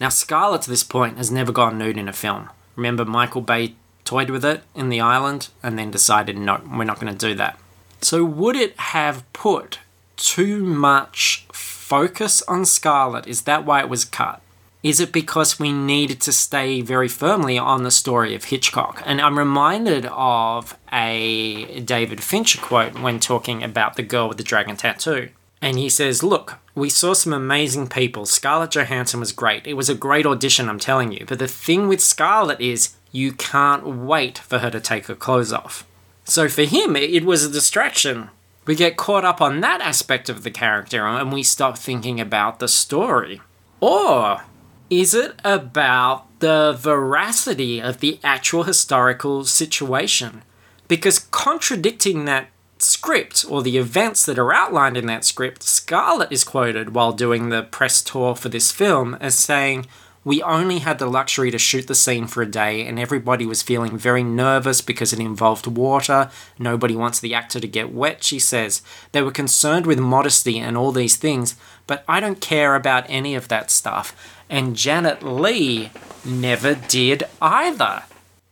Now, 0.00 0.10
Scarlett 0.10 0.62
to 0.62 0.70
this 0.70 0.84
point 0.84 1.16
has 1.16 1.32
never 1.32 1.50
gone 1.50 1.78
nude 1.78 1.98
in 1.98 2.08
a 2.08 2.12
film. 2.12 2.48
Remember, 2.76 3.04
Michael 3.04 3.40
Bay 3.40 3.74
toyed 4.04 4.30
with 4.30 4.44
it 4.44 4.62
in 4.74 4.88
the 4.88 5.00
island, 5.00 5.48
and 5.62 5.78
then 5.78 5.90
decided, 5.90 6.36
no, 6.36 6.60
we're 6.70 6.84
not 6.84 7.00
going 7.00 7.12
to 7.12 7.28
do 7.28 7.34
that. 7.34 7.58
So, 8.00 8.24
would 8.24 8.56
it 8.56 8.78
have 8.78 9.30
put 9.32 9.80
too 10.16 10.62
much 10.62 11.46
focus 11.52 12.42
on 12.42 12.64
Scarlett? 12.64 13.26
Is 13.26 13.42
that 13.42 13.64
why 13.64 13.80
it 13.80 13.88
was 13.88 14.04
cut? 14.04 14.40
Is 14.82 15.00
it 15.00 15.10
because 15.10 15.58
we 15.58 15.72
needed 15.72 16.20
to 16.20 16.32
stay 16.32 16.80
very 16.80 17.08
firmly 17.08 17.58
on 17.58 17.82
the 17.82 17.90
story 17.90 18.34
of 18.36 18.44
Hitchcock? 18.44 19.02
And 19.04 19.20
I'm 19.20 19.38
reminded 19.38 20.06
of 20.06 20.78
a 20.92 21.80
David 21.80 22.22
Fincher 22.22 22.60
quote 22.60 22.98
when 22.98 23.18
talking 23.18 23.64
about 23.64 23.96
the 23.96 24.02
girl 24.02 24.28
with 24.28 24.36
the 24.36 24.44
dragon 24.44 24.76
tattoo. 24.76 25.30
And 25.66 25.80
he 25.80 25.88
says, 25.88 26.22
Look, 26.22 26.60
we 26.76 26.88
saw 26.88 27.12
some 27.12 27.32
amazing 27.32 27.88
people. 27.88 28.24
Scarlett 28.24 28.70
Johansson 28.70 29.18
was 29.18 29.32
great. 29.32 29.66
It 29.66 29.74
was 29.74 29.88
a 29.88 29.96
great 29.96 30.24
audition, 30.24 30.68
I'm 30.68 30.78
telling 30.78 31.10
you. 31.10 31.24
But 31.26 31.40
the 31.40 31.48
thing 31.48 31.88
with 31.88 32.00
Scarlett 32.00 32.60
is 32.60 32.94
you 33.10 33.32
can't 33.32 33.84
wait 33.84 34.38
for 34.38 34.60
her 34.60 34.70
to 34.70 34.78
take 34.78 35.06
her 35.06 35.16
clothes 35.16 35.52
off. 35.52 35.84
So 36.22 36.48
for 36.48 36.62
him, 36.62 36.94
it 36.94 37.24
was 37.24 37.44
a 37.44 37.50
distraction. 37.50 38.30
We 38.64 38.76
get 38.76 38.96
caught 38.96 39.24
up 39.24 39.40
on 39.40 39.58
that 39.58 39.80
aspect 39.80 40.28
of 40.28 40.44
the 40.44 40.52
character 40.52 41.04
and 41.04 41.32
we 41.32 41.42
stop 41.42 41.76
thinking 41.76 42.20
about 42.20 42.60
the 42.60 42.68
story. 42.68 43.40
Or 43.80 44.42
is 44.88 45.14
it 45.14 45.34
about 45.44 46.26
the 46.38 46.76
veracity 46.78 47.82
of 47.82 47.98
the 47.98 48.20
actual 48.22 48.62
historical 48.62 49.44
situation? 49.44 50.42
Because 50.86 51.18
contradicting 51.18 52.24
that 52.26 52.50
script 52.78 53.44
or 53.48 53.62
the 53.62 53.78
events 53.78 54.26
that 54.26 54.38
are 54.38 54.52
outlined 54.52 54.96
in 54.96 55.06
that 55.06 55.24
script, 55.24 55.62
Scarlett 55.62 56.32
is 56.32 56.44
quoted 56.44 56.94
while 56.94 57.12
doing 57.12 57.48
the 57.48 57.62
press 57.62 58.02
tour 58.02 58.34
for 58.34 58.48
this 58.48 58.72
film 58.72 59.16
as 59.20 59.38
saying, 59.38 59.86
We 60.24 60.42
only 60.42 60.80
had 60.80 60.98
the 60.98 61.06
luxury 61.06 61.50
to 61.50 61.58
shoot 61.58 61.86
the 61.86 61.94
scene 61.94 62.26
for 62.26 62.42
a 62.42 62.46
day, 62.46 62.86
and 62.86 62.98
everybody 62.98 63.46
was 63.46 63.62
feeling 63.62 63.96
very 63.96 64.22
nervous 64.22 64.80
because 64.80 65.12
it 65.12 65.20
involved 65.20 65.66
water. 65.66 66.30
Nobody 66.58 66.96
wants 66.96 67.20
the 67.20 67.34
actor 67.34 67.60
to 67.60 67.68
get 67.68 67.92
wet, 67.92 68.22
she 68.22 68.38
says. 68.38 68.82
They 69.12 69.22
were 69.22 69.30
concerned 69.30 69.86
with 69.86 69.98
modesty 69.98 70.58
and 70.58 70.76
all 70.76 70.92
these 70.92 71.16
things, 71.16 71.56
but 71.86 72.04
I 72.08 72.20
don't 72.20 72.40
care 72.40 72.74
about 72.74 73.06
any 73.08 73.34
of 73.34 73.48
that 73.48 73.70
stuff. 73.70 74.14
And 74.48 74.76
Janet 74.76 75.22
Leigh 75.22 75.90
never 76.24 76.74
did 76.74 77.24
either. 77.40 78.04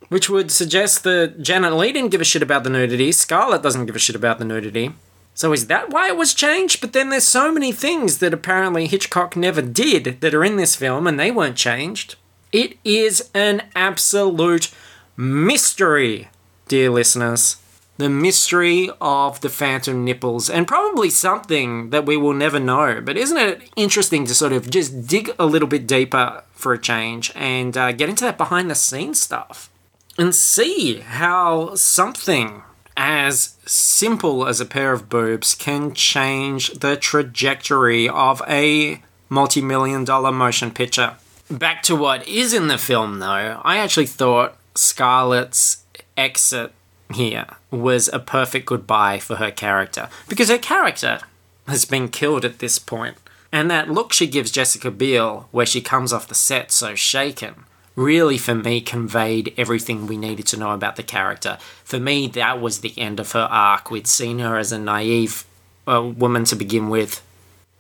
Which 0.09 0.29
would 0.29 0.51
suggest 0.51 1.03
that 1.05 1.43
Janet 1.43 1.75
Leigh 1.75 1.93
didn't 1.93 2.11
give 2.11 2.21
a 2.21 2.25
shit 2.25 2.43
about 2.43 2.65
the 2.65 2.71
nudity, 2.71 3.11
Scarlett 3.13 3.63
doesn't 3.63 3.87
give 3.87 3.97
a 3.97 3.99
shit 3.99 4.17
about 4.17 4.39
the 4.39 4.45
nudity. 4.45 4.93
So 5.35 5.53
is 5.53 5.67
that 5.67 5.91
why 5.91 6.09
it 6.09 6.17
was 6.17 6.33
changed? 6.33 6.81
But 6.81 6.93
then 6.93 7.11
there's 7.11 7.27
so 7.27 7.53
many 7.53 7.73
things 7.73 8.19
that 8.19 8.33
apparently 8.33 8.87
Hitchcock 8.87 9.37
never 9.37 9.61
did 9.61 10.21
that 10.21 10.35
are 10.35 10.45
in 10.45 10.57
this 10.57 10.77
film 10.77 11.07
and 11.07 11.19
they 11.19 11.33
weren't 11.33 11.57
changed. 11.57 12.15
It 12.53 12.79
is 12.85 13.31
an 13.35 13.63
absolute 13.75 14.71
mystery, 15.17 16.29
dear 16.69 16.89
listeners. 16.91 17.57
The 17.97 18.09
mystery 18.09 18.91
of 19.01 19.41
the 19.41 19.49
phantom 19.49 20.05
nipples, 20.05 20.51
and 20.51 20.67
probably 20.67 21.11
something 21.11 21.91
that 21.91 22.07
we 22.07 22.17
will 22.17 22.33
never 22.33 22.59
know. 22.59 23.01
But 23.01 23.17
isn't 23.17 23.37
it 23.37 23.71
interesting 23.77 24.27
to 24.27 24.35
sort 24.35 24.53
of 24.53 24.69
just 24.69 25.07
dig 25.07 25.31
a 25.39 25.47
little 25.47 25.69
bit 25.69 25.87
deeper 25.87 26.43
for 26.55 26.73
a 26.73 26.81
change 26.81 27.31
and 27.37 27.77
uh, 27.77 27.93
get 27.93 28.09
into 28.09 28.25
that 28.25 28.37
behind 28.37 28.69
the 28.69 28.75
scenes 28.75 29.21
stuff? 29.21 29.71
And 30.19 30.35
see 30.35 31.01
how 31.01 31.75
something 31.75 32.63
as 32.97 33.57
simple 33.67 34.47
as 34.47 34.61
a 34.61 34.67
pair 34.67 34.93
of 34.93 35.09
boobs 35.09 35.55
can 35.55 35.93
change 35.95 36.69
the 36.73 36.97
trajectory 36.97 38.09
of 38.09 38.41
a 38.49 39.03
multi 39.29 39.61
million 39.61 40.05
dollar 40.05 40.31
motion 40.31 40.71
picture. 40.71 41.17
Back 41.51 41.83
to 41.85 41.97
what 41.97 42.27
is 42.27 42.55
in 42.55 42.69
the 42.69 42.79
film, 42.79 43.19
though, 43.19 43.61
I 43.65 43.79
actually 43.79 44.07
thought 44.07 44.57
Scarlett's 44.75 45.85
exit 46.17 46.73
here 47.13 47.47
was 47.71 48.09
a 48.13 48.19
perfect 48.19 48.67
goodbye 48.67 49.19
for 49.19 49.37
her 49.37 49.51
character 49.51 50.09
because 50.29 50.49
her 50.49 50.59
character 50.59 51.21
has 51.67 51.85
been 51.85 52.09
killed 52.09 52.45
at 52.45 52.59
this 52.59 52.79
point. 52.79 53.17
And 53.53 53.71
that 53.71 53.89
look 53.89 54.13
she 54.13 54.27
gives 54.27 54.51
Jessica 54.51 54.91
Biel, 54.91 55.49
where 55.53 55.67
she 55.67 55.81
comes 55.81 56.13
off 56.13 56.27
the 56.27 56.35
set 56.35 56.73
so 56.73 56.97
shaken, 56.97 57.65
really 57.97 58.39
for 58.39 58.55
me 58.55 58.81
conveyed 58.81 59.55
everything 59.57 60.07
we 60.07 60.17
needed 60.17 60.47
to 60.49 60.57
know 60.57 60.73
about 60.73 60.97
the 60.97 61.03
character. 61.03 61.59
For 61.85 62.01
me, 62.01 62.27
that 62.29 62.61
was 62.61 62.81
the 62.81 62.99
end 62.99 63.21
of 63.21 63.33
her 63.33 63.49
arc. 63.51 63.91
We'd 63.91 64.07
seen 64.07 64.41
her 64.41 64.57
as 64.57 64.73
a 64.73 64.79
naive 64.79 65.45
uh, 65.87 66.03
woman 66.03 66.45
to 66.47 66.57
begin 66.57 66.89
with. 66.89 67.23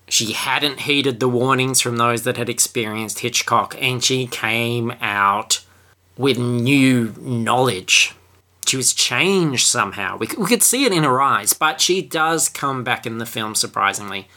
She 0.08 0.32
hadn't 0.32 0.80
heeded 0.80 1.18
the 1.18 1.28
warnings 1.28 1.80
from 1.80 1.96
those 1.96 2.22
that 2.22 2.36
had 2.36 2.48
experienced 2.48 3.20
Hitchcock, 3.20 3.74
and 3.80 4.04
she 4.04 4.26
came 4.26 4.92
out 5.00 5.64
with 6.16 6.38
new 6.38 7.14
knowledge. 7.18 8.14
She 8.66 8.76
was 8.76 8.92
changed 8.92 9.66
somehow. 9.66 10.16
We, 10.16 10.28
we 10.38 10.46
could 10.46 10.62
see 10.62 10.84
it 10.84 10.92
in 10.92 11.04
her 11.04 11.20
eyes, 11.20 11.52
but 11.52 11.80
she 11.80 12.02
does 12.02 12.48
come 12.48 12.84
back 12.84 13.06
in 13.06 13.18
the 13.18 13.26
film, 13.26 13.54
surprisingly. 13.54 14.28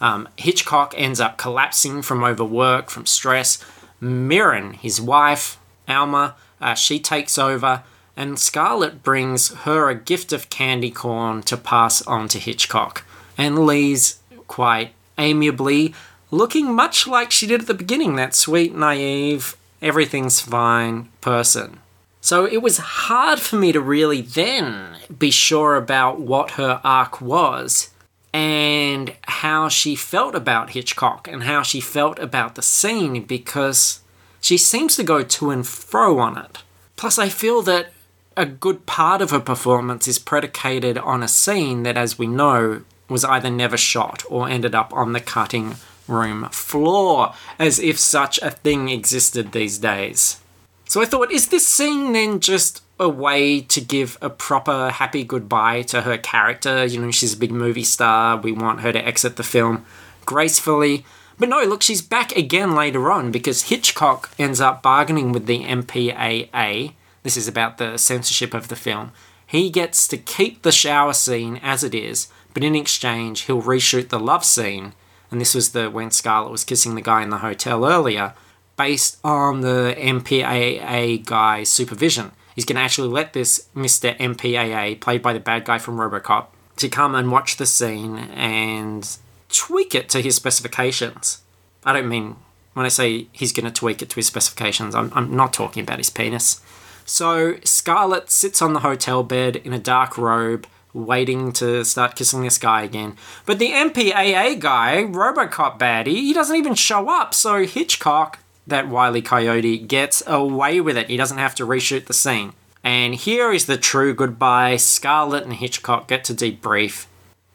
Um, 0.00 0.28
Hitchcock 0.36 0.94
ends 0.96 1.20
up 1.20 1.38
collapsing 1.38 2.02
from 2.02 2.22
overwork, 2.22 2.90
from 2.90 3.06
stress, 3.06 3.58
Mirren, 4.00 4.74
his 4.74 5.00
wife, 5.00 5.58
Alma, 5.88 6.34
uh, 6.60 6.74
she 6.74 6.98
takes 6.98 7.38
over, 7.38 7.82
and 8.16 8.38
Scarlett 8.38 9.02
brings 9.02 9.54
her 9.54 9.88
a 9.88 9.94
gift 9.94 10.32
of 10.32 10.50
candy 10.50 10.90
corn 10.90 11.42
to 11.42 11.56
pass 11.56 12.02
on 12.02 12.28
to 12.28 12.38
Hitchcock. 12.38 13.04
And 13.36 13.58
Leigh's 13.58 14.20
quite 14.46 14.92
amiably, 15.18 15.94
looking 16.30 16.74
much 16.74 17.06
like 17.06 17.30
she 17.30 17.46
did 17.46 17.62
at 17.62 17.66
the 17.66 17.74
beginning 17.74 18.16
that 18.16 18.34
sweet, 18.34 18.74
naive, 18.74 19.56
everything's 19.82 20.40
fine 20.40 21.08
person. 21.20 21.80
So 22.20 22.44
it 22.44 22.62
was 22.62 22.78
hard 22.78 23.38
for 23.38 23.56
me 23.56 23.70
to 23.72 23.80
really 23.80 24.20
then 24.20 24.96
be 25.16 25.30
sure 25.30 25.76
about 25.76 26.18
what 26.20 26.52
her 26.52 26.80
arc 26.82 27.20
was 27.20 27.90
and 28.36 29.14
how 29.22 29.66
she 29.66 29.96
felt 29.96 30.34
about 30.34 30.70
Hitchcock 30.70 31.26
and 31.26 31.44
how 31.44 31.62
she 31.62 31.80
felt 31.80 32.18
about 32.18 32.54
the 32.54 32.60
scene 32.60 33.22
because 33.22 34.00
she 34.42 34.58
seems 34.58 34.94
to 34.96 35.02
go 35.02 35.22
to 35.22 35.50
and 35.50 35.66
fro 35.66 36.18
on 36.18 36.36
it. 36.36 36.58
Plus, 36.96 37.18
I 37.18 37.30
feel 37.30 37.62
that 37.62 37.94
a 38.36 38.44
good 38.44 38.84
part 38.84 39.22
of 39.22 39.30
her 39.30 39.40
performance 39.40 40.06
is 40.06 40.18
predicated 40.18 40.98
on 40.98 41.22
a 41.22 41.28
scene 41.28 41.82
that, 41.84 41.96
as 41.96 42.18
we 42.18 42.26
know, 42.26 42.82
was 43.08 43.24
either 43.24 43.48
never 43.48 43.78
shot 43.78 44.22
or 44.28 44.50
ended 44.50 44.74
up 44.74 44.92
on 44.92 45.14
the 45.14 45.20
cutting 45.20 45.76
room 46.06 46.46
floor, 46.50 47.32
as 47.58 47.78
if 47.78 47.98
such 47.98 48.38
a 48.42 48.50
thing 48.50 48.90
existed 48.90 49.52
these 49.52 49.78
days. 49.78 50.42
So 50.84 51.00
I 51.00 51.06
thought, 51.06 51.32
is 51.32 51.48
this 51.48 51.66
scene 51.66 52.12
then 52.12 52.40
just 52.40 52.82
a 52.98 53.08
way 53.08 53.60
to 53.60 53.80
give 53.80 54.16
a 54.22 54.30
proper 54.30 54.90
happy 54.90 55.22
goodbye 55.22 55.82
to 55.82 56.02
her 56.02 56.16
character. 56.16 56.84
You 56.84 57.00
know, 57.00 57.10
she's 57.10 57.34
a 57.34 57.38
big 57.38 57.52
movie 57.52 57.84
star. 57.84 58.36
We 58.36 58.52
want 58.52 58.80
her 58.80 58.92
to 58.92 59.06
exit 59.06 59.36
the 59.36 59.42
film 59.42 59.84
gracefully. 60.24 61.04
But 61.38 61.50
no, 61.50 61.62
look, 61.64 61.82
she's 61.82 62.00
back 62.00 62.34
again 62.34 62.74
later 62.74 63.10
on 63.10 63.30
because 63.30 63.64
Hitchcock 63.64 64.30
ends 64.38 64.60
up 64.60 64.82
bargaining 64.82 65.32
with 65.32 65.46
the 65.46 65.64
MPAA. 65.64 66.94
This 67.22 67.36
is 67.36 67.46
about 67.46 67.76
the 67.76 67.98
censorship 67.98 68.54
of 68.54 68.68
the 68.68 68.76
film. 68.76 69.12
He 69.46 69.68
gets 69.70 70.08
to 70.08 70.16
keep 70.16 70.62
the 70.62 70.72
shower 70.72 71.12
scene 71.12 71.60
as 71.62 71.84
it 71.84 71.94
is, 71.94 72.28
but 72.54 72.64
in 72.64 72.74
exchange, 72.74 73.42
he'll 73.42 73.62
reshoot 73.62 74.08
the 74.08 74.18
love 74.18 74.44
scene. 74.44 74.94
And 75.30 75.40
this 75.40 75.54
was 75.54 75.72
the 75.72 75.90
when 75.90 76.10
Scarlett 76.10 76.50
was 76.50 76.64
kissing 76.64 76.94
the 76.94 77.02
guy 77.02 77.22
in 77.22 77.30
the 77.30 77.38
hotel 77.38 77.84
earlier, 77.84 78.32
based 78.76 79.18
on 79.22 79.60
the 79.60 79.94
MPAA 79.98 81.24
guy's 81.24 81.68
supervision. 81.68 82.32
He's 82.56 82.64
going 82.64 82.76
to 82.76 82.82
actually 82.82 83.08
let 83.08 83.34
this 83.34 83.68
Mr. 83.76 84.18
MPAA, 84.18 85.00
played 85.00 85.22
by 85.22 85.32
the 85.32 85.40
bad 85.40 85.64
guy 85.64 85.78
from 85.78 85.98
Robocop, 85.98 86.46
to 86.76 86.88
come 86.88 87.14
and 87.14 87.30
watch 87.30 87.56
the 87.56 87.66
scene 87.66 88.18
and 88.34 89.16
tweak 89.48 89.94
it 89.94 90.08
to 90.08 90.20
his 90.20 90.34
specifications. 90.34 91.42
I 91.84 91.92
don't 91.92 92.08
mean 92.08 92.36
when 92.76 92.84
I 92.84 92.90
say 92.90 93.28
he's 93.32 93.52
going 93.52 93.64
to 93.64 93.72
tweak 93.72 94.02
it 94.02 94.10
to 94.10 94.16
his 94.16 94.26
specifications, 94.26 94.94
I'm, 94.94 95.10
I'm 95.14 95.34
not 95.34 95.54
talking 95.54 95.82
about 95.82 95.96
his 95.96 96.10
penis. 96.10 96.60
So 97.06 97.56
Scarlett 97.64 98.30
sits 98.30 98.60
on 98.60 98.74
the 98.74 98.80
hotel 98.80 99.22
bed 99.22 99.56
in 99.56 99.72
a 99.72 99.78
dark 99.78 100.18
robe, 100.18 100.66
waiting 100.92 101.52
to 101.52 101.84
start 101.84 102.16
kissing 102.16 102.42
this 102.42 102.58
guy 102.58 102.82
again. 102.82 103.16
But 103.46 103.58
the 103.58 103.70
MPAA 103.70 104.58
guy, 104.58 105.04
Robocop 105.04 105.78
baddie, 105.78 106.08
he 106.08 106.34
doesn't 106.34 106.56
even 106.56 106.74
show 106.74 107.08
up. 107.08 107.32
So 107.32 107.64
Hitchcock 107.64 108.40
that 108.66 108.88
Wiley 108.88 109.22
Coyote 109.22 109.78
gets 109.78 110.22
away 110.26 110.80
with 110.80 110.96
it. 110.96 111.08
He 111.08 111.16
doesn't 111.16 111.38
have 111.38 111.54
to 111.56 111.66
reshoot 111.66 112.06
the 112.06 112.12
scene. 112.12 112.52
And 112.82 113.14
here 113.14 113.52
is 113.52 113.66
the 113.66 113.76
true 113.76 114.14
goodbye. 114.14 114.76
Scarlett 114.76 115.44
and 115.44 115.54
Hitchcock 115.54 116.08
get 116.08 116.24
to 116.24 116.34
debrief. 116.34 117.06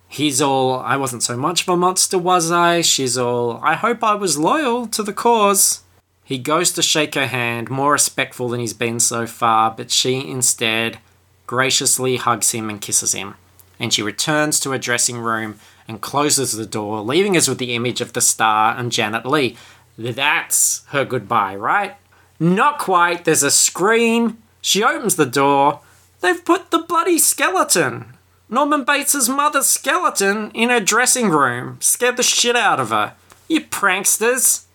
He's 0.07 0.41
all, 0.41 0.79
I 0.79 0.97
wasn't 0.97 1.23
so 1.23 1.37
much 1.37 1.61
of 1.61 1.69
a 1.69 1.77
monster, 1.77 2.17
was 2.17 2.51
I? 2.51 2.81
She's 2.81 3.17
all, 3.17 3.61
I 3.63 3.75
hope 3.75 4.03
I 4.03 4.15
was 4.15 4.37
loyal 4.37 4.87
to 4.87 5.03
the 5.03 5.13
cause. 5.13 5.83
He 6.25 6.37
goes 6.37 6.71
to 6.73 6.81
shake 6.81 7.15
her 7.15 7.27
hand, 7.27 7.69
more 7.69 7.93
respectful 7.93 8.49
than 8.49 8.59
he's 8.59 8.73
been 8.73 8.99
so 8.99 9.25
far, 9.25 9.71
but 9.71 9.89
she 9.89 10.29
instead 10.29 10.99
graciously 11.47 12.17
hugs 12.17 12.51
him 12.51 12.69
and 12.69 12.81
kisses 12.81 13.13
him. 13.13 13.35
And 13.79 13.93
she 13.93 14.03
returns 14.03 14.59
to 14.59 14.71
her 14.71 14.77
dressing 14.77 15.17
room 15.17 15.59
and 15.87 16.01
closes 16.01 16.51
the 16.51 16.65
door, 16.65 17.01
leaving 17.01 17.35
us 17.35 17.47
with 17.47 17.57
the 17.57 17.73
image 17.73 18.01
of 18.01 18.13
the 18.13 18.21
star 18.21 18.77
and 18.77 18.91
Janet 18.91 19.25
Leigh, 19.25 19.55
that's 19.97 20.83
her 20.87 21.05
goodbye, 21.05 21.55
right? 21.55 21.95
Not 22.39 22.79
quite. 22.79 23.25
There's 23.25 23.43
a 23.43 23.51
scream 23.51 24.41
She 24.61 24.83
opens 24.83 25.15
the 25.15 25.25
door. 25.25 25.81
They've 26.21 26.43
put 26.43 26.71
the 26.71 26.79
bloody 26.79 27.17
skeleton. 27.17 28.13
Norman 28.49 28.83
Bates' 28.83 29.27
mother's 29.29 29.67
skeleton 29.67 30.51
in 30.51 30.69
her 30.69 30.79
dressing 30.79 31.29
room. 31.29 31.77
Scared 31.79 32.17
the 32.17 32.23
shit 32.23 32.55
out 32.55 32.79
of 32.79 32.89
her. 32.89 33.13
You 33.47 33.61
pranksters. 33.61 34.65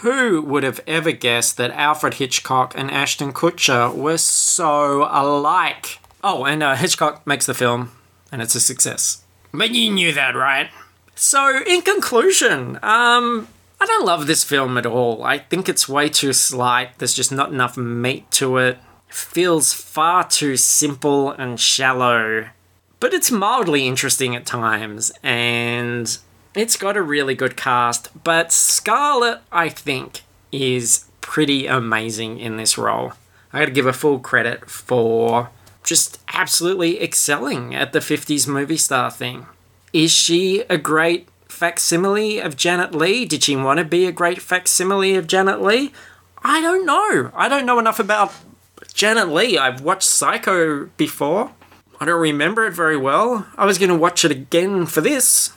Who 0.00 0.40
would 0.40 0.62
have 0.62 0.80
ever 0.86 1.12
guessed 1.12 1.58
that 1.58 1.70
Alfred 1.72 2.14
Hitchcock 2.14 2.72
and 2.74 2.90
Ashton 2.90 3.34
Kutcher 3.34 3.94
were 3.94 4.16
so 4.16 5.06
alike? 5.10 5.98
Oh, 6.22 6.44
and 6.46 6.62
uh, 6.62 6.74
Hitchcock 6.74 7.26
makes 7.26 7.44
the 7.44 7.52
film, 7.52 7.90
and 8.32 8.40
it's 8.40 8.54
a 8.54 8.60
success. 8.60 9.24
But 9.52 9.72
you 9.72 9.90
knew 9.90 10.12
that, 10.12 10.34
right? 10.34 10.70
So, 11.14 11.60
in 11.66 11.82
conclusion, 11.82 12.78
um, 12.82 13.46
I 13.84 13.86
don't 13.86 14.06
love 14.06 14.26
this 14.26 14.42
film 14.42 14.78
at 14.78 14.86
all. 14.86 15.24
I 15.24 15.36
think 15.36 15.68
it's 15.68 15.86
way 15.86 16.08
too 16.08 16.32
slight. 16.32 16.98
There's 16.98 17.12
just 17.12 17.30
not 17.30 17.52
enough 17.52 17.76
meat 17.76 18.30
to 18.30 18.56
it. 18.56 18.78
Feels 19.08 19.74
far 19.74 20.26
too 20.26 20.56
simple 20.56 21.32
and 21.32 21.60
shallow. 21.60 22.48
But 22.98 23.12
it's 23.12 23.30
mildly 23.30 23.86
interesting 23.86 24.34
at 24.34 24.46
times, 24.46 25.12
and 25.22 26.16
it's 26.54 26.78
got 26.78 26.96
a 26.96 27.02
really 27.02 27.34
good 27.34 27.58
cast. 27.58 28.08
But 28.24 28.52
Scarlett, 28.52 29.40
I 29.52 29.68
think, 29.68 30.22
is 30.50 31.04
pretty 31.20 31.66
amazing 31.66 32.38
in 32.38 32.56
this 32.56 32.78
role. 32.78 33.12
I 33.52 33.58
gotta 33.58 33.70
give 33.70 33.84
her 33.84 33.92
full 33.92 34.18
credit 34.18 34.70
for 34.70 35.50
just 35.82 36.18
absolutely 36.32 37.02
excelling 37.02 37.74
at 37.74 37.92
the 37.92 37.98
50s 37.98 38.48
movie 38.48 38.78
star 38.78 39.10
thing. 39.10 39.44
Is 39.92 40.10
she 40.10 40.60
a 40.70 40.78
great 40.78 41.28
facsimile 41.54 42.38
of 42.40 42.56
Janet 42.56 42.94
Leigh? 42.94 43.24
Did 43.24 43.44
she 43.44 43.56
want 43.56 43.78
to 43.78 43.84
be 43.84 44.06
a 44.06 44.12
great 44.12 44.42
facsimile 44.42 45.14
of 45.14 45.26
Janet 45.26 45.62
Leigh? 45.62 45.92
I 46.42 46.60
don't 46.60 46.84
know. 46.84 47.30
I 47.34 47.48
don't 47.48 47.64
know 47.64 47.78
enough 47.78 47.98
about 47.98 48.34
Janet 48.92 49.28
Leigh. 49.28 49.56
I've 49.56 49.80
watched 49.80 50.08
Psycho 50.08 50.86
before. 50.96 51.52
I 52.00 52.04
don't 52.04 52.20
remember 52.20 52.66
it 52.66 52.74
very 52.74 52.96
well. 52.96 53.46
I 53.56 53.64
was 53.64 53.78
going 53.78 53.88
to 53.88 53.94
watch 53.94 54.24
it 54.24 54.30
again 54.30 54.84
for 54.84 55.00
this. 55.00 55.52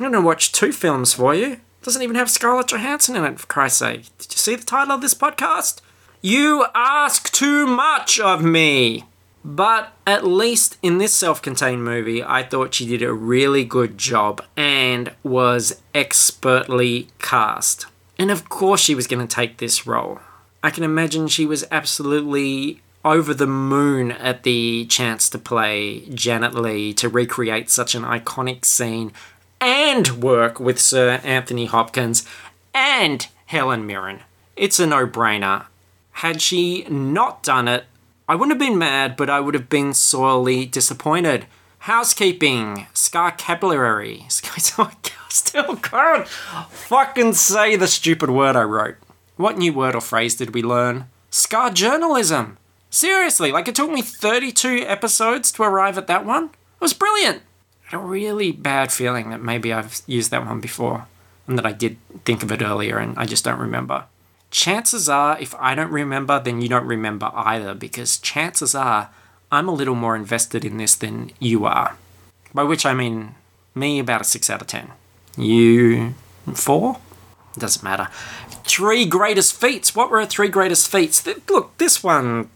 I'm 0.00 0.10
going 0.10 0.12
to 0.12 0.26
watch 0.26 0.52
two 0.52 0.72
films 0.72 1.12
for 1.14 1.34
you. 1.34 1.52
It 1.52 1.60
doesn't 1.82 2.02
even 2.02 2.16
have 2.16 2.30
Scarlett 2.30 2.68
Johansson 2.68 3.14
in 3.14 3.24
it, 3.24 3.38
for 3.38 3.46
Christ's 3.46 3.78
sake. 3.78 4.18
Did 4.18 4.32
you 4.32 4.38
see 4.38 4.56
the 4.56 4.64
title 4.64 4.94
of 4.94 5.00
this 5.00 5.14
podcast? 5.14 5.80
You 6.20 6.66
ask 6.74 7.30
too 7.32 7.66
much 7.66 8.18
of 8.18 8.42
me. 8.42 9.04
But 9.44 9.92
at 10.06 10.24
least 10.24 10.78
in 10.82 10.98
this 10.98 11.12
self 11.12 11.42
contained 11.42 11.84
movie, 11.84 12.22
I 12.22 12.42
thought 12.42 12.74
she 12.74 12.86
did 12.86 13.02
a 13.02 13.12
really 13.12 13.64
good 13.64 13.98
job 13.98 14.42
and 14.56 15.12
was 15.22 15.80
expertly 15.94 17.08
cast. 17.18 17.86
And 18.18 18.30
of 18.30 18.48
course, 18.48 18.80
she 18.80 18.94
was 18.94 19.06
going 19.06 19.26
to 19.26 19.34
take 19.34 19.56
this 19.56 19.86
role. 19.86 20.20
I 20.62 20.70
can 20.70 20.84
imagine 20.84 21.26
she 21.26 21.44
was 21.46 21.64
absolutely 21.72 22.80
over 23.04 23.34
the 23.34 23.48
moon 23.48 24.12
at 24.12 24.44
the 24.44 24.86
chance 24.86 25.28
to 25.30 25.38
play 25.38 26.00
Janet 26.10 26.54
Leigh, 26.54 26.92
to 26.94 27.08
recreate 27.08 27.68
such 27.68 27.96
an 27.96 28.04
iconic 28.04 28.64
scene 28.64 29.12
and 29.60 30.22
work 30.22 30.60
with 30.60 30.80
Sir 30.80 31.20
Anthony 31.24 31.66
Hopkins 31.66 32.24
and 32.72 33.26
Helen 33.46 33.86
Mirren. 33.86 34.20
It's 34.54 34.78
a 34.78 34.86
no 34.86 35.06
brainer. 35.06 35.66
Had 36.12 36.40
she 36.40 36.84
not 36.84 37.42
done 37.42 37.66
it, 37.66 37.84
I 38.32 38.34
wouldn't 38.34 38.58
have 38.58 38.66
been 38.66 38.78
mad, 38.78 39.18
but 39.18 39.28
I 39.28 39.40
would 39.40 39.52
have 39.52 39.68
been 39.68 39.92
sorely 39.92 40.64
disappointed. 40.64 41.44
Housekeeping, 41.80 42.86
scarcapillary. 42.94 44.32
Still 45.28 45.76
can't 45.76 46.26
fucking 46.26 47.34
say 47.34 47.76
the 47.76 47.86
stupid 47.86 48.30
word 48.30 48.56
I 48.56 48.62
wrote. 48.62 48.94
What 49.36 49.58
new 49.58 49.74
word 49.74 49.94
or 49.94 50.00
phrase 50.00 50.34
did 50.34 50.54
we 50.54 50.62
learn? 50.62 51.10
Scar 51.28 51.68
journalism. 51.72 52.56
Seriously, 52.88 53.52
like 53.52 53.68
it 53.68 53.74
took 53.74 53.90
me 53.90 54.00
32 54.00 54.84
episodes 54.86 55.52
to 55.52 55.64
arrive 55.64 55.98
at 55.98 56.06
that 56.06 56.24
one. 56.24 56.44
It 56.46 56.80
was 56.80 56.94
brilliant. 56.94 57.42
I 57.88 57.90
had 57.90 58.00
a 58.00 58.02
really 58.02 58.50
bad 58.50 58.90
feeling 58.90 59.28
that 59.28 59.42
maybe 59.42 59.74
I've 59.74 60.00
used 60.06 60.30
that 60.30 60.46
one 60.46 60.62
before 60.62 61.06
and 61.46 61.58
that 61.58 61.66
I 61.66 61.72
did 61.72 61.98
think 62.24 62.42
of 62.42 62.50
it 62.50 62.62
earlier 62.62 62.96
and 62.96 63.18
I 63.18 63.26
just 63.26 63.44
don't 63.44 63.60
remember 63.60 64.06
chances 64.52 65.08
are, 65.08 65.36
if 65.40 65.54
I 65.56 65.74
don't 65.74 65.90
remember, 65.90 66.38
then 66.38 66.60
you 66.60 66.68
don't 66.68 66.86
remember 66.86 67.32
either, 67.34 67.74
because 67.74 68.18
chances 68.18 68.76
are 68.76 69.10
I'm 69.50 69.68
a 69.68 69.72
little 69.72 69.96
more 69.96 70.14
invested 70.14 70.64
in 70.64 70.76
this 70.76 70.94
than 70.94 71.32
you 71.40 71.64
are. 71.64 71.96
By 72.54 72.62
which 72.62 72.86
I 72.86 72.94
mean 72.94 73.34
me 73.74 73.98
about 73.98 74.20
a 74.20 74.24
6 74.24 74.48
out 74.48 74.60
of 74.60 74.68
10. 74.68 74.92
You 75.36 76.14
4? 76.54 76.98
Doesn't 77.58 77.82
matter. 77.82 78.08
Three 78.64 79.04
greatest 79.04 79.58
feats. 79.60 79.94
What 79.94 80.10
were 80.10 80.20
her 80.20 80.26
three 80.26 80.48
greatest 80.48 80.90
feats? 80.90 81.26
Look, 81.50 81.76
this 81.78 82.02
one, 82.02 82.48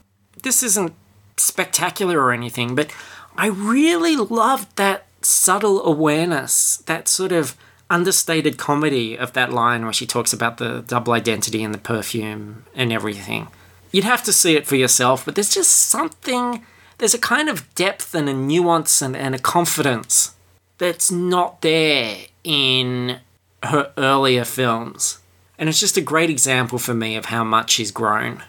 this 0.42 0.62
isn't 0.62 0.94
spectacular 1.36 2.18
or 2.20 2.32
anything, 2.32 2.74
but 2.74 2.90
I 3.36 3.49
really 3.49 4.16
loved 4.16 4.76
that 4.76 5.07
subtle 5.20 5.84
awareness, 5.84 6.78
that 6.86 7.09
sort 7.09 7.32
of 7.32 7.57
understated 7.89 8.59
comedy 8.59 9.16
of 9.16 9.32
that 9.32 9.53
line 9.53 9.84
where 9.84 9.93
she 9.93 10.07
talks 10.07 10.32
about 10.32 10.59
the 10.59 10.82
double 10.87 11.12
identity 11.12 11.62
and 11.62 11.72
the 11.72 11.78
perfume 11.78 12.64
and 12.74 12.93
everything. 12.93 13.49
You'd 13.93 14.05
have 14.05 14.22
to 14.24 14.32
see 14.32 14.57
it 14.57 14.66
for 14.66 14.76
yourself, 14.76 15.24
but 15.24 15.34
there's 15.34 15.55
just 15.55 15.70
something, 15.70 16.64
there's 16.99 17.14
a 17.14 17.18
kind 17.18 17.49
of 17.49 17.72
depth 17.74 18.14
and 18.14 18.28
a 18.28 18.34
nuance 18.34 19.01
and, 19.01 19.16
and 19.16 19.34
a 19.34 19.39
confidence 19.39 20.34
that's 20.78 21.11
not 21.11 21.62
there 21.62 22.16
in 22.45 23.20
her 23.62 23.93
earlier 23.97 24.45
films. 24.45 25.20
And 25.59 25.68
it's 25.68 25.80
just 25.80 25.97
a 25.97 26.03
great 26.03 26.28
example 26.28 26.78
for 26.78 26.95
me 26.95 27.16
of 27.16 27.26
how 27.26 27.45
much 27.45 27.70
she's 27.70 27.91
grown. 27.91 28.43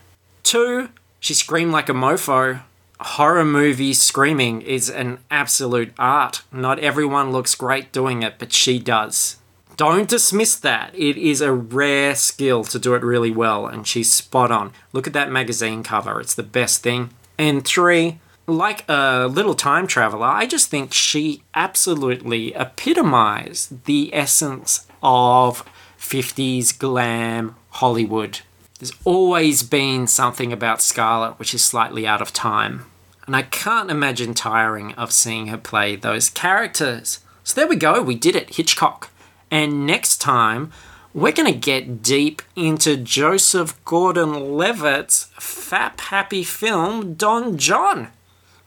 Two, 0.44 0.90
she 1.20 1.34
screamed 1.34 1.72
like 1.72 1.90
a 1.90 1.94
mofo 1.94 2.62
horror 3.00 3.46
movie 3.46 3.94
screaming 3.94 4.62
is 4.62 4.90
an 4.90 5.20
absolute 5.30 5.94
art. 5.98 6.44
Not 6.52 6.80
everyone 6.80 7.32
looks 7.32 7.56
great 7.56 7.92
doing 7.92 8.24
it, 8.24 8.36
but 8.40 8.54
she 8.54 8.80
does. 8.80 9.38
Don't 9.76 10.10
dismiss 10.10 10.56
that. 10.56 10.94
It 10.96 11.18
is 11.18 11.40
a 11.40 11.54
rare 11.54 12.16
skill 12.16 12.64
to 12.64 12.80
do 12.80 12.96
it 12.96 13.04
really 13.04 13.30
well, 13.30 13.68
and 13.68 13.86
she's 13.86 14.12
spot 14.12 14.50
on. 14.52 14.74
Look 14.92 15.06
at 15.06 15.14
that 15.14 15.32
magazine 15.32 15.84
cover, 15.84 16.20
it's 16.20 16.34
the 16.34 16.42
best 16.42 16.82
thing. 16.82 17.12
And 17.38 17.64
three, 17.64 18.20
like 18.48 18.84
a 18.90 19.28
little 19.28 19.54
time 19.54 19.86
traveler, 19.86 20.26
I 20.26 20.48
just 20.48 20.70
think 20.70 20.94
she 20.94 21.44
absolutely 21.54 22.56
epitomized 22.56 23.86
the 23.86 24.10
essence 24.16 24.88
of 25.04 25.64
50s 26.00 26.78
glam 26.78 27.56
Hollywood. 27.70 28.40
There's 28.80 28.94
always 29.06 29.64
been 29.64 30.06
something 30.06 30.54
about 30.54 30.82
Scarlett 30.82 31.40
which 31.40 31.54
is 31.54 31.64
slightly 31.64 32.06
out 32.06 32.22
of 32.22 32.32
time. 32.32 32.86
And 33.26 33.36
I 33.36 33.42
can't 33.42 33.92
imagine 33.92 34.34
tiring 34.34 34.94
of 34.94 35.12
seeing 35.12 35.48
her 35.48 35.58
play 35.58 35.96
those 35.96 36.30
characters. 36.30 37.20
So 37.44 37.56
there 37.56 37.68
we 37.68 37.76
go, 37.76 38.02
we 38.02 38.16
did 38.16 38.36
it, 38.36 38.56
Hitchcock. 38.56 39.10
And 39.50 39.86
next 39.86 40.18
time, 40.18 40.72
we're 41.14 41.32
going 41.32 41.52
to 41.52 41.60
get 41.60 42.04
deep 42.04 42.42
into 42.56 42.96
Joseph 42.96 43.84
Gordon 43.84 44.56
Levitt's 44.56 45.30
fap 45.40 46.00
happy 46.00 46.44
film 46.44 47.16
Don 47.16 47.58
Jon, 47.58 48.10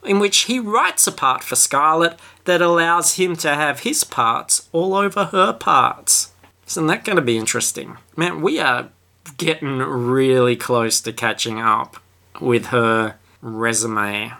in 0.02 0.18
which 0.18 0.42
he 0.42 0.58
writes 0.58 1.06
a 1.06 1.12
part 1.12 1.44
for 1.44 1.54
Scarlett 1.54 2.18
that 2.44 2.60
allows 2.60 3.14
him 3.14 3.36
to 3.36 3.54
have 3.54 3.80
his 3.80 4.02
parts 4.02 4.68
all 4.72 4.94
over 4.94 5.26
her 5.26 5.52
parts. 5.52 6.32
Isn't 6.66 6.88
that 6.88 7.04
going 7.04 7.16
to 7.16 7.22
be 7.22 7.38
interesting? 7.38 7.98
Man, 8.16 8.40
we 8.40 8.58
are 8.58 8.88
getting 9.36 9.78
really 9.78 10.56
close 10.56 11.00
to 11.02 11.12
catching 11.12 11.60
up 11.60 11.96
with 12.40 12.66
her 12.66 13.16
resume. 13.42 14.32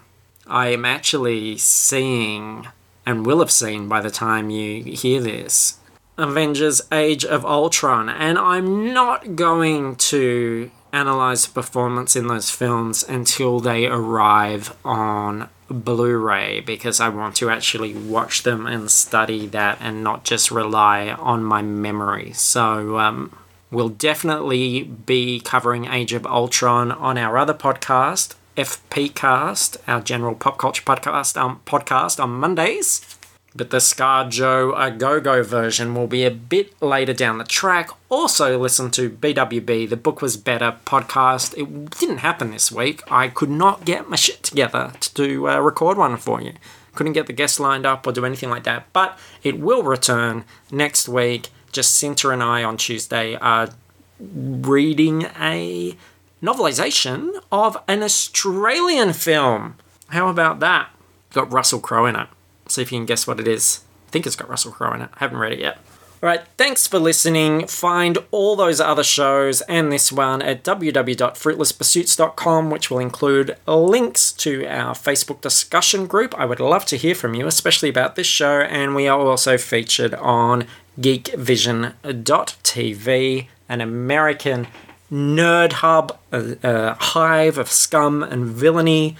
I 0.46 0.68
am 0.68 0.84
actually 0.84 1.58
seeing, 1.58 2.66
and 3.06 3.24
will 3.24 3.38
have 3.38 3.50
seen 3.50 3.88
by 3.88 4.00
the 4.00 4.10
time 4.10 4.50
you 4.50 4.82
hear 4.82 5.20
this, 5.20 5.78
Avengers 6.18 6.82
Age 6.92 7.24
of 7.24 7.46
Ultron, 7.46 8.08
and 8.08 8.38
I'm 8.38 8.92
not 8.92 9.36
going 9.36 9.96
to 9.96 10.70
analyze 10.92 11.46
the 11.46 11.52
performance 11.52 12.16
in 12.16 12.26
those 12.26 12.50
films 12.50 13.02
until 13.08 13.60
they 13.60 13.86
arrive 13.86 14.76
on 14.84 15.48
Blu 15.68 16.16
ray 16.16 16.60
because 16.60 17.00
I 17.00 17.08
want 17.08 17.36
to 17.36 17.48
actually 17.48 17.94
watch 17.94 18.42
them 18.42 18.66
and 18.66 18.90
study 18.90 19.46
that 19.48 19.78
and 19.80 20.02
not 20.02 20.24
just 20.24 20.50
rely 20.50 21.10
on 21.10 21.44
my 21.44 21.62
memory. 21.62 22.32
So, 22.32 22.98
um, 22.98 23.36
We'll 23.70 23.88
definitely 23.88 24.82
be 24.82 25.38
covering 25.40 25.86
Age 25.86 26.12
of 26.12 26.26
Ultron 26.26 26.90
on 26.90 27.16
our 27.16 27.38
other 27.38 27.54
podcast, 27.54 28.34
FP 28.56 29.14
Cast, 29.14 29.76
our 29.86 30.00
general 30.00 30.34
pop 30.34 30.58
culture 30.58 30.82
podcast, 30.82 31.40
um, 31.40 31.60
podcast 31.66 32.22
on 32.22 32.30
Mondays. 32.30 33.16
But 33.54 33.70
the 33.70 33.80
Scar 33.80 34.28
Joe 34.28 34.74
A 34.76 34.90
Go 34.90 35.20
Go 35.20 35.42
version 35.42 35.94
will 35.94 36.06
be 36.06 36.24
a 36.24 36.30
bit 36.30 36.80
later 36.82 37.12
down 37.12 37.38
the 37.38 37.44
track. 37.44 37.90
Also, 38.08 38.58
listen 38.58 38.90
to 38.92 39.10
BWB, 39.10 39.88
The 39.88 39.96
Book 39.96 40.20
Was 40.20 40.36
Better 40.36 40.76
podcast. 40.84 41.56
It 41.56 41.90
didn't 41.98 42.18
happen 42.18 42.50
this 42.50 42.70
week. 42.70 43.02
I 43.10 43.28
could 43.28 43.50
not 43.50 43.84
get 43.84 44.08
my 44.08 44.16
shit 44.16 44.42
together 44.42 44.92
to 45.00 45.48
uh, 45.48 45.58
record 45.60 45.96
one 45.96 46.16
for 46.16 46.40
you. 46.40 46.54
Couldn't 46.94 47.12
get 47.12 47.26
the 47.26 47.32
guests 47.32 47.60
lined 47.60 47.86
up 47.86 48.06
or 48.06 48.12
do 48.12 48.24
anything 48.24 48.50
like 48.50 48.64
that. 48.64 48.92
But 48.92 49.18
it 49.42 49.58
will 49.60 49.82
return 49.82 50.44
next 50.70 51.08
week 51.08 51.48
Jacinta 51.72 52.30
and 52.30 52.42
I 52.42 52.64
on 52.64 52.76
Tuesday 52.76 53.36
are 53.36 53.70
reading 54.18 55.26
a 55.38 55.96
novelisation 56.42 57.32
of 57.50 57.76
an 57.88 58.02
Australian 58.02 59.12
film. 59.12 59.76
How 60.08 60.28
about 60.28 60.60
that? 60.60 60.90
Got 61.32 61.52
Russell 61.52 61.80
Crowe 61.80 62.06
in 62.06 62.16
it. 62.16 62.28
See 62.68 62.82
if 62.82 62.92
you 62.92 62.98
can 62.98 63.06
guess 63.06 63.26
what 63.26 63.40
it 63.40 63.48
is. 63.48 63.80
I 64.08 64.10
think 64.10 64.26
it's 64.26 64.36
got 64.36 64.48
Russell 64.48 64.72
Crowe 64.72 64.94
in 64.94 65.02
it. 65.02 65.10
I 65.14 65.20
Haven't 65.20 65.38
read 65.38 65.52
it 65.52 65.60
yet. 65.60 65.78
All 66.22 66.28
right, 66.28 66.42
thanks 66.58 66.86
for 66.86 66.98
listening. 66.98 67.66
Find 67.66 68.18
all 68.30 68.54
those 68.54 68.78
other 68.78 69.02
shows 69.02 69.62
and 69.62 69.90
this 69.90 70.12
one 70.12 70.42
at 70.42 70.62
www.fruitlesspursuits.com, 70.62 72.68
which 72.68 72.90
will 72.90 72.98
include 72.98 73.56
links 73.66 74.30
to 74.32 74.66
our 74.66 74.92
Facebook 74.92 75.40
discussion 75.40 76.06
group. 76.06 76.38
I 76.38 76.44
would 76.44 76.60
love 76.60 76.84
to 76.86 76.98
hear 76.98 77.14
from 77.14 77.32
you, 77.32 77.46
especially 77.46 77.88
about 77.88 78.16
this 78.16 78.26
show, 78.26 78.60
and 78.60 78.94
we 78.94 79.08
are 79.08 79.18
also 79.18 79.56
featured 79.56 80.12
on 80.12 80.66
geekvision.tv, 80.98 83.46
an 83.68 83.80
American 83.80 84.66
nerd 85.10 85.72
hub, 85.74 86.18
a, 86.32 86.56
a 86.62 86.94
hive 86.94 87.58
of 87.58 87.70
scum 87.70 88.22
and 88.22 88.46
villainy, 88.46 89.16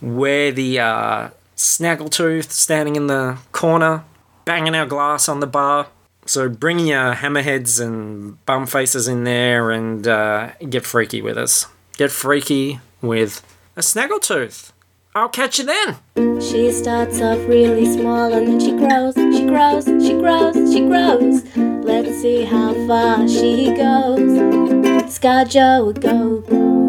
where 0.00 0.52
the 0.52 0.78
uh, 0.78 1.30
snaggletooth 1.56 2.50
standing 2.50 2.96
in 2.96 3.06
the 3.06 3.38
corner, 3.52 4.04
banging 4.44 4.74
our 4.74 4.86
glass 4.86 5.28
on 5.28 5.40
the 5.40 5.46
bar. 5.46 5.88
So 6.26 6.48
bring 6.48 6.80
your 6.80 7.14
hammerheads 7.14 7.84
and 7.84 8.44
bum 8.46 8.66
faces 8.66 9.08
in 9.08 9.24
there 9.24 9.70
and 9.70 10.06
uh, 10.06 10.52
get 10.68 10.84
freaky 10.84 11.22
with 11.22 11.36
us. 11.36 11.66
Get 11.96 12.10
freaky 12.10 12.80
with 13.00 13.42
a 13.76 13.80
snaggletooth. 13.80 14.72
I'll 15.12 15.28
catch 15.28 15.58
you 15.58 15.64
then. 15.64 16.40
She 16.40 16.70
starts 16.70 17.20
off 17.20 17.38
really 17.48 17.84
small 17.92 18.32
and 18.32 18.46
then 18.46 18.60
she 18.60 18.70
grows, 18.70 19.14
she 19.16 19.44
grows, 19.44 19.84
she 19.84 20.12
grows, 20.12 20.72
she 20.72 20.80
grows. 20.86 21.56
Let's 21.84 22.22
see 22.22 22.44
how 22.44 22.74
far 22.86 23.26
she 23.26 23.74
goes. 23.74 25.12
Scar 25.12 25.44
Joe, 25.46 25.92
go, 25.98 26.40
go. 26.42 26.79